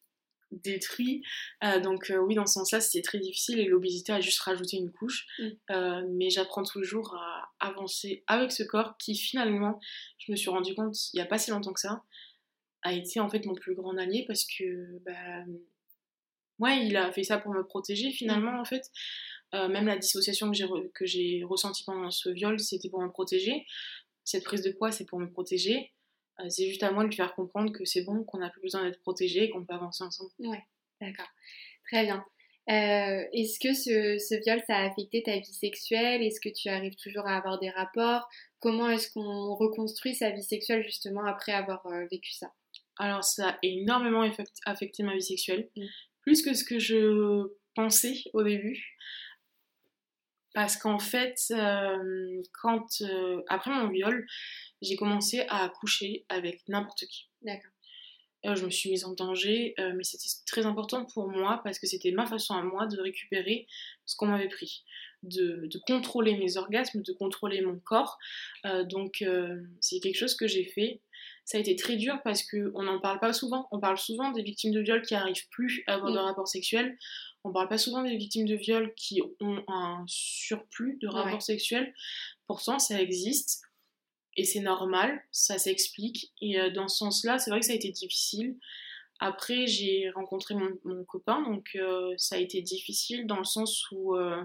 détruit. 0.50 1.22
Euh, 1.62 1.80
donc 1.80 2.11
euh, 2.11 2.18
oui, 2.18 2.35
dans 2.35 2.46
ce 2.46 2.54
sens-là, 2.54 2.80
c'était 2.80 3.02
très 3.02 3.18
difficile 3.18 3.59
et 3.59 3.64
l'obésité 3.64 4.12
a 4.12 4.20
juste 4.20 4.40
rajouté 4.40 4.76
une 4.76 4.92
couche. 4.92 5.26
Mm. 5.38 5.48
Euh, 5.70 6.02
mais 6.11 6.30
j'apprends 6.30 6.62
toujours 6.62 7.14
à 7.16 7.52
avancer 7.61 8.24
avec 8.26 8.52
ce 8.52 8.62
corps 8.62 8.96
qui 8.98 9.16
finalement, 9.16 9.80
je 10.18 10.33
me 10.33 10.37
suis 10.37 10.50
rendu 10.50 10.74
compte 10.74 10.94
il 11.12 11.16
n'y 11.16 11.22
a 11.22 11.26
pas 11.26 11.38
si 11.38 11.50
longtemps 11.50 11.72
que 11.72 11.80
ça, 11.80 12.02
a 12.83 12.92
été 12.92 13.20
en 13.20 13.28
fait 13.28 13.44
mon 13.46 13.54
plus 13.54 13.74
grand 13.74 13.96
allié 13.96 14.24
parce 14.26 14.44
que 14.44 14.98
bah, 15.04 15.44
ouais, 16.59 16.87
il 16.87 16.96
a 16.96 17.11
fait 17.12 17.24
ça 17.24 17.38
pour 17.38 17.52
me 17.52 17.64
protéger 17.64 18.11
finalement 18.11 18.61
en 18.61 18.64
fait. 18.64 18.90
même 19.52 19.87
la 19.87 19.96
dissociation 19.96 20.50
que 20.92 21.07
j'ai 21.07 21.42
ressentie 21.44 21.85
pendant 21.85 22.11
ce 22.11 22.28
viol, 22.28 22.61
c'était 22.61 22.90
pour 22.90 23.00
me 23.00 23.09
protéger. 23.09 23.64
Cette 24.24 24.44
prise 24.44 24.62
de 24.62 24.70
poids, 24.72 24.90
c'est 24.90 25.07
pour 25.07 25.18
me 25.18 25.30
protéger. 25.30 25.93
Euh, 26.40 26.49
c'est 26.49 26.66
juste 26.66 26.83
à 26.83 26.90
moi 26.90 27.05
de 27.05 27.09
lui 27.09 27.16
faire 27.16 27.35
comprendre 27.35 27.73
que 27.73 27.85
c'est 27.85 28.03
bon, 28.03 28.25
qu'on 28.25 28.38
n'a 28.38 28.51
plus 28.51 28.62
besoin 28.62 28.85
d'être 28.85 29.01
protégé 29.01 29.44
et 29.44 29.51
qu'on 29.51 29.64
peut 29.64 29.75
avancer 29.75 30.03
ensemble. 30.05 30.31
Ouais, 30.38 30.62
d'accord. 31.01 31.29
Très 31.90 32.05
bien. 32.05 32.25
Euh, 32.70 33.25
est-ce 33.33 33.61
que 33.61 33.75
ce, 33.75 34.18
ce, 34.18 34.42
viol, 34.42 34.61
ça 34.66 34.77
a 34.77 34.87
affecté 34.87 35.23
ta 35.23 35.37
vie 35.37 35.53
sexuelle? 35.53 36.23
Est-ce 36.23 36.40
que 36.40 36.49
tu 36.49 36.68
arrives 36.68 36.97
toujours 36.97 37.27
à 37.27 37.37
avoir 37.37 37.61
des 37.61 37.68
rapports? 37.68 38.27
Comment 38.59 38.88
est-ce 38.88 39.12
qu'on 39.12 39.55
reconstruit 39.55 40.14
sa 40.14 40.31
vie 40.31 40.42
sexuelle 40.42 40.83
justement 40.83 41.25
après 41.27 41.53
avoir 41.53 41.87
euh, 41.87 42.07
vécu 42.11 42.33
ça? 42.33 42.53
Alors 42.97 43.23
ça 43.23 43.51
a 43.51 43.59
énormément 43.62 44.27
affecté 44.64 45.03
ma 45.03 45.14
vie 45.14 45.23
sexuelle, 45.23 45.68
mm. 45.77 45.85
plus 46.23 46.42
que 46.42 46.55
ce 46.55 46.64
que 46.64 46.79
je 46.79 47.53
pensais 47.75 48.14
au 48.33 48.42
début. 48.42 48.97
Parce 50.55 50.77
qu'en 50.77 50.99
fait, 50.99 51.53
quand 52.62 53.03
après 53.49 53.71
mon 53.71 53.88
viol, 53.88 54.27
j'ai 54.81 54.97
commencé 54.97 55.45
à 55.49 55.69
coucher 55.69 56.25
avec 56.29 56.62
n'importe 56.69 57.05
qui. 57.07 57.29
D'accord. 57.43 57.75
Euh, 58.47 58.55
je 58.55 58.64
me 58.64 58.71
suis 58.71 58.90
mise 58.90 59.05
en 59.05 59.12
danger, 59.12 59.75
euh, 59.79 59.93
mais 59.97 60.05
c'était 60.05 60.29
très 60.47 60.67
important 60.67 61.05
pour 61.07 61.29
moi 61.29 61.61
parce 61.64 61.79
que 61.79 61.87
c'était 61.87 62.11
ma 62.11 62.27
façon 62.27 62.55
à 62.55 62.62
moi 62.62 62.87
de 62.87 63.01
récupérer 63.01 63.67
ce 64.05 64.17
qu'on 64.17 64.27
m'avait 64.27 64.49
pris, 64.49 64.85
de, 65.23 65.69
contrôler 65.87 66.37
mes 66.37 66.59
orgasmes, 66.59 67.01
de 67.01 67.12
contrôler 67.12 67.62
mon 67.62 67.79
corps. 67.79 68.19
Euh, 68.67 68.85
donc 68.85 69.25
c'est 69.81 70.01
quelque 70.01 70.19
chose 70.19 70.37
que 70.37 70.47
j'ai 70.47 70.64
fait. 70.64 71.01
Ça 71.47 71.59
a 71.59 71.61
été 71.61 71.77
très 71.77 71.97
dur 71.97 72.21
parce 72.23 72.43
qu'on 72.43 72.83
n'en 72.83 73.01
parle 73.01 73.19
pas 73.19 73.33
souvent. 73.33 73.67
On 73.71 73.81
parle 73.81 73.99
souvent 73.99 74.31
des 74.33 74.43
victimes 74.43 74.73
de 74.73 74.81
viol 74.81 75.03
qui 75.03 75.14
n'arrivent 75.14 75.49
plus 75.51 75.83
à 75.87 75.95
avoir 75.95 76.12
de 76.12 76.19
rapports 76.19 76.49
sexuels. 76.49 76.99
On 77.44 77.52
parle 77.52 77.68
pas 77.68 77.78
souvent 77.78 78.02
des 78.02 78.16
victimes 78.16 78.46
de 78.46 78.54
viol 78.54 78.94
qui 78.94 79.20
ont 79.40 79.62
un 79.68 80.02
surplus 80.09 80.96
de 81.00 81.09
rapports 81.09 81.42
sexuels. 81.42 81.94
Pourtant, 82.46 82.78
ça 82.78 83.00
existe. 83.00 83.62
Et 84.37 84.44
c'est 84.44 84.61
normal, 84.61 85.22
ça 85.30 85.59
s'explique. 85.59 86.33
Et 86.40 86.59
euh, 86.59 86.70
dans 86.70 86.88
ce 86.88 86.96
sens-là, 86.98 87.38
c'est 87.38 87.50
vrai 87.50 87.61
que 87.61 87.66
ça 87.66 87.72
a 87.72 87.76
été 87.76 87.90
difficile. 87.90 88.57
Après, 89.20 89.66
j'ai 89.66 90.11
rencontré 90.11 90.54
mon, 90.54 91.04
copain, 91.04 91.42
donc 91.42 91.76
euh, 91.76 92.14
ça 92.16 92.35
a 92.35 92.38
été 92.38 92.62
difficile 92.62 93.26
dans 93.26 93.38
le 93.38 93.44
sens 93.44 93.88
où 93.92 94.16
euh, 94.16 94.42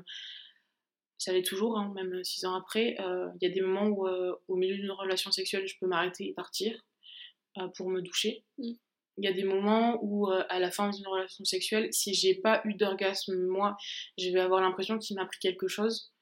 ça 1.17 1.33
l'est 1.33 1.41
toujours, 1.41 1.79
hein, 1.79 1.91
même 1.95 2.23
six 2.23 2.45
ans 2.45 2.53
après. 2.53 2.97
Il 2.99 3.37
y 3.41 3.47
a 3.47 3.49
des 3.49 3.61
moments 3.61 3.87
où, 3.87 4.07
au 4.47 4.55
milieu 4.55 4.75
d'une 4.75 4.91
relation 4.91 5.31
sexuelle, 5.31 5.67
je 5.67 5.75
peux 5.79 5.87
m'arrêter 5.87 6.27
et 6.27 6.33
partir 6.33 6.85
pour 7.75 7.89
me 7.89 8.01
doucher. 8.01 8.43
Mm. 8.57 8.73
Il 9.19 9.25
y 9.25 9.27
a 9.27 9.33
des 9.33 9.43
moments 9.43 9.99
où, 10.01 10.27
à 10.27 10.59
la 10.59 10.71
fin 10.71 10.89
d'une 10.89 11.05
relation 11.07 11.43
sexuelle, 11.43 11.89
si 11.91 12.13
j'ai 12.13 12.35
pas 12.35 12.61
eu 12.65 12.73
d'orgasme, 12.73 13.35
moi, 13.47 13.75
je 14.17 14.29
vais 14.29 14.39
avoir 14.39 14.61
l'impression 14.61 14.97
qu'il 14.97 15.17
m'a 15.17 15.25
pris 15.25 15.39
quelque 15.39 15.67
chose. 15.67 16.13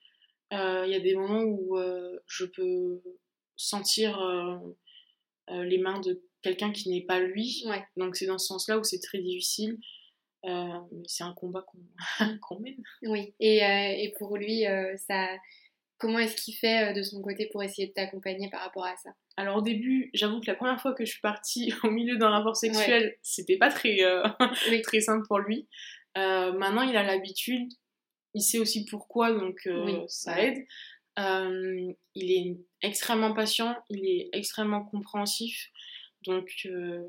Il 0.52 0.90
y 0.90 0.96
a 0.96 1.00
des 1.00 1.16
moments 1.16 1.44
où 1.44 1.78
je 2.26 2.46
peux 2.46 3.02
sentir 3.58 4.22
euh, 4.22 4.58
euh, 5.50 5.64
les 5.64 5.80
mains 5.80 6.00
de 6.00 6.24
quelqu'un 6.42 6.72
qui 6.72 6.90
n'est 6.90 7.06
pas 7.06 7.20
lui. 7.20 7.66
Donc 7.98 8.16
c'est 8.16 8.28
dans 8.28 8.38
ce 8.38 8.48
sens-là 8.48 8.78
où 8.78 8.84
c'est 8.84 9.00
très 9.00 9.20
difficile. 9.20 9.78
Euh, 10.46 10.80
c'est 11.06 11.24
un 11.24 11.34
combat 11.34 11.66
qu'on 12.42 12.60
mène. 12.60 12.82
Oui, 13.02 13.34
et, 13.40 13.58
et 13.58 14.14
pour 14.18 14.38
lui, 14.38 14.64
ça, 15.08 15.28
comment 15.98 16.20
est-ce 16.20 16.36
qu'il 16.36 16.56
fait 16.56 16.94
de 16.94 17.02
son 17.02 17.22
côté 17.22 17.50
pour 17.52 17.64
essayer 17.64 17.88
de 17.88 17.94
t'accompagner 17.94 18.50
par 18.50 18.62
rapport 18.62 18.86
à 18.86 18.96
ça? 18.98 19.10
Alors 19.36 19.58
au 19.58 19.62
début, 19.62 20.10
j'avoue 20.14 20.40
que 20.40 20.48
la 20.48 20.56
première 20.56 20.82
fois 20.82 20.94
que 20.94 21.06
je 21.06 21.12
suis 21.12 21.22
partie 21.22 21.72
au 21.84 21.90
milieu 21.90 22.18
d'un 22.18 22.30
rapport 22.30 22.56
sexuel, 22.56 23.16
c'était 23.22 23.58
pas 23.58 23.70
très, 23.70 23.98
très 24.84 25.02
simple 25.02 25.26
pour 25.28 25.40
lui. 25.40 25.68
maintenant, 26.16 26.84
il 26.84 26.96
a 26.96 27.04
l'habitude, 27.04 27.68
il 28.34 28.42
sait 28.42 28.60
aussi 28.60 28.86
pourquoi, 28.86 29.32
donc 29.32 29.68
ça 30.08 30.42
aide. 30.42 30.66
Euh, 31.20 31.94
il 32.14 32.32
est 32.32 32.58
extrêmement 32.82 33.34
patient, 33.34 33.76
il 33.90 34.06
est 34.06 34.30
extrêmement 34.34 34.84
compréhensif. 34.84 35.72
Donc, 36.26 36.52
euh, 36.66 37.04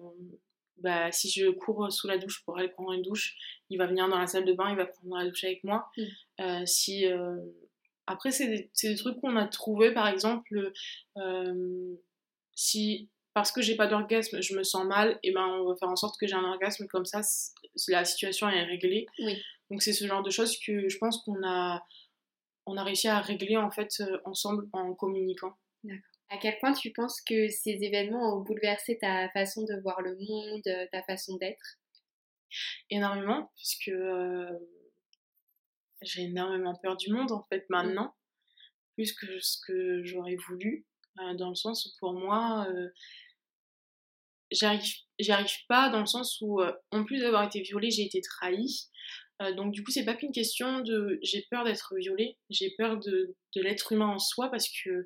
bah, 0.78 1.12
si 1.12 1.28
je 1.28 1.50
cours 1.50 1.92
sous 1.92 2.06
la 2.06 2.18
douche 2.18 2.42
pour 2.44 2.58
aller 2.58 2.68
prendre 2.68 2.92
une 2.92 3.02
douche, 3.02 3.36
il 3.68 3.78
va 3.78 3.86
venir 3.86 4.08
dans 4.08 4.18
la 4.18 4.26
salle 4.26 4.44
de 4.44 4.52
bain, 4.52 4.70
il 4.70 4.76
va 4.76 4.86
prendre 4.86 5.16
la 5.16 5.26
douche 5.26 5.44
avec 5.44 5.62
moi. 5.64 5.90
Mm. 5.96 6.02
Euh, 6.40 6.66
si, 6.66 7.06
après, 8.08 8.30
c'est 8.30 8.48
des, 8.48 8.70
des, 8.82 8.96
trucs 8.96 9.20
qu'on 9.20 9.36
a 9.36 9.46
trouvé, 9.46 9.92
par 9.92 10.08
exemple, 10.08 10.72
si 12.54 13.08
parce 13.34 13.52
que 13.52 13.62
j'ai 13.62 13.76
pas 13.76 13.86
d'orgasme, 13.86 14.42
je 14.42 14.56
me 14.56 14.64
sens 14.64 14.84
mal, 14.84 15.16
et 15.22 15.30
ben 15.30 15.46
on 15.46 15.68
va 15.68 15.76
faire 15.76 15.88
en 15.88 15.94
sorte 15.94 16.18
que 16.18 16.26
j'ai 16.26 16.34
un 16.34 16.42
orgasme 16.42 16.88
comme 16.88 17.04
ça, 17.04 17.20
la 17.86 18.04
situation 18.04 18.48
est 18.48 18.64
réglée. 18.64 19.06
Donc 19.70 19.80
c'est 19.80 19.92
ce 19.92 20.08
genre 20.08 20.24
de 20.24 20.30
choses 20.30 20.58
que 20.58 20.88
je 20.88 20.98
pense 20.98 21.22
qu'on 21.22 21.46
a 21.46 21.84
on 22.66 22.76
a 22.76 22.82
réussi 22.82 23.06
à 23.06 23.20
régler 23.20 23.56
en 23.56 23.70
fait 23.70 24.00
euh, 24.00 24.18
ensemble 24.24 24.68
en 24.72 24.92
communiquant. 24.94 25.52
D'accord. 25.84 26.02
À 26.30 26.36
quel 26.36 26.58
point 26.58 26.72
tu 26.72 26.92
penses 26.92 27.20
que 27.22 27.48
ces 27.48 27.82
événements 27.82 28.36
ont 28.36 28.40
bouleversé 28.42 28.98
ta 28.98 29.30
façon 29.30 29.62
de 29.62 29.80
voir 29.80 30.02
le 30.02 30.16
monde, 30.16 30.62
euh, 30.66 30.86
ta 30.92 31.02
façon 31.02 31.36
d'être? 31.36 31.78
Énormément, 32.90 33.50
puisque 33.56 33.88
euh, 33.88 34.50
j'ai 36.02 36.22
énormément 36.22 36.74
peur 36.82 36.96
du 36.96 37.12
monde 37.12 37.32
en 37.32 37.44
fait 37.48 37.64
maintenant, 37.70 38.14
plus 38.94 39.12
que 39.12 39.26
ce 39.40 39.58
que 39.66 40.02
j'aurais 40.04 40.36
voulu, 40.48 40.86
dans 41.36 41.48
le 41.48 41.54
sens 41.54 41.86
où 41.86 41.90
pour 41.98 42.12
moi, 42.12 42.66
j'arrive, 44.50 44.82
j'arrive 45.18 45.56
pas 45.68 45.88
dans 45.90 46.00
le 46.00 46.06
sens 46.06 46.40
où, 46.40 46.60
en 46.90 47.04
plus 47.04 47.20
d'avoir 47.20 47.44
été 47.44 47.60
violée, 47.60 47.90
j'ai 47.90 48.04
été 48.04 48.20
trahie. 48.20 48.88
Euh, 49.42 49.54
donc 49.54 49.72
du 49.72 49.84
coup, 49.84 49.90
c'est 49.90 50.04
pas 50.04 50.14
qu'une 50.14 50.32
question 50.32 50.80
de 50.80 51.18
j'ai 51.22 51.46
peur 51.50 51.64
d'être 51.64 51.94
violée, 51.96 52.38
j'ai 52.50 52.74
peur 52.76 52.98
de, 52.98 53.36
de 53.54 53.62
l'être 53.62 53.92
humain 53.92 54.08
en 54.08 54.18
soi 54.18 54.50
parce 54.50 54.68
que 54.68 55.04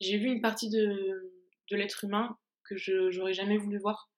j'ai 0.00 0.18
vu 0.18 0.26
une 0.26 0.42
partie 0.42 0.68
de, 0.68 1.32
de 1.70 1.76
l'être 1.76 2.04
humain 2.04 2.36
que 2.68 2.76
je 2.76 3.10
j'aurais 3.10 3.32
jamais 3.32 3.56
voulu 3.56 3.78
voir, 3.78 4.10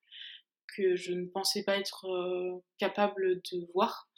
que 0.77 0.97
je 0.97 1.13
ne 1.13 1.27
pensais 1.27 1.63
pas 1.63 1.79
être 1.79 2.07
euh, 2.07 2.63
capable 2.79 3.41
de 3.53 3.67
voir 3.73 4.09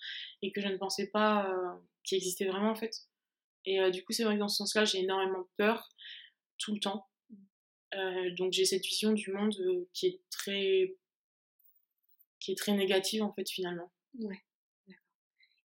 et 0.42 0.52
que 0.52 0.60
je 0.60 0.68
ne 0.68 0.76
pensais 0.76 1.08
pas 1.08 1.50
euh, 1.50 1.78
qu'il 2.04 2.16
existait 2.16 2.46
vraiment 2.46 2.70
en 2.70 2.74
fait. 2.74 3.08
Et 3.64 3.90
du 3.90 4.04
coup, 4.04 4.12
c'est 4.12 4.22
vrai 4.22 4.34
que 4.34 4.38
dans 4.38 4.48
ce 4.48 4.58
sens-là, 4.58 4.84
j'ai 4.84 5.00
énormément 5.00 5.44
peur 5.56 5.88
tout 6.56 6.72
le 6.72 6.78
temps. 6.78 7.08
donc 8.36 8.52
j'ai 8.52 8.64
cette 8.64 8.84
vision 8.86 9.12
du 9.12 9.32
monde 9.32 9.56
qui 9.92 10.06
est 10.06 10.20
très 10.30 10.94
qui 12.38 12.52
est 12.52 12.54
très 12.54 12.74
négative 12.74 13.24
en 13.24 13.32
fait 13.32 13.50
finalement. 13.50 13.90
Ouais. 14.20 14.40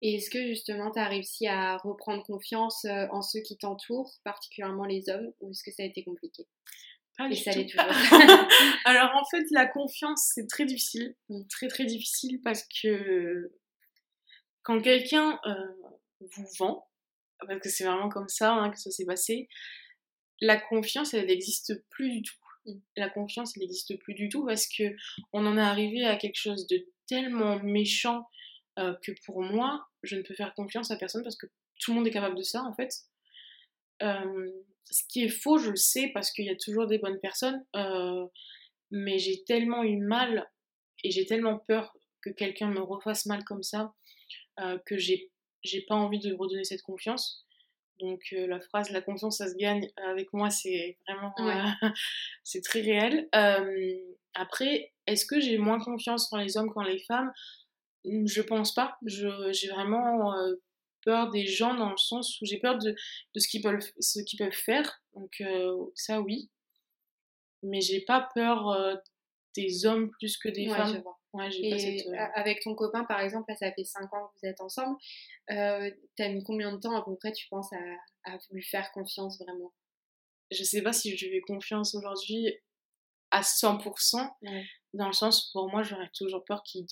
Et 0.00 0.14
est-ce 0.14 0.30
que 0.30 0.46
justement 0.46 0.90
tu 0.90 0.98
as 0.98 1.08
réussi 1.08 1.46
à 1.46 1.76
reprendre 1.76 2.22
confiance 2.22 2.86
en 2.86 3.20
ceux 3.20 3.40
qui 3.40 3.58
t'entourent, 3.58 4.14
particulièrement 4.24 4.86
les 4.86 5.10
hommes, 5.10 5.34
ou 5.40 5.50
est-ce 5.50 5.62
que 5.62 5.70
ça 5.70 5.82
a 5.82 5.86
été 5.86 6.02
compliqué? 6.02 6.46
Et 7.28 7.34
ça 7.34 7.52
l'est 7.52 7.66
toujours. 7.66 7.86
Alors 8.84 9.10
en 9.14 9.24
fait, 9.30 9.44
la 9.50 9.66
confiance, 9.66 10.30
c'est 10.34 10.46
très 10.46 10.64
difficile. 10.64 11.14
Très 11.48 11.68
très 11.68 11.84
difficile 11.84 12.40
parce 12.42 12.66
que 12.82 13.52
quand 14.62 14.80
quelqu'un 14.80 15.38
euh, 15.46 15.54
vous 16.20 16.46
vend, 16.58 16.86
parce 17.46 17.60
que 17.60 17.68
c'est 17.68 17.84
vraiment 17.84 18.08
comme 18.08 18.28
ça 18.28 18.52
hein, 18.52 18.70
que 18.70 18.78
ça 18.78 18.90
s'est 18.90 19.06
passé, 19.06 19.48
la 20.40 20.58
confiance, 20.58 21.14
elle 21.14 21.26
n'existe 21.26 21.84
plus 21.90 22.10
du 22.10 22.22
tout. 22.22 22.34
Mmh. 22.66 22.72
La 22.96 23.10
confiance, 23.10 23.56
elle 23.56 23.62
n'existe 23.62 23.98
plus 23.98 24.14
du 24.14 24.28
tout 24.28 24.44
parce 24.44 24.66
que 24.66 24.94
on 25.32 25.46
en 25.46 25.56
est 25.56 25.62
arrivé 25.62 26.04
à 26.04 26.16
quelque 26.16 26.38
chose 26.38 26.66
de 26.66 26.86
tellement 27.06 27.58
méchant 27.62 28.26
euh, 28.78 28.94
que 29.02 29.12
pour 29.24 29.42
moi, 29.42 29.86
je 30.02 30.16
ne 30.16 30.22
peux 30.22 30.34
faire 30.34 30.54
confiance 30.54 30.90
à 30.90 30.96
personne 30.96 31.22
parce 31.22 31.36
que 31.36 31.46
tout 31.80 31.92
le 31.92 31.96
monde 31.96 32.06
est 32.06 32.12
capable 32.12 32.36
de 32.36 32.42
ça 32.42 32.62
en 32.62 32.74
fait. 32.74 32.92
Euh, 34.02 34.50
ce 34.90 35.02
qui 35.08 35.24
est 35.24 35.28
faux, 35.28 35.58
je 35.58 35.70
le 35.70 35.76
sais, 35.76 36.10
parce 36.12 36.30
qu'il 36.30 36.44
y 36.44 36.50
a 36.50 36.56
toujours 36.56 36.86
des 36.86 36.98
bonnes 36.98 37.20
personnes, 37.20 37.64
euh, 37.76 38.26
mais 38.90 39.18
j'ai 39.18 39.44
tellement 39.44 39.82
eu 39.82 39.96
mal 39.96 40.50
et 41.04 41.10
j'ai 41.10 41.26
tellement 41.26 41.58
peur 41.58 41.96
que 42.22 42.30
quelqu'un 42.30 42.68
me 42.68 42.80
refasse 42.80 43.26
mal 43.26 43.44
comme 43.44 43.62
ça 43.62 43.92
euh, 44.60 44.78
que 44.86 44.98
j'ai 44.98 45.30
j'ai 45.62 45.82
pas 45.82 45.94
envie 45.94 46.18
de 46.18 46.34
redonner 46.34 46.64
cette 46.64 46.82
confiance. 46.82 47.46
Donc 48.00 48.20
euh, 48.32 48.46
la 48.46 48.60
phrase 48.60 48.90
la 48.90 49.02
confiance 49.02 49.38
ça 49.38 49.48
se 49.48 49.54
gagne 49.56 49.90
avec 49.96 50.32
moi 50.32 50.50
c'est 50.50 50.96
vraiment 51.06 51.34
c'est 52.44 52.62
très 52.62 52.80
réel. 52.80 53.28
après 54.34 54.92
est-ce 55.06 55.26
que 55.26 55.40
j'ai 55.40 55.58
moins 55.58 55.78
confiance 55.78 56.30
dans 56.30 56.38
les 56.38 56.56
hommes 56.56 56.70
qu'en 56.70 56.82
les 56.82 56.98
femmes? 57.00 57.32
Je 58.04 58.40
pense 58.40 58.74
pas. 58.74 58.96
J'ai 59.06 59.68
vraiment 59.68 60.34
peur 61.04 61.30
des 61.30 61.46
gens 61.46 61.74
dans 61.74 61.90
le 61.90 61.96
sens 61.96 62.40
où 62.40 62.44
j'ai 62.44 62.58
peur 62.58 62.78
de, 62.78 62.90
de 62.90 63.40
ce 63.40 63.48
qu'ils 63.48 63.62
peuvent, 63.62 63.80
ce 63.98 64.20
qu'ils 64.20 64.38
peuvent 64.38 64.52
faire. 64.52 65.02
Donc 65.14 65.32
euh, 65.40 65.76
ça 65.94 66.20
oui. 66.20 66.50
Mais 67.62 67.80
j'ai 67.80 68.00
pas 68.00 68.28
peur 68.34 68.68
euh, 68.68 68.94
des 69.56 69.86
hommes 69.86 70.10
plus 70.18 70.36
que 70.38 70.48
des 70.48 70.68
femmes. 70.68 70.94
Je 70.94 71.00
vois. 71.00 71.18
Ouais, 71.32 71.50
j'ai 71.50 71.70
pas 71.70 71.78
cette, 71.78 72.06
euh, 72.08 72.26
avec 72.34 72.60
ton 72.60 72.74
copain, 72.74 73.04
par 73.04 73.20
exemple, 73.20 73.44
là, 73.48 73.56
ça 73.56 73.70
fait 73.72 73.84
5 73.84 74.12
ans 74.14 74.28
que 74.28 74.40
vous 74.42 74.48
êtes 74.48 74.60
ensemble. 74.60 74.96
Euh, 75.50 75.90
T'as 76.16 76.28
mis 76.28 76.42
combien 76.42 76.72
de 76.72 76.78
temps 76.78 76.96
à 76.96 77.04
peu 77.04 77.14
près, 77.16 77.32
tu 77.32 77.46
penses, 77.48 77.72
à, 77.72 78.32
à 78.32 78.38
lui 78.50 78.64
faire 78.64 78.90
confiance 78.92 79.38
vraiment? 79.40 79.72
Je 80.50 80.64
sais 80.64 80.82
pas 80.82 80.92
si 80.92 81.16
je 81.16 81.26
lui 81.26 81.34
fais 81.34 81.40
confiance 81.42 81.94
aujourd'hui 81.94 82.52
à 83.30 83.42
100%, 83.42 84.28
dans 84.94 85.06
le 85.06 85.12
sens, 85.12 85.52
pour 85.52 85.70
moi, 85.70 85.84
j'aurais 85.84 86.10
toujours 86.14 86.44
peur 86.44 86.64
qu'il 86.64 86.84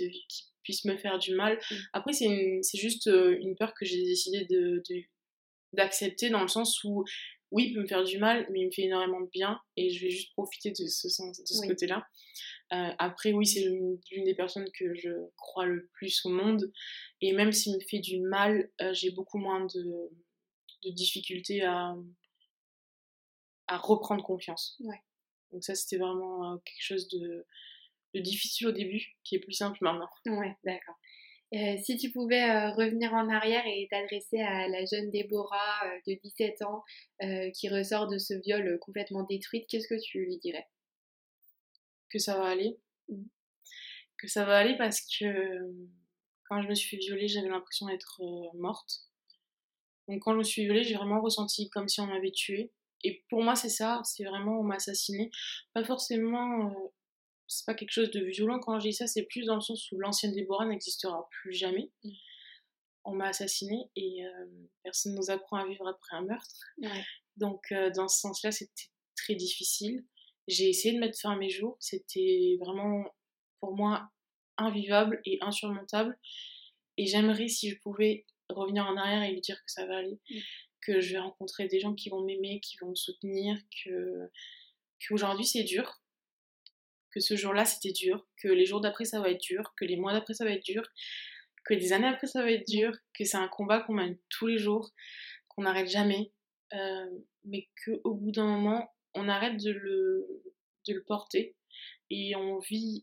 puisse 0.62 0.84
me 0.84 0.96
faire 0.96 1.18
du 1.18 1.34
mal. 1.34 1.58
Mm. 1.70 1.74
Après, 1.92 2.12
c'est 2.12 2.60
juste 2.74 3.06
euh, 3.06 3.38
une 3.40 3.56
peur 3.56 3.74
que 3.74 3.84
j'ai 3.84 4.02
décidé 4.04 4.44
de, 4.44 4.82
d'accepter 5.72 6.30
dans 6.30 6.42
le 6.42 6.48
sens 6.48 6.82
où, 6.84 7.04
oui, 7.50 7.68
il 7.68 7.74
peut 7.74 7.82
me 7.82 7.86
faire 7.86 8.04
du 8.04 8.18
mal, 8.18 8.46
mais 8.50 8.60
il 8.60 8.66
me 8.66 8.70
fait 8.70 8.82
énormément 8.82 9.20
de 9.20 9.30
bien 9.30 9.58
et 9.76 9.90
je 9.90 10.04
vais 10.04 10.10
juste 10.10 10.32
profiter 10.32 10.70
de 10.70 10.86
ce, 10.86 11.08
sens, 11.08 11.40
de 11.40 11.46
ce 11.46 11.66
côté-là. 11.66 12.06
Euh, 12.72 12.90
après, 12.98 13.32
oui, 13.32 13.46
c'est 13.46 13.64
l'une 13.64 14.24
des 14.24 14.34
personnes 14.34 14.70
que 14.78 14.94
je 14.94 15.10
crois 15.36 15.64
le 15.64 15.88
plus 15.94 16.24
au 16.26 16.28
monde 16.28 16.70
et 17.22 17.32
même 17.32 17.52
s'il 17.52 17.74
me 17.74 17.80
fait 17.80 18.00
du 18.00 18.20
mal, 18.20 18.70
euh, 18.82 18.92
j'ai 18.92 19.10
beaucoup 19.10 19.38
moins 19.38 19.64
de, 19.64 20.10
de 20.84 20.90
difficultés 20.90 21.62
à, 21.62 21.96
à 23.68 23.78
reprendre 23.78 24.22
confiance. 24.22 24.76
Ouais. 24.80 25.00
Donc 25.52 25.64
ça, 25.64 25.74
c'était 25.74 25.96
vraiment 25.96 26.58
quelque 26.58 26.82
chose 26.82 27.08
de, 27.08 27.46
difficile 28.14 28.68
au 28.68 28.72
début, 28.72 29.16
qui 29.24 29.36
est 29.36 29.40
plus 29.40 29.52
simple 29.52 29.78
maintenant. 29.80 30.08
Ouais, 30.26 30.54
d'accord. 30.64 30.96
Euh, 31.54 31.76
si 31.82 31.96
tu 31.96 32.10
pouvais 32.10 32.42
euh, 32.42 32.70
revenir 32.72 33.14
en 33.14 33.30
arrière 33.30 33.64
et 33.66 33.88
t'adresser 33.90 34.40
à 34.40 34.68
la 34.68 34.84
jeune 34.84 35.10
Déborah 35.10 35.86
euh, 35.86 35.98
de 36.06 36.18
17 36.22 36.62
ans 36.62 36.84
qui 37.54 37.68
ressort 37.70 38.06
de 38.06 38.18
ce 38.18 38.34
viol 38.34 38.78
complètement 38.80 39.22
détruite, 39.24 39.66
qu'est-ce 39.68 39.88
que 39.88 40.00
tu 40.00 40.18
lui 40.24 40.38
dirais? 40.38 40.66
Que 42.10 42.18
ça 42.18 42.36
va 42.36 42.48
aller. 42.48 42.78
Mmh. 43.08 43.24
Que 44.18 44.28
ça 44.28 44.44
va 44.44 44.58
aller 44.58 44.76
parce 44.76 45.00
que 45.00 45.24
quand 46.48 46.62
je 46.62 46.68
me 46.68 46.74
suis 46.74 46.96
fait 46.96 47.02
violer, 47.02 47.28
j'avais 47.28 47.48
l'impression 47.48 47.86
d'être 47.86 48.20
morte. 48.54 49.04
Donc 50.06 50.22
quand 50.22 50.32
je 50.32 50.38
me 50.38 50.42
suis 50.42 50.64
violée, 50.64 50.84
j'ai 50.84 50.94
vraiment 50.94 51.20
ressenti 51.20 51.70
comme 51.70 51.88
si 51.88 52.00
on 52.00 52.06
m'avait 52.06 52.30
tuée. 52.30 52.72
Et 53.04 53.24
pour 53.30 53.42
moi, 53.42 53.54
c'est 53.54 53.68
ça, 53.68 54.00
c'est 54.04 54.24
vraiment 54.24 54.60
on 54.60 54.64
m'a 54.64 54.76
assassiné. 54.76 55.30
Pas 55.72 55.84
forcément 55.84 56.74
c'est 57.48 57.64
pas 57.64 57.74
quelque 57.74 57.90
chose 57.90 58.10
de 58.10 58.20
violent 58.20 58.60
quand 58.60 58.78
je 58.78 58.88
dis 58.88 58.92
ça, 58.92 59.06
c'est 59.06 59.24
plus 59.24 59.46
dans 59.46 59.54
le 59.54 59.60
sens 59.60 59.90
où 59.90 59.98
l'ancienne 59.98 60.32
Déborah 60.32 60.66
n'existera 60.66 61.28
plus 61.30 61.52
jamais. 61.52 61.90
Mm. 62.04 62.10
On 63.04 63.14
m'a 63.14 63.28
assassiné 63.28 63.90
et 63.96 64.24
euh, 64.26 64.46
personne 64.82 65.12
ne 65.12 65.18
nous 65.18 65.30
apprend 65.30 65.56
à 65.56 65.66
vivre 65.66 65.88
après 65.88 66.16
un 66.16 66.22
meurtre. 66.22 66.60
Donc 67.36 67.72
euh, 67.72 67.90
dans 67.90 68.06
ce 68.06 68.20
sens-là, 68.20 68.52
c'était 68.52 68.90
très 69.16 69.34
difficile. 69.34 70.04
J'ai 70.46 70.68
essayé 70.68 70.94
de 70.94 71.00
mettre 71.00 71.18
fin 71.18 71.32
à 71.32 71.36
mes 71.36 71.48
jours. 71.48 71.76
C'était 71.80 72.58
vraiment 72.60 73.04
pour 73.60 73.74
moi 73.74 74.10
invivable 74.58 75.22
et 75.24 75.38
insurmontable. 75.40 76.18
Et 76.98 77.06
j'aimerais 77.06 77.48
si 77.48 77.70
je 77.70 77.78
pouvais 77.80 78.26
revenir 78.50 78.84
en 78.84 78.96
arrière 78.96 79.22
et 79.22 79.32
lui 79.32 79.40
dire 79.40 79.56
que 79.56 79.70
ça 79.70 79.86
va 79.86 79.98
aller, 79.98 80.20
mm. 80.28 80.38
que 80.82 81.00
je 81.00 81.12
vais 81.12 81.20
rencontrer 81.20 81.66
des 81.66 81.80
gens 81.80 81.94
qui 81.94 82.10
vont 82.10 82.22
m'aimer, 82.22 82.60
qui 82.60 82.76
vont 82.78 82.90
me 82.90 82.94
soutenir, 82.94 83.56
que 83.84 84.30
qu'aujourd'hui 85.06 85.46
c'est 85.46 85.62
dur, 85.62 86.02
que 87.10 87.20
ce 87.20 87.36
jour-là 87.36 87.64
c'était 87.64 87.92
dur, 87.92 88.26
que 88.36 88.48
les 88.48 88.66
jours 88.66 88.80
d'après 88.80 89.04
ça 89.04 89.20
va 89.20 89.30
être 89.30 89.40
dur, 89.40 89.74
que 89.76 89.84
les 89.84 89.96
mois 89.96 90.12
d'après 90.12 90.34
ça 90.34 90.44
va 90.44 90.52
être 90.52 90.64
dur, 90.64 90.82
que 91.64 91.74
des 91.74 91.92
années 91.92 92.08
après 92.08 92.26
ça 92.26 92.42
va 92.42 92.50
être 92.50 92.66
dur, 92.66 92.96
que 93.14 93.24
c'est 93.24 93.36
un 93.36 93.48
combat 93.48 93.80
qu'on 93.80 93.94
mène 93.94 94.18
tous 94.28 94.46
les 94.46 94.58
jours, 94.58 94.90
qu'on 95.48 95.62
n'arrête 95.62 95.88
jamais, 95.88 96.32
euh, 96.74 97.10
mais 97.44 97.68
qu'au 97.84 98.14
bout 98.14 98.32
d'un 98.32 98.46
moment 98.46 98.90
on 99.14 99.28
arrête 99.28 99.56
de 99.62 99.70
le, 99.70 100.42
de 100.86 100.94
le 100.94 101.04
porter 101.04 101.56
et 102.10 102.36
on 102.36 102.58
vit 102.58 103.02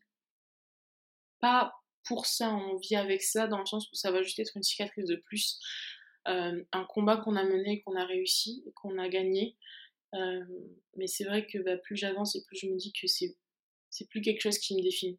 pas 1.39 1.74
pour 2.06 2.26
ça, 2.26 2.53
on 2.53 2.78
vit 2.78 2.95
avec 2.95 3.22
ça 3.24 3.47
dans 3.47 3.60
le 3.60 3.66
sens 3.66 3.91
où 3.91 3.95
ça 3.95 4.12
va 4.12 4.22
juste 4.22 4.39
être 4.39 4.56
une 4.56 4.64
cicatrice 4.64 5.06
de 5.06 5.16
plus, 5.16 5.60
euh, 6.28 6.64
un 6.72 6.84
combat 6.86 7.18
qu'on 7.18 7.36
a 7.36 7.43
mené, 7.43 7.82
qu'on 7.82 7.95
a 7.95 8.06
réussi, 8.06 8.64
qu'on 8.76 8.97
a 8.97 9.10
gagné. 9.10 9.58
Euh, 10.14 10.43
mais 10.95 11.08
c'est 11.08 11.26
vrai 11.26 11.45
que 11.45 11.58
bah, 11.60 11.78
plus 11.78 11.97
j'avance 11.97 12.36
et 12.36 12.43
plus 12.45 12.58
je 12.58 12.68
me 12.68 12.78
dis 12.78 12.93
que 12.93 13.08
c'est 13.08 13.36
c'est 13.95 14.09
plus 14.09 14.21
quelque 14.21 14.41
chose 14.41 14.59
qui 14.59 14.75
me 14.75 14.81
définit. 14.81 15.17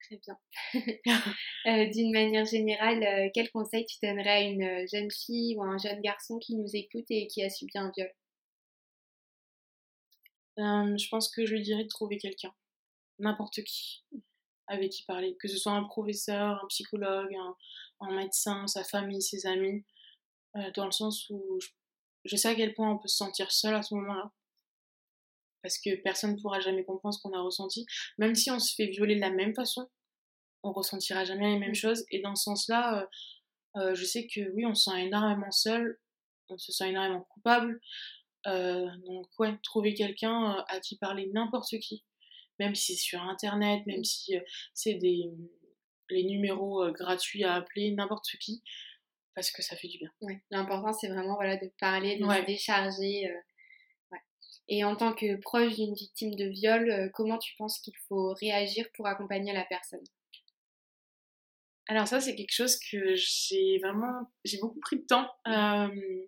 Très 0.00 0.18
bien. 0.18 0.38
Euh, 1.64 1.86
d'une 1.90 2.10
manière 2.10 2.44
générale, 2.44 3.04
euh, 3.04 3.30
quel 3.32 3.48
conseil 3.52 3.86
tu 3.86 3.96
donnerais 4.02 4.28
à 4.28 4.40
une 4.40 4.64
euh, 4.64 4.84
jeune 4.92 5.08
fille 5.12 5.56
ou 5.56 5.62
un 5.62 5.78
jeune 5.78 6.00
garçon 6.00 6.40
qui 6.40 6.56
nous 6.56 6.68
écoute 6.74 7.04
et 7.08 7.28
qui 7.28 7.40
a 7.44 7.48
subi 7.48 7.70
un 7.76 7.92
viol? 7.96 8.12
Je 10.56 11.08
pense 11.08 11.30
que 11.30 11.46
je 11.46 11.54
lui 11.54 11.62
dirais 11.62 11.84
de 11.84 11.88
trouver 11.88 12.18
quelqu'un, 12.18 12.52
n'importe 13.20 13.62
qui, 13.62 14.02
avec 14.66 14.90
qui 14.90 15.04
parler, 15.04 15.36
que 15.38 15.46
ce 15.46 15.56
soit 15.56 15.70
un 15.70 15.84
professeur, 15.84 16.60
un 16.64 16.66
psychologue, 16.66 17.32
un, 18.00 18.10
médecin, 18.16 18.66
sa 18.66 18.82
famille, 18.82 19.22
ses 19.22 19.46
amis, 19.46 19.84
dans 20.74 20.86
le 20.86 20.90
sens 20.90 21.30
où 21.30 21.60
je 22.24 22.34
sais 22.36 22.48
à 22.48 22.56
quel 22.56 22.74
point 22.74 22.90
on 22.90 22.98
peut 22.98 23.06
se 23.08 23.18
sentir 23.18 23.52
seul 23.52 23.76
à 23.76 23.82
ce 23.82 23.94
moment-là 23.94 24.32
parce 25.62 25.78
que 25.78 25.94
personne 26.02 26.36
ne 26.36 26.40
pourra 26.40 26.60
jamais 26.60 26.84
comprendre 26.84 27.14
ce 27.14 27.20
qu'on 27.22 27.36
a 27.36 27.40
ressenti. 27.40 27.86
Même 28.18 28.34
si 28.34 28.50
on 28.50 28.58
se 28.58 28.74
fait 28.74 28.86
violer 28.86 29.14
de 29.14 29.20
la 29.20 29.30
même 29.30 29.54
façon, 29.54 29.88
on 30.62 30.72
ressentira 30.72 31.24
jamais 31.24 31.52
les 31.52 31.58
mêmes 31.58 31.70
mmh. 31.70 31.74
choses. 31.74 32.04
Et 32.10 32.20
dans 32.20 32.34
ce 32.34 32.44
sens-là, 32.44 33.00
euh, 33.00 33.06
euh, 33.80 33.94
je 33.94 34.04
sais 34.04 34.26
que 34.26 34.40
oui, 34.52 34.66
on 34.66 34.74
se 34.74 34.90
sent 34.90 35.02
énormément 35.02 35.50
seul, 35.50 35.98
on 36.48 36.58
se 36.58 36.72
sent 36.72 36.90
énormément 36.90 37.26
coupable. 37.30 37.80
Euh, 38.46 38.88
donc 39.06 39.26
ouais, 39.38 39.56
trouver 39.62 39.94
quelqu'un 39.94 40.64
à 40.68 40.80
qui 40.80 40.98
parler 40.98 41.30
n'importe 41.32 41.78
qui, 41.78 42.04
même 42.58 42.74
si 42.74 42.96
c'est 42.96 43.02
sur 43.02 43.22
internet, 43.22 43.86
même 43.86 44.00
mmh. 44.00 44.04
si 44.04 44.34
c'est 44.74 44.94
des 44.94 45.30
les 46.10 46.24
numéros 46.24 46.90
gratuits 46.92 47.42
à 47.42 47.54
appeler, 47.54 47.92
n'importe 47.92 48.26
qui, 48.38 48.62
parce 49.34 49.50
que 49.50 49.62
ça 49.62 49.76
fait 49.76 49.88
du 49.88 49.96
bien. 49.96 50.10
Ouais. 50.20 50.42
L'important 50.50 50.92
c'est 50.92 51.08
vraiment 51.08 51.36
voilà 51.36 51.56
de 51.56 51.70
parler, 51.78 52.18
de 52.18 52.24
se 52.24 52.44
décharger. 52.44 53.32
Et 54.68 54.84
en 54.84 54.96
tant 54.96 55.12
que 55.12 55.36
proche 55.40 55.74
d'une 55.74 55.94
victime 55.94 56.34
de 56.34 56.44
viol, 56.46 56.90
euh, 56.90 57.08
comment 57.12 57.38
tu 57.38 57.54
penses 57.56 57.78
qu'il 57.80 57.96
faut 58.08 58.32
réagir 58.34 58.86
pour 58.94 59.06
accompagner 59.06 59.52
la 59.52 59.64
personne? 59.64 60.04
Alors 61.88 62.06
ça, 62.06 62.20
c'est 62.20 62.36
quelque 62.36 62.54
chose 62.54 62.78
que 62.78 63.14
j'ai 63.16 63.78
vraiment, 63.78 64.30
j'ai 64.44 64.58
beaucoup 64.58 64.80
pris 64.80 64.96
de 64.96 65.04
temps. 65.04 65.28
Euh, 65.48 66.26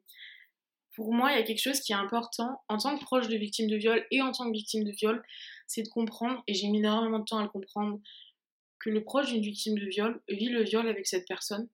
pour 0.94 1.12
moi, 1.12 1.32
il 1.32 1.38
y 1.38 1.40
a 1.40 1.44
quelque 1.44 1.62
chose 1.62 1.80
qui 1.80 1.92
est 1.92 1.96
important 1.96 2.60
en 2.68 2.76
tant 2.76 2.98
que 2.98 3.04
proche 3.04 3.28
de 3.28 3.36
victime 3.36 3.68
de 3.68 3.76
viol 3.76 4.04
et 4.10 4.20
en 4.20 4.32
tant 4.32 4.46
que 4.46 4.52
victime 4.52 4.84
de 4.84 4.92
viol, 4.92 5.24
c'est 5.66 5.82
de 5.82 5.88
comprendre, 5.88 6.42
et 6.46 6.54
j'ai 6.54 6.68
mis 6.68 6.78
énormément 6.78 7.20
de 7.20 7.24
temps 7.24 7.38
à 7.38 7.42
le 7.42 7.48
comprendre, 7.48 8.00
que 8.78 8.90
le 8.90 9.02
proche 9.02 9.28
d'une 9.28 9.42
victime 9.42 9.78
de 9.78 9.86
viol 9.86 10.20
vit 10.28 10.50
le 10.50 10.62
viol 10.62 10.88
avec 10.88 11.06
cette 11.06 11.26
personne. 11.26 11.68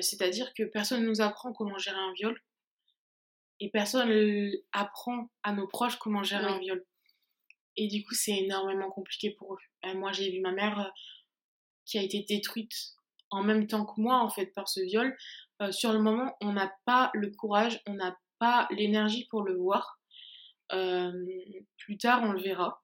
C'est-à-dire 0.00 0.52
que 0.52 0.64
personne 0.64 1.02
ne 1.02 1.06
nous 1.06 1.22
apprend 1.22 1.52
comment 1.52 1.78
gérer 1.78 1.96
un 1.96 2.12
viol 2.12 2.38
et 3.60 3.70
personne 3.70 4.50
apprend 4.72 5.30
à 5.42 5.52
nos 5.52 5.68
proches 5.68 5.96
comment 5.96 6.22
gérer 6.22 6.46
un 6.46 6.58
viol. 6.58 6.84
Et 7.76 7.86
du 7.88 8.02
coup, 8.02 8.14
c'est 8.14 8.36
énormément 8.36 8.90
compliqué 8.90 9.30
pour 9.30 9.54
eux. 9.54 9.94
moi, 9.94 10.12
j'ai 10.12 10.30
vu 10.30 10.40
ma 10.40 10.52
mère 10.52 10.92
qui 11.84 11.98
a 11.98 12.02
été 12.02 12.24
détruite 12.28 12.72
en 13.30 13.42
même 13.42 13.66
temps 13.66 13.86
que 13.86 14.00
moi, 14.00 14.16
en 14.22 14.28
fait, 14.28 14.46
par 14.54 14.68
ce 14.68 14.80
viol. 14.80 15.16
sur 15.70 15.92
le 15.92 16.00
moment, 16.00 16.36
on 16.40 16.52
n'a 16.52 16.72
pas 16.84 17.10
le 17.14 17.30
courage, 17.30 17.80
on 17.86 17.94
n'a 17.94 18.16
pas 18.38 18.66
l'énergie 18.70 19.26
pour 19.30 19.42
le 19.42 19.56
voir. 19.56 20.00
plus 20.68 21.98
tard, 21.98 22.22
on 22.24 22.32
le 22.32 22.40
verra. 22.40 22.82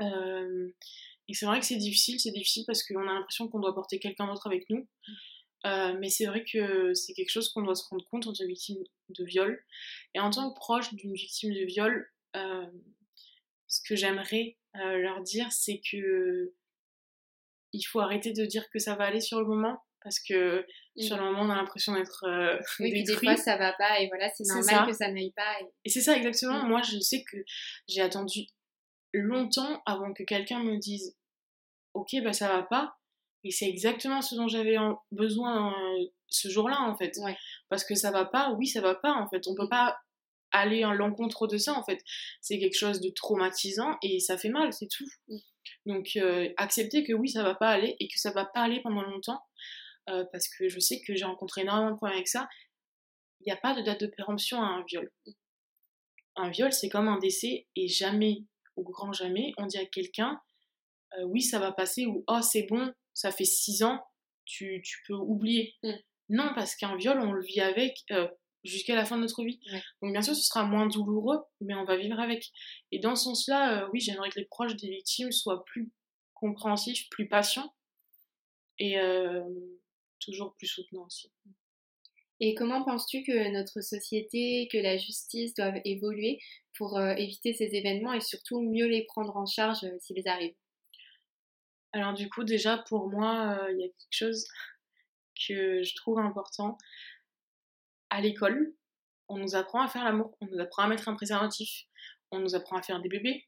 et 0.00 1.34
c'est 1.34 1.46
vrai 1.46 1.58
que 1.60 1.66
c'est 1.66 1.76
difficile, 1.76 2.20
c'est 2.20 2.32
difficile 2.32 2.64
parce 2.66 2.82
qu'on 2.86 3.08
a 3.08 3.14
l'impression 3.14 3.48
qu'on 3.48 3.60
doit 3.60 3.74
porter 3.74 3.98
quelqu'un 3.98 4.26
d'autre 4.26 4.46
avec 4.46 4.68
nous. 4.68 4.86
Euh, 5.66 5.94
mais 5.98 6.10
c'est 6.10 6.26
vrai 6.26 6.44
que 6.44 6.92
c'est 6.94 7.14
quelque 7.14 7.30
chose 7.30 7.48
qu'on 7.50 7.62
doit 7.62 7.74
se 7.74 7.88
rendre 7.88 8.04
compte 8.10 8.26
en 8.26 8.32
tant 8.32 8.44
que 8.44 8.48
victime 8.48 8.82
de 9.08 9.24
viol. 9.24 9.64
Et 10.14 10.20
en 10.20 10.30
tant 10.30 10.50
que 10.50 10.54
proche 10.54 10.92
d'une 10.94 11.14
victime 11.14 11.52
de 11.54 11.64
viol, 11.64 12.10
euh, 12.36 12.66
ce 13.66 13.80
que 13.86 13.96
j'aimerais 13.96 14.58
euh, 14.76 14.98
leur 14.98 15.22
dire, 15.22 15.50
c'est 15.52 15.80
que 15.90 16.52
il 17.72 17.82
faut 17.82 18.00
arrêter 18.00 18.32
de 18.32 18.44
dire 18.44 18.68
que 18.70 18.78
ça 18.78 18.94
va 18.94 19.04
aller 19.04 19.20
sur 19.20 19.40
le 19.40 19.46
moment. 19.46 19.82
Parce 20.02 20.20
que 20.20 20.66
sur 20.98 21.16
le 21.16 21.22
moment, 21.22 21.40
on 21.40 21.50
a 21.50 21.56
l'impression 21.56 21.94
d'être. 21.94 22.26
oui, 22.78 22.90
puis 22.90 23.04
des 23.04 23.16
fois, 23.16 23.36
ça 23.36 23.56
va 23.56 23.72
pas, 23.72 24.00
et 24.00 24.08
voilà, 24.08 24.28
c'est 24.36 24.44
normal 24.46 24.86
que 24.86 24.92
ça 24.92 25.10
n'aille 25.10 25.32
pas. 25.32 25.56
Et, 25.82 25.88
c'est 25.88 26.02
ça, 26.02 26.14
exactement. 26.14 26.62
Mmh. 26.62 26.68
Moi, 26.68 26.82
je 26.82 26.98
sais 26.98 27.24
que 27.24 27.38
j'ai 27.88 28.02
attendu 28.02 28.46
longtemps 29.14 29.82
avant 29.86 30.12
que 30.12 30.22
quelqu'un 30.22 30.62
me 30.62 30.76
dise 30.76 31.16
Ok, 31.94 32.10
bah 32.22 32.34
ça 32.34 32.48
va 32.48 32.64
pas 32.64 32.98
et 33.44 33.50
c'est 33.50 33.68
exactement 33.68 34.22
ce 34.22 34.34
dont 34.34 34.48
j'avais 34.48 34.76
besoin 35.12 35.72
euh, 35.72 36.04
ce 36.28 36.48
jour-là, 36.48 36.80
en 36.80 36.96
fait. 36.96 37.12
Parce 37.68 37.84
que 37.84 37.94
ça 37.94 38.10
va 38.10 38.24
pas, 38.24 38.52
oui, 38.52 38.66
ça 38.66 38.80
va 38.80 38.94
pas, 38.94 39.12
en 39.12 39.28
fait. 39.28 39.46
On 39.46 39.54
peut 39.54 39.68
pas 39.68 39.98
aller 40.50 40.82
à 40.82 40.94
l'encontre 40.94 41.46
de 41.46 41.58
ça, 41.58 41.74
en 41.74 41.84
fait. 41.84 42.02
C'est 42.40 42.58
quelque 42.58 42.78
chose 42.78 43.02
de 43.02 43.10
traumatisant 43.10 43.98
et 44.02 44.18
ça 44.18 44.38
fait 44.38 44.48
mal, 44.48 44.72
c'est 44.72 44.88
tout. 44.88 45.06
Donc, 45.86 46.12
euh, 46.16 46.48
accepter 46.56 47.04
que 47.04 47.12
oui, 47.12 47.28
ça 47.28 47.42
va 47.42 47.54
pas 47.54 47.68
aller 47.68 47.96
et 48.00 48.08
que 48.08 48.18
ça 48.18 48.32
va 48.32 48.46
pas 48.46 48.62
aller 48.62 48.80
pendant 48.80 49.02
longtemps, 49.02 49.42
euh, 50.08 50.24
parce 50.32 50.48
que 50.48 50.68
je 50.68 50.80
sais 50.80 51.02
que 51.02 51.14
j'ai 51.14 51.24
rencontré 51.26 51.60
énormément 51.60 51.90
de 51.90 51.96
problèmes 51.96 52.16
avec 52.16 52.28
ça. 52.28 52.48
Il 53.40 53.44
n'y 53.44 53.52
a 53.52 53.56
pas 53.56 53.74
de 53.74 53.82
date 53.82 54.00
de 54.00 54.06
péremption 54.06 54.62
à 54.62 54.66
un 54.66 54.84
viol. 54.84 55.12
Un 56.36 56.48
viol, 56.48 56.72
c'est 56.72 56.88
comme 56.88 57.08
un 57.08 57.18
décès 57.18 57.66
et 57.76 57.88
jamais, 57.88 58.38
au 58.76 58.82
grand 58.82 59.12
jamais, 59.12 59.52
on 59.58 59.66
dit 59.66 59.78
à 59.78 59.84
quelqu'un 59.84 60.40
oui, 61.26 61.42
ça 61.42 61.60
va 61.60 61.70
passer 61.70 62.06
ou 62.06 62.24
oh, 62.26 62.40
c'est 62.42 62.64
bon, 62.64 62.92
ça 63.14 63.30
fait 63.30 63.44
six 63.44 63.82
ans, 63.82 64.04
tu, 64.44 64.82
peux 65.06 65.14
oublier. 65.14 65.74
Mm. 65.82 65.92
Non, 66.30 66.52
parce 66.54 66.74
qu'un 66.74 66.96
viol, 66.96 67.18
on 67.20 67.32
le 67.32 67.42
vit 67.42 67.60
avec 67.60 67.98
euh, 68.10 68.28
jusqu'à 68.64 68.94
la 68.94 69.04
fin 69.04 69.16
de 69.16 69.22
notre 69.22 69.44
vie. 69.44 69.60
Donc 70.02 70.12
bien 70.12 70.22
sûr, 70.22 70.34
ce 70.34 70.42
sera 70.42 70.64
moins 70.64 70.86
douloureux, 70.86 71.38
mais 71.60 71.74
on 71.74 71.84
va 71.84 71.96
vivre 71.96 72.18
avec. 72.18 72.50
Et 72.92 72.98
dans 72.98 73.14
ce 73.14 73.24
sens-là, 73.24 73.84
euh, 73.84 73.88
oui, 73.92 74.00
j'aimerais 74.00 74.30
que 74.30 74.38
les 74.38 74.46
proches 74.46 74.76
des 74.76 74.90
victimes 74.90 75.32
soient 75.32 75.64
plus 75.64 75.90
compréhensifs, 76.34 77.08
plus 77.10 77.28
patients 77.28 77.72
et 78.78 78.98
euh, 78.98 79.42
toujours 80.18 80.54
plus 80.56 80.66
soutenants 80.66 81.06
aussi. 81.06 81.30
Et 82.40 82.54
comment 82.54 82.84
penses-tu 82.84 83.22
que 83.22 83.52
notre 83.52 83.80
société, 83.80 84.68
que 84.72 84.78
la 84.78 84.96
justice 84.96 85.54
doivent 85.54 85.80
évoluer 85.84 86.40
pour 86.76 87.00
éviter 87.00 87.52
ces 87.52 87.76
événements 87.76 88.12
et 88.12 88.20
surtout 88.20 88.60
mieux 88.60 88.86
les 88.86 89.04
prendre 89.04 89.36
en 89.36 89.46
charge 89.46 89.86
s'ils 90.00 90.26
arrivent? 90.26 90.56
Alors 91.94 92.12
du 92.12 92.28
coup, 92.28 92.42
déjà 92.42 92.78
pour 92.88 93.08
moi, 93.08 93.56
euh, 93.56 93.72
il 93.72 93.80
y 93.80 93.84
a 93.84 93.88
quelque 93.88 94.08
chose 94.10 94.48
que 95.46 95.82
je 95.84 95.94
trouve 95.94 96.18
important. 96.18 96.76
À 98.10 98.20
l'école, 98.20 98.74
on 99.28 99.38
nous 99.38 99.54
apprend 99.54 99.80
à 99.80 99.88
faire 99.88 100.02
l'amour, 100.02 100.36
on 100.40 100.46
nous 100.46 100.60
apprend 100.60 100.82
à 100.82 100.88
mettre 100.88 101.08
un 101.08 101.14
préservatif, 101.14 101.84
on 102.32 102.40
nous 102.40 102.56
apprend 102.56 102.76
à 102.76 102.82
faire 102.82 103.00
des 103.00 103.08
bébés, 103.08 103.46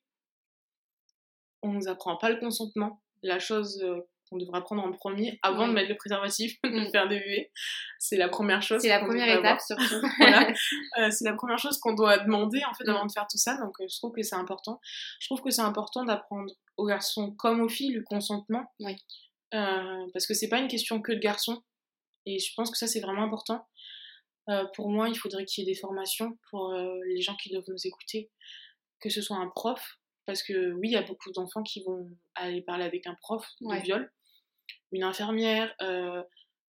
on 1.63 1.73
nous 1.73 1.89
apprend 1.89 2.17
pas 2.17 2.31
le 2.31 2.37
consentement, 2.37 3.03
la 3.23 3.41
chose 3.41 3.83
euh, 3.83 4.01
qu'on 4.29 4.37
devrait 4.37 4.59
apprendre 4.59 4.83
en 4.85 4.93
premier 4.93 5.39
avant 5.43 5.69
de 5.69 5.73
mettre 5.73 5.89
le 5.89 5.97
préservatif, 5.97 6.57
de 6.65 6.89
mm. 6.89 6.91
faire 6.91 7.09
des 7.09 7.19
bébés. 7.19 7.51
C'est 7.99 8.17
la 8.17 8.29
première 8.29 8.63
chose. 8.63 8.83
C'est 8.83 8.89
la 8.89 9.01
première 9.01 9.39
étape 9.39 9.61
surtout. 9.61 10.07
voilà. 10.19 10.53
Euh, 10.99 11.11
c'est 11.11 11.25
la 11.25 11.35
première 11.35 11.59
chose 11.59 11.79
qu'on 11.79 11.95
doit 11.95 12.19
demander 12.19 12.63
en 12.65 12.73
fait 12.75 12.85
mm. 12.85 12.91
avant 12.91 13.07
de 13.07 13.13
faire 13.13 13.27
tout 13.31 13.39
ça. 13.39 13.57
Donc 13.59 13.75
je 13.81 13.97
trouve 13.99 14.13
que 14.13 14.23
c'est 14.23 14.37
important. 14.37 14.81
Je 15.21 15.29
trouve 15.29 15.43
que 15.43 15.51
c'est 15.51 15.63
important 15.63 16.05
d'apprendre 16.05 16.53
aux 16.77 16.87
garçons 16.87 17.33
comme 17.33 17.61
aux 17.61 17.69
filles 17.69 17.93
le 17.93 18.03
consentement. 18.03 18.65
Oui. 18.81 18.97
Euh, 19.55 20.07
parce 20.13 20.27
que 20.27 20.35
c'est 20.35 20.49
pas 20.49 20.59
une 20.59 20.69
question 20.69 21.01
que 21.01 21.13
de 21.13 21.19
garçons. 21.19 21.63
Et 22.25 22.39
je 22.39 22.53
pense 22.57 22.71
que 22.71 22.77
ça 22.77 22.87
c'est 22.87 23.01
vraiment 23.01 23.23
important. 23.23 23.67
Euh, 24.49 24.65
pour 24.75 24.91
moi, 24.91 25.09
il 25.09 25.17
faudrait 25.17 25.45
qu'il 25.45 25.65
y 25.65 25.67
ait 25.69 25.73
des 25.73 25.79
formations 25.79 26.39
pour 26.51 26.73
euh, 26.73 26.99
les 27.07 27.21
gens 27.21 27.35
qui 27.37 27.51
doivent 27.51 27.65
nous 27.69 27.87
écouter, 27.87 28.31
que 29.01 29.09
ce 29.11 29.21
soit 29.21 29.37
un 29.37 29.49
prof, 29.49 29.99
parce 30.27 30.43
que 30.43 30.73
oui, 30.73 30.89
il 30.89 30.93
y 30.93 30.97
a 30.97 31.03
beaucoup 31.03 31.33
d'enfants 31.33 31.63
qui 31.63 31.83
vont 31.85 32.11
aller 32.35 32.63
parler 32.63 32.85
avec 32.85 33.07
un 33.07 33.17
prof 33.21 33.47
de 33.61 33.83
viol, 33.83 34.13
une 34.93 35.05
infirmière, 35.05 35.75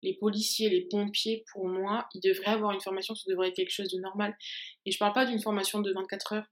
les 0.03 0.15
policiers, 0.15 0.69
les 0.69 0.87
pompiers, 0.89 1.45
pour 1.53 1.67
moi, 1.67 2.09
ils 2.15 2.21
devraient 2.21 2.53
avoir 2.53 2.73
une 2.73 2.81
formation, 2.81 3.15
ça 3.15 3.29
devrait 3.31 3.49
être 3.49 3.57
quelque 3.57 3.73
chose 3.73 3.91
de 3.91 4.01
normal. 4.01 4.37
Et 4.85 4.93
je 4.93 4.99
parle 4.99 5.13
pas 5.13 5.25
d'une 5.25 5.41
formation 5.41 5.81
de 5.81 5.93
24 5.93 6.33
heures, 6.35 6.47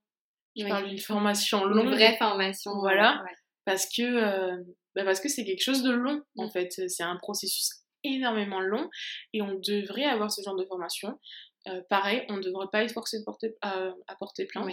je 0.57 0.67
parle 0.67 0.89
d'une 0.89 0.99
formation 0.99 1.65
longue. 1.65 1.87
Une 1.87 1.95
vraie 1.95 2.17
formation. 2.17 2.73
Voilà. 2.81 3.25
parce 3.65 3.87
que 3.87 4.03
euh, 4.03 4.63
bah 4.95 5.05
parce 5.05 5.21
que 5.21 5.29
c'est 5.29 5.45
quelque 5.45 5.63
chose 5.63 5.83
de 5.83 5.91
long 5.91 6.23
en 6.37 6.47
mm. 6.47 6.51
fait. 6.51 6.71
C'est 6.89 7.03
un 7.03 7.17
processus 7.17 7.71
énormément 8.05 8.61
long 8.61 8.89
et 9.33 9.43
on 9.43 9.55
devrait 9.55 10.05
avoir 10.05 10.31
ce 10.31 10.43
genre 10.43 10.57
de 10.57 10.65
formation. 10.65 11.19
Euh, 11.67 11.81
pareil 11.89 12.25
on 12.29 12.37
ne 12.37 12.43
devrait 12.43 12.69
pas 12.71 12.85
être 12.85 12.93
forcé 12.93 13.19
de 13.19 13.25
porter, 13.25 13.55
à, 13.63 13.95
porter 14.19 14.45
plainte 14.45 14.71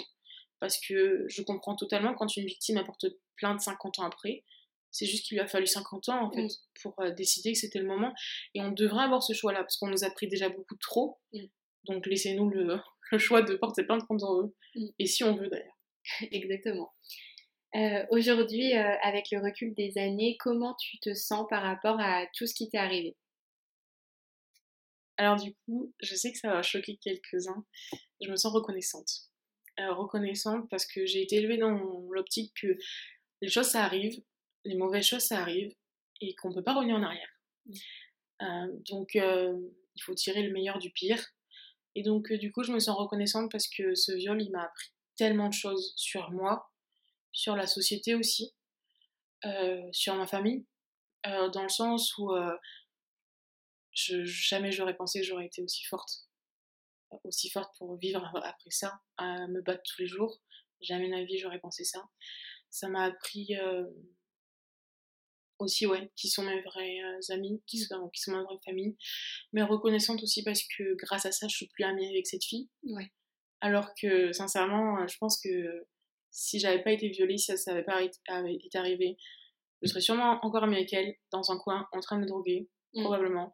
parce 0.61 0.79
que 0.79 1.25
je 1.27 1.41
comprends 1.41 1.75
totalement 1.75 2.13
quand 2.13 2.37
une 2.37 2.45
victime 2.45 2.77
apporte 2.77 3.05
plainte 3.35 3.59
50 3.59 3.99
ans 3.99 4.05
après 4.05 4.45
c'est 4.91 5.05
juste 5.05 5.25
qu'il 5.25 5.37
lui 5.37 5.43
a 5.43 5.47
fallu 5.47 5.67
50 5.67 6.09
ans 6.09 6.27
en 6.27 6.31
fait 6.31 6.43
mm. 6.43 6.49
pour 6.81 6.99
euh, 7.01 7.11
décider 7.11 7.51
que 7.51 7.57
c'était 7.57 7.79
le 7.79 7.87
moment 7.87 8.13
et 8.53 8.61
on 8.61 8.71
devrait 8.71 9.03
avoir 9.03 9.21
ce 9.21 9.33
choix 9.33 9.51
là 9.51 9.59
parce 9.59 9.75
qu'on 9.75 9.87
nous 9.87 10.05
a 10.05 10.09
pris 10.11 10.29
déjà 10.29 10.47
beaucoup 10.47 10.77
trop 10.77 11.19
mm. 11.33 11.45
donc 11.89 12.05
laissez-nous 12.05 12.49
le, 12.49 12.79
le, 13.11 13.17
choix 13.17 13.41
de 13.41 13.55
porter 13.55 13.83
plainte 13.83 14.03
on 14.09 14.15
veut 14.15 14.55
et 14.97 15.05
si 15.05 15.25
on 15.25 15.35
veut 15.35 15.49
d'ailleurs 15.49 15.77
exactement 16.31 16.93
euh, 17.73 18.05
aujourd'hui, 18.09 18.75
euh, 18.75 18.95
avec 19.01 19.31
le 19.31 19.39
recul 19.39 19.73
des 19.75 19.97
années, 19.97 20.35
comment 20.41 20.75
tu 20.75 20.99
te 20.99 21.13
sens 21.13 21.47
par 21.49 21.63
rapport 21.63 21.97
à 22.01 22.25
tout 22.35 22.45
ce 22.45 22.53
qui 22.53 22.69
t'est 22.69 22.77
arrivé? 22.77 23.15
Alors 25.15 25.37
du 25.37 25.53
coup, 25.53 25.93
je 26.01 26.15
sais 26.15 26.33
que 26.33 26.37
ça 26.37 26.49
va 26.49 26.63
choquer 26.63 26.97
quelques-uns. 26.97 27.63
Je 28.21 28.29
me 28.29 28.35
sens 28.35 28.51
reconnaissante. 28.51 29.30
Euh, 29.81 29.93
reconnaissante 29.93 30.69
parce 30.69 30.85
que 30.85 31.05
j'ai 31.05 31.21
été 31.21 31.37
élevée 31.37 31.57
dans 31.57 31.71
l'optique 32.11 32.53
que 32.61 32.77
les 33.41 33.49
choses 33.49 33.67
ça 33.67 33.83
arrive, 33.83 34.21
les 34.65 34.75
mauvaises 34.75 35.05
choses 35.05 35.23
ça 35.23 35.39
arrive 35.39 35.73
et 36.19 36.35
qu'on 36.35 36.49
ne 36.49 36.55
peut 36.55 36.63
pas 36.63 36.73
revenir 36.73 36.95
en 36.95 37.03
arrière. 37.03 37.29
Mmh. 37.65 38.83
donc 38.89 39.13
il 39.13 40.01
faut 40.03 40.15
tirer 40.15 40.43
le 40.43 40.51
meilleur 40.51 40.79
du 40.79 40.91
pire. 40.91 41.23
Et 41.95 42.03
donc 42.03 42.31
du 42.33 42.51
coup, 42.51 42.63
je 42.63 42.71
me 42.71 42.79
sens 42.79 42.97
reconnaissante 42.97 43.51
parce 43.51 43.67
que 43.67 43.95
ce 43.95 44.11
viol, 44.13 44.41
il 44.41 44.51
m'a 44.51 44.63
appris 44.63 44.91
tellement 45.15 45.49
de 45.49 45.53
choses 45.53 45.93
sur 45.95 46.31
moi, 46.31 46.71
sur 47.31 47.55
la 47.55 47.67
société 47.67 48.15
aussi, 48.15 48.53
euh, 49.45 49.87
sur 49.91 50.15
ma 50.15 50.27
famille, 50.27 50.65
euh, 51.25 51.49
dans 51.49 51.63
le 51.63 51.69
sens 51.69 52.17
où 52.17 52.31
euh, 52.31 52.55
je, 53.91 54.23
jamais 54.23 54.71
j'aurais 54.71 54.95
pensé 54.95 55.21
que 55.21 55.25
j'aurais 55.25 55.45
été 55.45 55.61
aussi 55.61 55.83
forte, 55.85 56.27
aussi 57.23 57.49
forte 57.49 57.75
pour 57.77 57.95
vivre 57.97 58.23
après 58.43 58.69
ça, 58.69 58.99
à 59.17 59.47
me 59.47 59.61
battre 59.61 59.83
tous 59.83 60.01
les 60.01 60.07
jours. 60.07 60.39
Jamais 60.81 61.09
dans 61.09 61.17
la 61.17 61.25
vie 61.25 61.37
j'aurais 61.37 61.59
pensé 61.59 61.83
ça. 61.83 62.03
Ça 62.69 62.87
m'a 62.89 63.03
appris 63.03 63.55
aussi, 65.61 65.85
ouais, 65.85 66.11
qui 66.15 66.27
sont 66.27 66.43
mes 66.43 66.61
vrais 66.61 66.99
amis, 67.29 67.61
qui 67.67 67.79
sont, 67.79 68.09
qui 68.09 68.21
sont 68.21 68.31
ma 68.31 68.43
vraie 68.43 68.57
famille, 68.65 68.97
mais 69.53 69.61
reconnaissante 69.63 70.21
aussi 70.23 70.43
parce 70.43 70.63
que 70.63 70.95
grâce 70.95 71.25
à 71.25 71.31
ça, 71.31 71.47
je 71.47 71.55
suis 71.55 71.67
plus 71.67 71.83
amie 71.83 72.07
avec 72.07 72.27
cette 72.27 72.43
fille. 72.43 72.69
Ouais. 72.83 73.11
Alors 73.61 73.93
que, 73.99 74.31
sincèrement, 74.31 75.07
je 75.07 75.17
pense 75.19 75.39
que 75.39 75.85
si 76.31 76.59
j'avais 76.59 76.81
pas 76.83 76.91
été 76.91 77.09
violée, 77.09 77.37
si 77.37 77.55
ça 77.57 77.71
n'avait 77.71 77.83
pas 77.85 78.01
été 78.01 78.77
arrivé, 78.77 79.17
je 79.81 79.87
serais 79.87 80.01
sûrement 80.01 80.39
encore 80.43 80.63
amie 80.63 80.77
avec 80.77 80.91
elle, 80.93 81.15
dans 81.31 81.51
un 81.51 81.57
coin, 81.57 81.87
en 81.91 81.99
train 81.99 82.17
de 82.17 82.23
me 82.23 82.27
droguer, 82.27 82.67
mm. 82.93 83.03
probablement. 83.03 83.53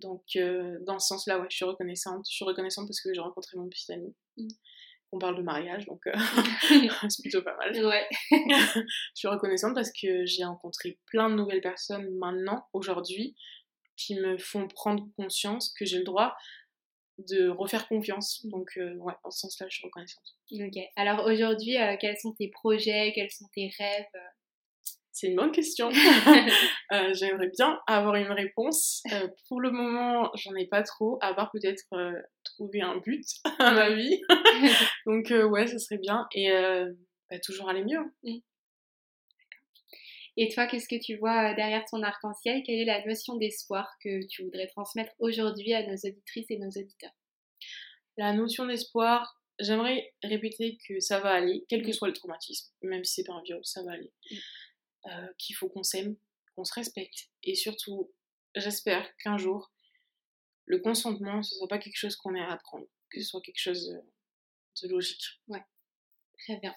Donc, 0.00 0.22
euh, 0.36 0.78
dans 0.86 0.98
ce 0.98 1.08
sens-là, 1.08 1.38
ouais, 1.38 1.46
je 1.50 1.56
suis 1.56 1.64
reconnaissante. 1.64 2.26
Je 2.28 2.34
suis 2.34 2.44
reconnaissante 2.44 2.86
parce 2.86 3.00
que 3.00 3.12
j'ai 3.12 3.20
rencontré 3.20 3.56
mon 3.56 3.68
petit 3.68 3.92
ami. 3.92 4.14
Mm. 4.36 4.48
On 5.12 5.18
parle 5.18 5.36
de 5.36 5.42
mariage, 5.42 5.86
donc 5.86 6.06
euh, 6.06 6.12
c'est 7.08 7.22
plutôt 7.22 7.42
pas 7.42 7.56
mal. 7.56 7.72
Ouais. 7.84 8.08
je 8.30 8.84
suis 9.14 9.28
reconnaissante 9.28 9.74
parce 9.74 9.90
que 9.90 10.24
j'ai 10.24 10.44
rencontré 10.44 10.98
plein 11.06 11.28
de 11.30 11.34
nouvelles 11.34 11.60
personnes 11.60 12.08
maintenant, 12.18 12.66
aujourd'hui, 12.72 13.36
qui 13.96 14.14
me 14.14 14.38
font 14.38 14.68
prendre 14.68 15.06
conscience 15.16 15.72
que 15.74 15.84
j'ai 15.84 15.98
le 15.98 16.04
droit 16.04 16.36
de 17.28 17.48
refaire 17.48 17.86
confiance. 17.88 18.46
Donc, 18.46 18.70
euh, 18.76 18.94
ouais, 18.94 19.12
dans 19.24 19.30
ce 19.30 19.40
sens-là, 19.40 19.66
je 19.68 19.76
suis 19.76 19.86
reconnaissante. 19.86 20.24
Ok. 20.52 20.82
Alors 20.96 21.26
aujourd'hui, 21.26 21.76
quels 22.00 22.16
sont 22.16 22.32
tes 22.32 22.48
projets? 22.48 23.12
Quels 23.14 23.30
sont 23.30 23.46
tes 23.52 23.70
rêves? 23.78 24.06
C'est 25.20 25.28
une 25.28 25.36
bonne 25.36 25.52
question. 25.52 25.90
Euh, 26.92 27.14
j'aimerais 27.14 27.50
bien 27.56 27.78
avoir 27.86 28.16
une 28.16 28.32
réponse. 28.32 29.04
Euh, 29.12 29.28
pour 29.46 29.60
le 29.60 29.70
moment, 29.70 30.28
j'en 30.34 30.56
ai 30.56 30.66
pas 30.66 30.82
trop, 30.82 31.18
à 31.20 31.34
part 31.34 31.52
peut-être 31.52 31.84
euh, 31.92 32.20
trouver 32.42 32.80
un 32.80 32.96
but 32.96 33.24
à 33.60 33.70
ma 33.70 33.94
vie. 33.94 34.20
Donc 35.06 35.30
ouais, 35.30 35.68
ça 35.68 35.78
serait 35.78 36.00
bien. 36.00 36.26
Et 36.34 36.50
bah, 37.30 37.38
toujours 37.38 37.68
aller 37.68 37.84
mieux. 37.84 38.00
Mmh. 38.24 38.38
Et 40.36 40.48
toi, 40.48 40.66
qu'est-ce 40.66 40.88
que 40.88 41.00
tu 41.00 41.16
vois 41.16 41.54
derrière 41.54 41.84
ton 41.88 42.02
arc-en-ciel? 42.02 42.62
Quelle 42.66 42.80
est 42.80 42.84
la 42.84 43.04
notion 43.04 43.36
d'espoir 43.36 43.88
que 44.02 44.26
tu 44.26 44.42
voudrais 44.42 44.66
transmettre 44.66 45.12
aujourd'hui 45.20 45.72
à 45.72 45.86
nos 45.86 45.94
auditrices 45.94 46.50
et 46.50 46.58
nos 46.58 46.70
auditeurs? 46.70 47.14
La 48.16 48.32
notion 48.32 48.66
d'espoir, 48.66 49.40
j'aimerais 49.60 50.12
répéter 50.24 50.76
que 50.88 50.98
ça 50.98 51.20
va 51.20 51.30
aller, 51.30 51.64
quel 51.68 51.82
que 51.82 51.90
mmh. 51.90 51.92
soit 51.92 52.08
le 52.08 52.14
traumatisme, 52.14 52.72
même 52.82 53.04
si 53.04 53.14
c'est 53.14 53.26
pas 53.26 53.34
un 53.34 53.42
viol, 53.42 53.60
ça 53.62 53.84
va 53.84 53.92
aller. 53.92 54.10
Euh, 55.06 55.26
qu'il 55.38 55.56
faut 55.56 55.70
qu'on 55.70 55.82
s'aime, 55.82 56.14
qu'on 56.54 56.64
se 56.64 56.74
respecte. 56.74 57.30
Et 57.42 57.54
surtout, 57.54 58.12
j'espère 58.54 59.08
qu'un 59.16 59.38
jour, 59.38 59.72
le 60.66 60.78
consentement, 60.78 61.42
ce 61.42 61.54
soit 61.54 61.68
pas 61.68 61.78
quelque 61.78 61.96
chose 61.96 62.16
qu'on 62.16 62.34
ait 62.34 62.40
à 62.40 62.52
apprendre, 62.52 62.86
que 63.08 63.18
ce 63.18 63.26
soit 63.26 63.40
quelque 63.40 63.58
chose 63.58 63.98
de 64.82 64.88
logique. 64.88 65.40
Ouais, 65.48 65.62
très 66.38 66.58
bien. 66.58 66.74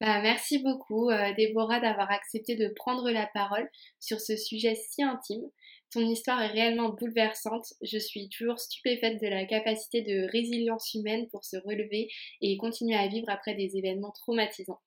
Bah, 0.00 0.20
merci 0.20 0.58
beaucoup, 0.58 1.10
euh, 1.10 1.32
Déborah, 1.34 1.78
d'avoir 1.78 2.10
accepté 2.10 2.56
de 2.56 2.68
prendre 2.74 3.08
la 3.10 3.28
parole 3.28 3.70
sur 4.00 4.20
ce 4.20 4.36
sujet 4.36 4.74
si 4.74 5.04
intime. 5.04 5.48
Ton 5.92 6.00
histoire 6.00 6.42
est 6.42 6.48
réellement 6.48 6.88
bouleversante. 6.88 7.72
Je 7.82 7.98
suis 7.98 8.28
toujours 8.30 8.58
stupéfaite 8.58 9.20
de 9.22 9.28
la 9.28 9.44
capacité 9.44 10.02
de 10.02 10.28
résilience 10.32 10.92
humaine 10.94 11.28
pour 11.28 11.44
se 11.44 11.56
relever 11.56 12.10
et 12.40 12.56
continuer 12.56 12.96
à 12.96 13.06
vivre 13.06 13.28
après 13.28 13.54
des 13.54 13.76
événements 13.76 14.12
traumatisants. 14.12 14.80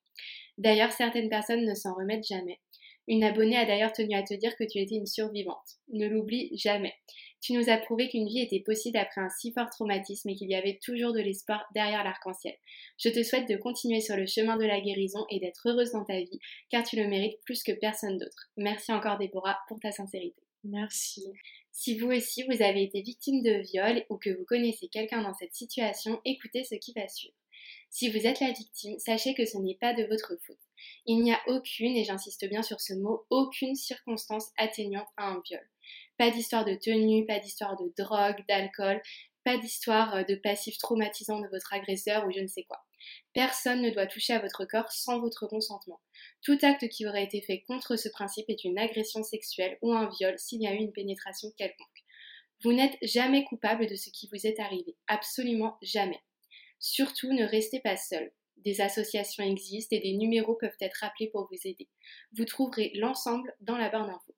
D'ailleurs, 0.58 0.92
certaines 0.92 1.30
personnes 1.30 1.64
ne 1.64 1.74
s'en 1.74 1.94
remettent 1.94 2.26
jamais. 2.26 2.60
Une 3.06 3.24
abonnée 3.24 3.56
a 3.56 3.66
d'ailleurs 3.66 3.92
tenu 3.92 4.14
à 4.14 4.22
te 4.22 4.34
dire 4.34 4.56
que 4.56 4.64
tu 4.64 4.78
étais 4.78 4.94
une 4.94 5.06
survivante. 5.06 5.78
Ne 5.92 6.08
l'oublie 6.08 6.50
jamais. 6.56 6.94
Tu 7.40 7.52
nous 7.52 7.68
as 7.68 7.76
prouvé 7.76 8.08
qu'une 8.08 8.26
vie 8.26 8.40
était 8.40 8.60
possible 8.60 8.96
après 8.96 9.20
un 9.20 9.28
si 9.28 9.52
fort 9.52 9.68
traumatisme 9.68 10.30
et 10.30 10.34
qu'il 10.34 10.48
y 10.48 10.54
avait 10.54 10.78
toujours 10.82 11.12
de 11.12 11.20
l'espoir 11.20 11.62
derrière 11.74 12.02
l'arc-en-ciel. 12.02 12.54
Je 12.98 13.10
te 13.10 13.22
souhaite 13.22 13.46
de 13.48 13.56
continuer 13.56 14.00
sur 14.00 14.16
le 14.16 14.24
chemin 14.24 14.56
de 14.56 14.64
la 14.64 14.80
guérison 14.80 15.26
et 15.30 15.40
d'être 15.40 15.68
heureuse 15.68 15.92
dans 15.92 16.04
ta 16.04 16.18
vie, 16.18 16.38
car 16.70 16.82
tu 16.84 16.96
le 16.96 17.06
mérites 17.06 17.38
plus 17.44 17.62
que 17.62 17.72
personne 17.72 18.16
d'autre. 18.16 18.50
Merci 18.56 18.92
encore 18.92 19.18
Déborah 19.18 19.58
pour 19.68 19.78
ta 19.78 19.92
sincérité. 19.92 20.40
Merci. 20.64 21.26
Si 21.70 21.98
vous 21.98 22.10
aussi 22.10 22.44
vous 22.44 22.62
avez 22.62 22.84
été 22.84 23.02
victime 23.02 23.42
de 23.42 23.60
viol 23.70 24.06
ou 24.08 24.16
que 24.16 24.30
vous 24.30 24.46
connaissez 24.46 24.88
quelqu'un 24.88 25.20
dans 25.20 25.34
cette 25.34 25.54
situation, 25.54 26.22
écoutez 26.24 26.64
ce 26.64 26.76
qui 26.76 26.94
va 26.94 27.06
suivre. 27.08 27.34
Si 27.94 28.10
vous 28.10 28.26
êtes 28.26 28.40
la 28.40 28.50
victime, 28.50 28.98
sachez 28.98 29.34
que 29.34 29.46
ce 29.46 29.56
n'est 29.56 29.76
pas 29.76 29.94
de 29.94 30.02
votre 30.02 30.36
faute. 30.44 30.58
Il 31.06 31.22
n'y 31.22 31.32
a 31.32 31.40
aucune, 31.46 31.96
et 31.96 32.02
j'insiste 32.02 32.44
bien 32.48 32.64
sur 32.64 32.80
ce 32.80 32.92
mot, 32.92 33.24
aucune 33.30 33.76
circonstance 33.76 34.48
atténuante 34.58 35.06
à 35.16 35.28
un 35.28 35.40
viol. 35.46 35.64
Pas 36.18 36.32
d'histoire 36.32 36.64
de 36.64 36.74
tenue, 36.74 37.24
pas 37.24 37.38
d'histoire 37.38 37.76
de 37.76 37.94
drogue, 37.96 38.44
d'alcool, 38.48 39.00
pas 39.44 39.58
d'histoire 39.58 40.12
euh, 40.16 40.24
de 40.24 40.34
passif 40.34 40.76
traumatisant 40.78 41.38
de 41.38 41.46
votre 41.46 41.72
agresseur 41.72 42.26
ou 42.26 42.32
je 42.32 42.40
ne 42.40 42.48
sais 42.48 42.64
quoi. 42.64 42.84
Personne 43.32 43.80
ne 43.80 43.90
doit 43.90 44.08
toucher 44.08 44.32
à 44.32 44.40
votre 44.40 44.64
corps 44.64 44.90
sans 44.90 45.20
votre 45.20 45.46
consentement. 45.46 46.00
Tout 46.42 46.58
acte 46.62 46.88
qui 46.88 47.06
aurait 47.06 47.22
été 47.22 47.42
fait 47.42 47.60
contre 47.60 47.94
ce 47.94 48.08
principe 48.08 48.46
est 48.48 48.64
une 48.64 48.76
agression 48.76 49.22
sexuelle 49.22 49.78
ou 49.82 49.92
un 49.92 50.10
viol 50.18 50.36
s'il 50.36 50.62
y 50.62 50.66
a 50.66 50.74
eu 50.74 50.78
une 50.78 50.92
pénétration 50.92 51.48
quelconque. 51.56 52.04
Vous 52.64 52.72
n'êtes 52.72 52.98
jamais 53.02 53.44
coupable 53.44 53.86
de 53.86 53.94
ce 53.94 54.10
qui 54.10 54.28
vous 54.32 54.48
est 54.48 54.58
arrivé, 54.58 54.96
absolument 55.06 55.78
jamais. 55.80 56.18
Surtout 56.78 57.32
ne 57.32 57.44
restez 57.44 57.80
pas 57.80 57.96
seul. 57.96 58.32
Des 58.58 58.80
associations 58.80 59.44
existent 59.44 59.94
et 59.96 60.00
des 60.00 60.16
numéros 60.16 60.54
peuvent 60.54 60.76
être 60.80 61.04
appelés 61.04 61.28
pour 61.28 61.48
vous 61.50 61.68
aider. 61.68 61.88
Vous 62.32 62.44
trouverez 62.44 62.92
l'ensemble 62.94 63.54
dans 63.60 63.76
la 63.76 63.90
barre 63.90 64.06
d'infos. 64.06 64.34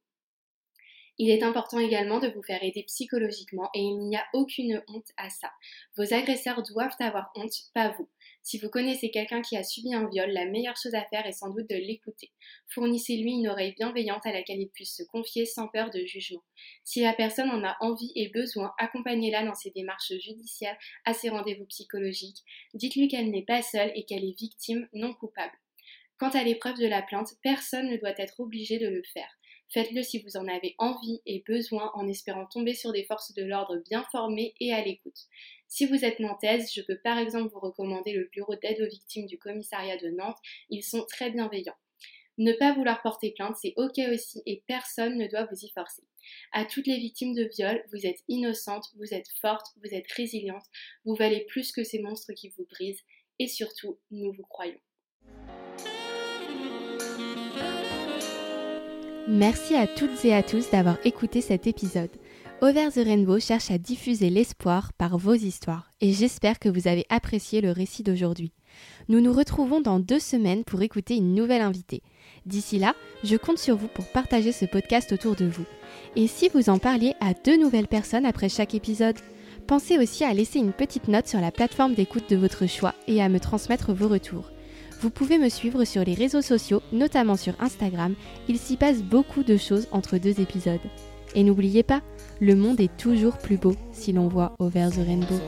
Il 1.18 1.30
est 1.30 1.42
important 1.42 1.78
également 1.78 2.20
de 2.20 2.28
vous 2.28 2.42
faire 2.42 2.62
aider 2.62 2.82
psychologiquement 2.84 3.70
et 3.74 3.80
il 3.80 3.98
n'y 3.98 4.16
a 4.16 4.26
aucune 4.34 4.82
honte 4.88 5.10
à 5.16 5.30
ça. 5.30 5.50
Vos 5.96 6.12
agresseurs 6.12 6.62
doivent 6.62 6.96
avoir 6.98 7.30
honte, 7.36 7.54
pas 7.72 7.90
vous. 7.90 8.08
Si 8.46 8.58
vous 8.58 8.68
connaissez 8.68 9.10
quelqu'un 9.10 9.42
qui 9.42 9.56
a 9.56 9.64
subi 9.64 9.92
un 9.92 10.08
viol, 10.08 10.30
la 10.30 10.44
meilleure 10.44 10.76
chose 10.76 10.94
à 10.94 11.04
faire 11.06 11.26
est 11.26 11.32
sans 11.32 11.50
doute 11.50 11.68
de 11.68 11.74
l'écouter. 11.74 12.30
Fournissez-lui 12.68 13.32
une 13.32 13.48
oreille 13.48 13.74
bienveillante 13.76 14.24
à 14.24 14.32
laquelle 14.32 14.60
il 14.60 14.68
puisse 14.68 14.94
se 14.94 15.02
confier 15.02 15.46
sans 15.46 15.66
peur 15.66 15.90
de 15.90 16.04
jugement. 16.04 16.44
Si 16.84 17.00
la 17.00 17.12
personne 17.12 17.50
en 17.50 17.64
a 17.64 17.76
envie 17.80 18.12
et 18.14 18.28
besoin, 18.28 18.72
accompagnez-la 18.78 19.44
dans 19.44 19.56
ses 19.56 19.72
démarches 19.72 20.12
judiciaires, 20.20 20.78
à 21.04 21.12
ses 21.12 21.28
rendez-vous 21.28 21.64
psychologiques. 21.64 22.44
Dites-lui 22.72 23.08
qu'elle 23.08 23.32
n'est 23.32 23.42
pas 23.42 23.62
seule 23.62 23.90
et 23.96 24.04
qu'elle 24.04 24.24
est 24.24 24.38
victime, 24.38 24.88
non 24.92 25.12
coupable. 25.12 25.58
Quant 26.16 26.30
à 26.30 26.44
l'épreuve 26.44 26.78
de 26.78 26.86
la 26.86 27.02
plainte, 27.02 27.32
personne 27.42 27.90
ne 27.90 27.96
doit 27.96 28.14
être 28.16 28.38
obligé 28.38 28.78
de 28.78 28.86
le 28.86 29.02
faire. 29.12 29.36
Faites-le 29.70 30.04
si 30.04 30.20
vous 30.20 30.36
en 30.36 30.46
avez 30.46 30.76
envie 30.78 31.20
et 31.26 31.42
besoin 31.44 31.90
en 31.94 32.06
espérant 32.06 32.46
tomber 32.46 32.74
sur 32.74 32.92
des 32.92 33.02
forces 33.02 33.34
de 33.34 33.42
l'ordre 33.42 33.82
bien 33.90 34.04
formées 34.12 34.54
et 34.60 34.72
à 34.72 34.84
l'écoute. 34.84 35.26
Si 35.68 35.86
vous 35.86 36.04
êtes 36.04 36.20
nantaise, 36.20 36.70
je 36.72 36.80
peux 36.82 36.98
par 37.02 37.18
exemple 37.18 37.52
vous 37.52 37.60
recommander 37.60 38.12
le 38.12 38.28
bureau 38.32 38.54
d'aide 38.56 38.80
aux 38.80 38.88
victimes 38.88 39.26
du 39.26 39.38
commissariat 39.38 39.96
de 39.96 40.08
Nantes. 40.08 40.38
Ils 40.70 40.82
sont 40.82 41.04
très 41.04 41.30
bienveillants. 41.30 41.76
Ne 42.38 42.52
pas 42.52 42.74
vouloir 42.74 43.00
porter 43.00 43.32
plainte, 43.32 43.56
c'est 43.60 43.72
ok 43.76 43.98
aussi 44.12 44.42
et 44.44 44.62
personne 44.66 45.16
ne 45.16 45.26
doit 45.26 45.46
vous 45.46 45.64
y 45.64 45.70
forcer. 45.70 46.02
À 46.52 46.66
toutes 46.66 46.86
les 46.86 46.98
victimes 46.98 47.34
de 47.34 47.48
viol, 47.56 47.82
vous 47.92 48.06
êtes 48.06 48.22
innocente, 48.28 48.84
vous 48.96 49.14
êtes 49.14 49.28
forte, 49.40 49.66
vous 49.82 49.94
êtes 49.94 50.10
résiliente, 50.12 50.64
vous 51.04 51.14
valez 51.14 51.46
plus 51.46 51.72
que 51.72 51.82
ces 51.82 51.98
monstres 51.98 52.32
qui 52.34 52.50
vous 52.50 52.66
brisent 52.66 53.02
et 53.38 53.48
surtout, 53.48 53.98
nous 54.10 54.32
vous 54.32 54.44
croyons. 54.44 54.78
Merci 59.28 59.74
à 59.74 59.86
toutes 59.86 60.24
et 60.24 60.32
à 60.34 60.42
tous 60.42 60.70
d'avoir 60.70 61.04
écouté 61.04 61.40
cet 61.40 61.66
épisode. 61.66 62.10
Over 62.62 62.88
the 62.90 63.04
Rainbow 63.04 63.38
cherche 63.38 63.70
à 63.70 63.76
diffuser 63.76 64.30
l'espoir 64.30 64.94
par 64.94 65.18
vos 65.18 65.34
histoires 65.34 65.90
et 66.00 66.14
j'espère 66.14 66.58
que 66.58 66.70
vous 66.70 66.88
avez 66.88 67.04
apprécié 67.10 67.60
le 67.60 67.70
récit 67.70 68.02
d'aujourd'hui. 68.02 68.50
Nous 69.10 69.20
nous 69.20 69.34
retrouvons 69.34 69.82
dans 69.82 70.00
deux 70.00 70.18
semaines 70.18 70.64
pour 70.64 70.80
écouter 70.80 71.16
une 71.16 71.34
nouvelle 71.34 71.60
invitée. 71.60 72.02
D'ici 72.46 72.78
là, 72.78 72.94
je 73.22 73.36
compte 73.36 73.58
sur 73.58 73.76
vous 73.76 73.88
pour 73.88 74.06
partager 74.06 74.52
ce 74.52 74.64
podcast 74.64 75.12
autour 75.12 75.36
de 75.36 75.44
vous. 75.44 75.66
Et 76.16 76.26
si 76.28 76.48
vous 76.48 76.70
en 76.70 76.78
parliez 76.78 77.12
à 77.20 77.34
deux 77.34 77.58
nouvelles 77.58 77.88
personnes 77.88 78.24
après 78.24 78.48
chaque 78.48 78.74
épisode, 78.74 79.18
pensez 79.66 79.98
aussi 79.98 80.24
à 80.24 80.32
laisser 80.32 80.58
une 80.58 80.72
petite 80.72 81.08
note 81.08 81.28
sur 81.28 81.42
la 81.42 81.52
plateforme 81.52 81.94
d'écoute 81.94 82.30
de 82.30 82.36
votre 82.36 82.66
choix 82.66 82.94
et 83.06 83.20
à 83.20 83.28
me 83.28 83.38
transmettre 83.38 83.92
vos 83.92 84.08
retours. 84.08 84.50
Vous 85.02 85.10
pouvez 85.10 85.36
me 85.36 85.50
suivre 85.50 85.84
sur 85.84 86.04
les 86.04 86.14
réseaux 86.14 86.40
sociaux, 86.40 86.80
notamment 86.90 87.36
sur 87.36 87.52
Instagram, 87.60 88.14
il 88.48 88.58
s'y 88.58 88.78
passe 88.78 89.02
beaucoup 89.02 89.42
de 89.42 89.58
choses 89.58 89.88
entre 89.92 90.16
deux 90.16 90.40
épisodes. 90.40 90.80
Et 91.34 91.44
n'oubliez 91.44 91.82
pas, 91.82 92.00
le 92.40 92.54
monde 92.54 92.80
est 92.80 92.94
toujours 92.96 93.38
plus 93.38 93.56
beau 93.56 93.74
si 93.92 94.12
l'on 94.12 94.28
voit 94.28 94.54
Over 94.58 94.88
the 94.90 95.06
Rainbow. 95.06 95.40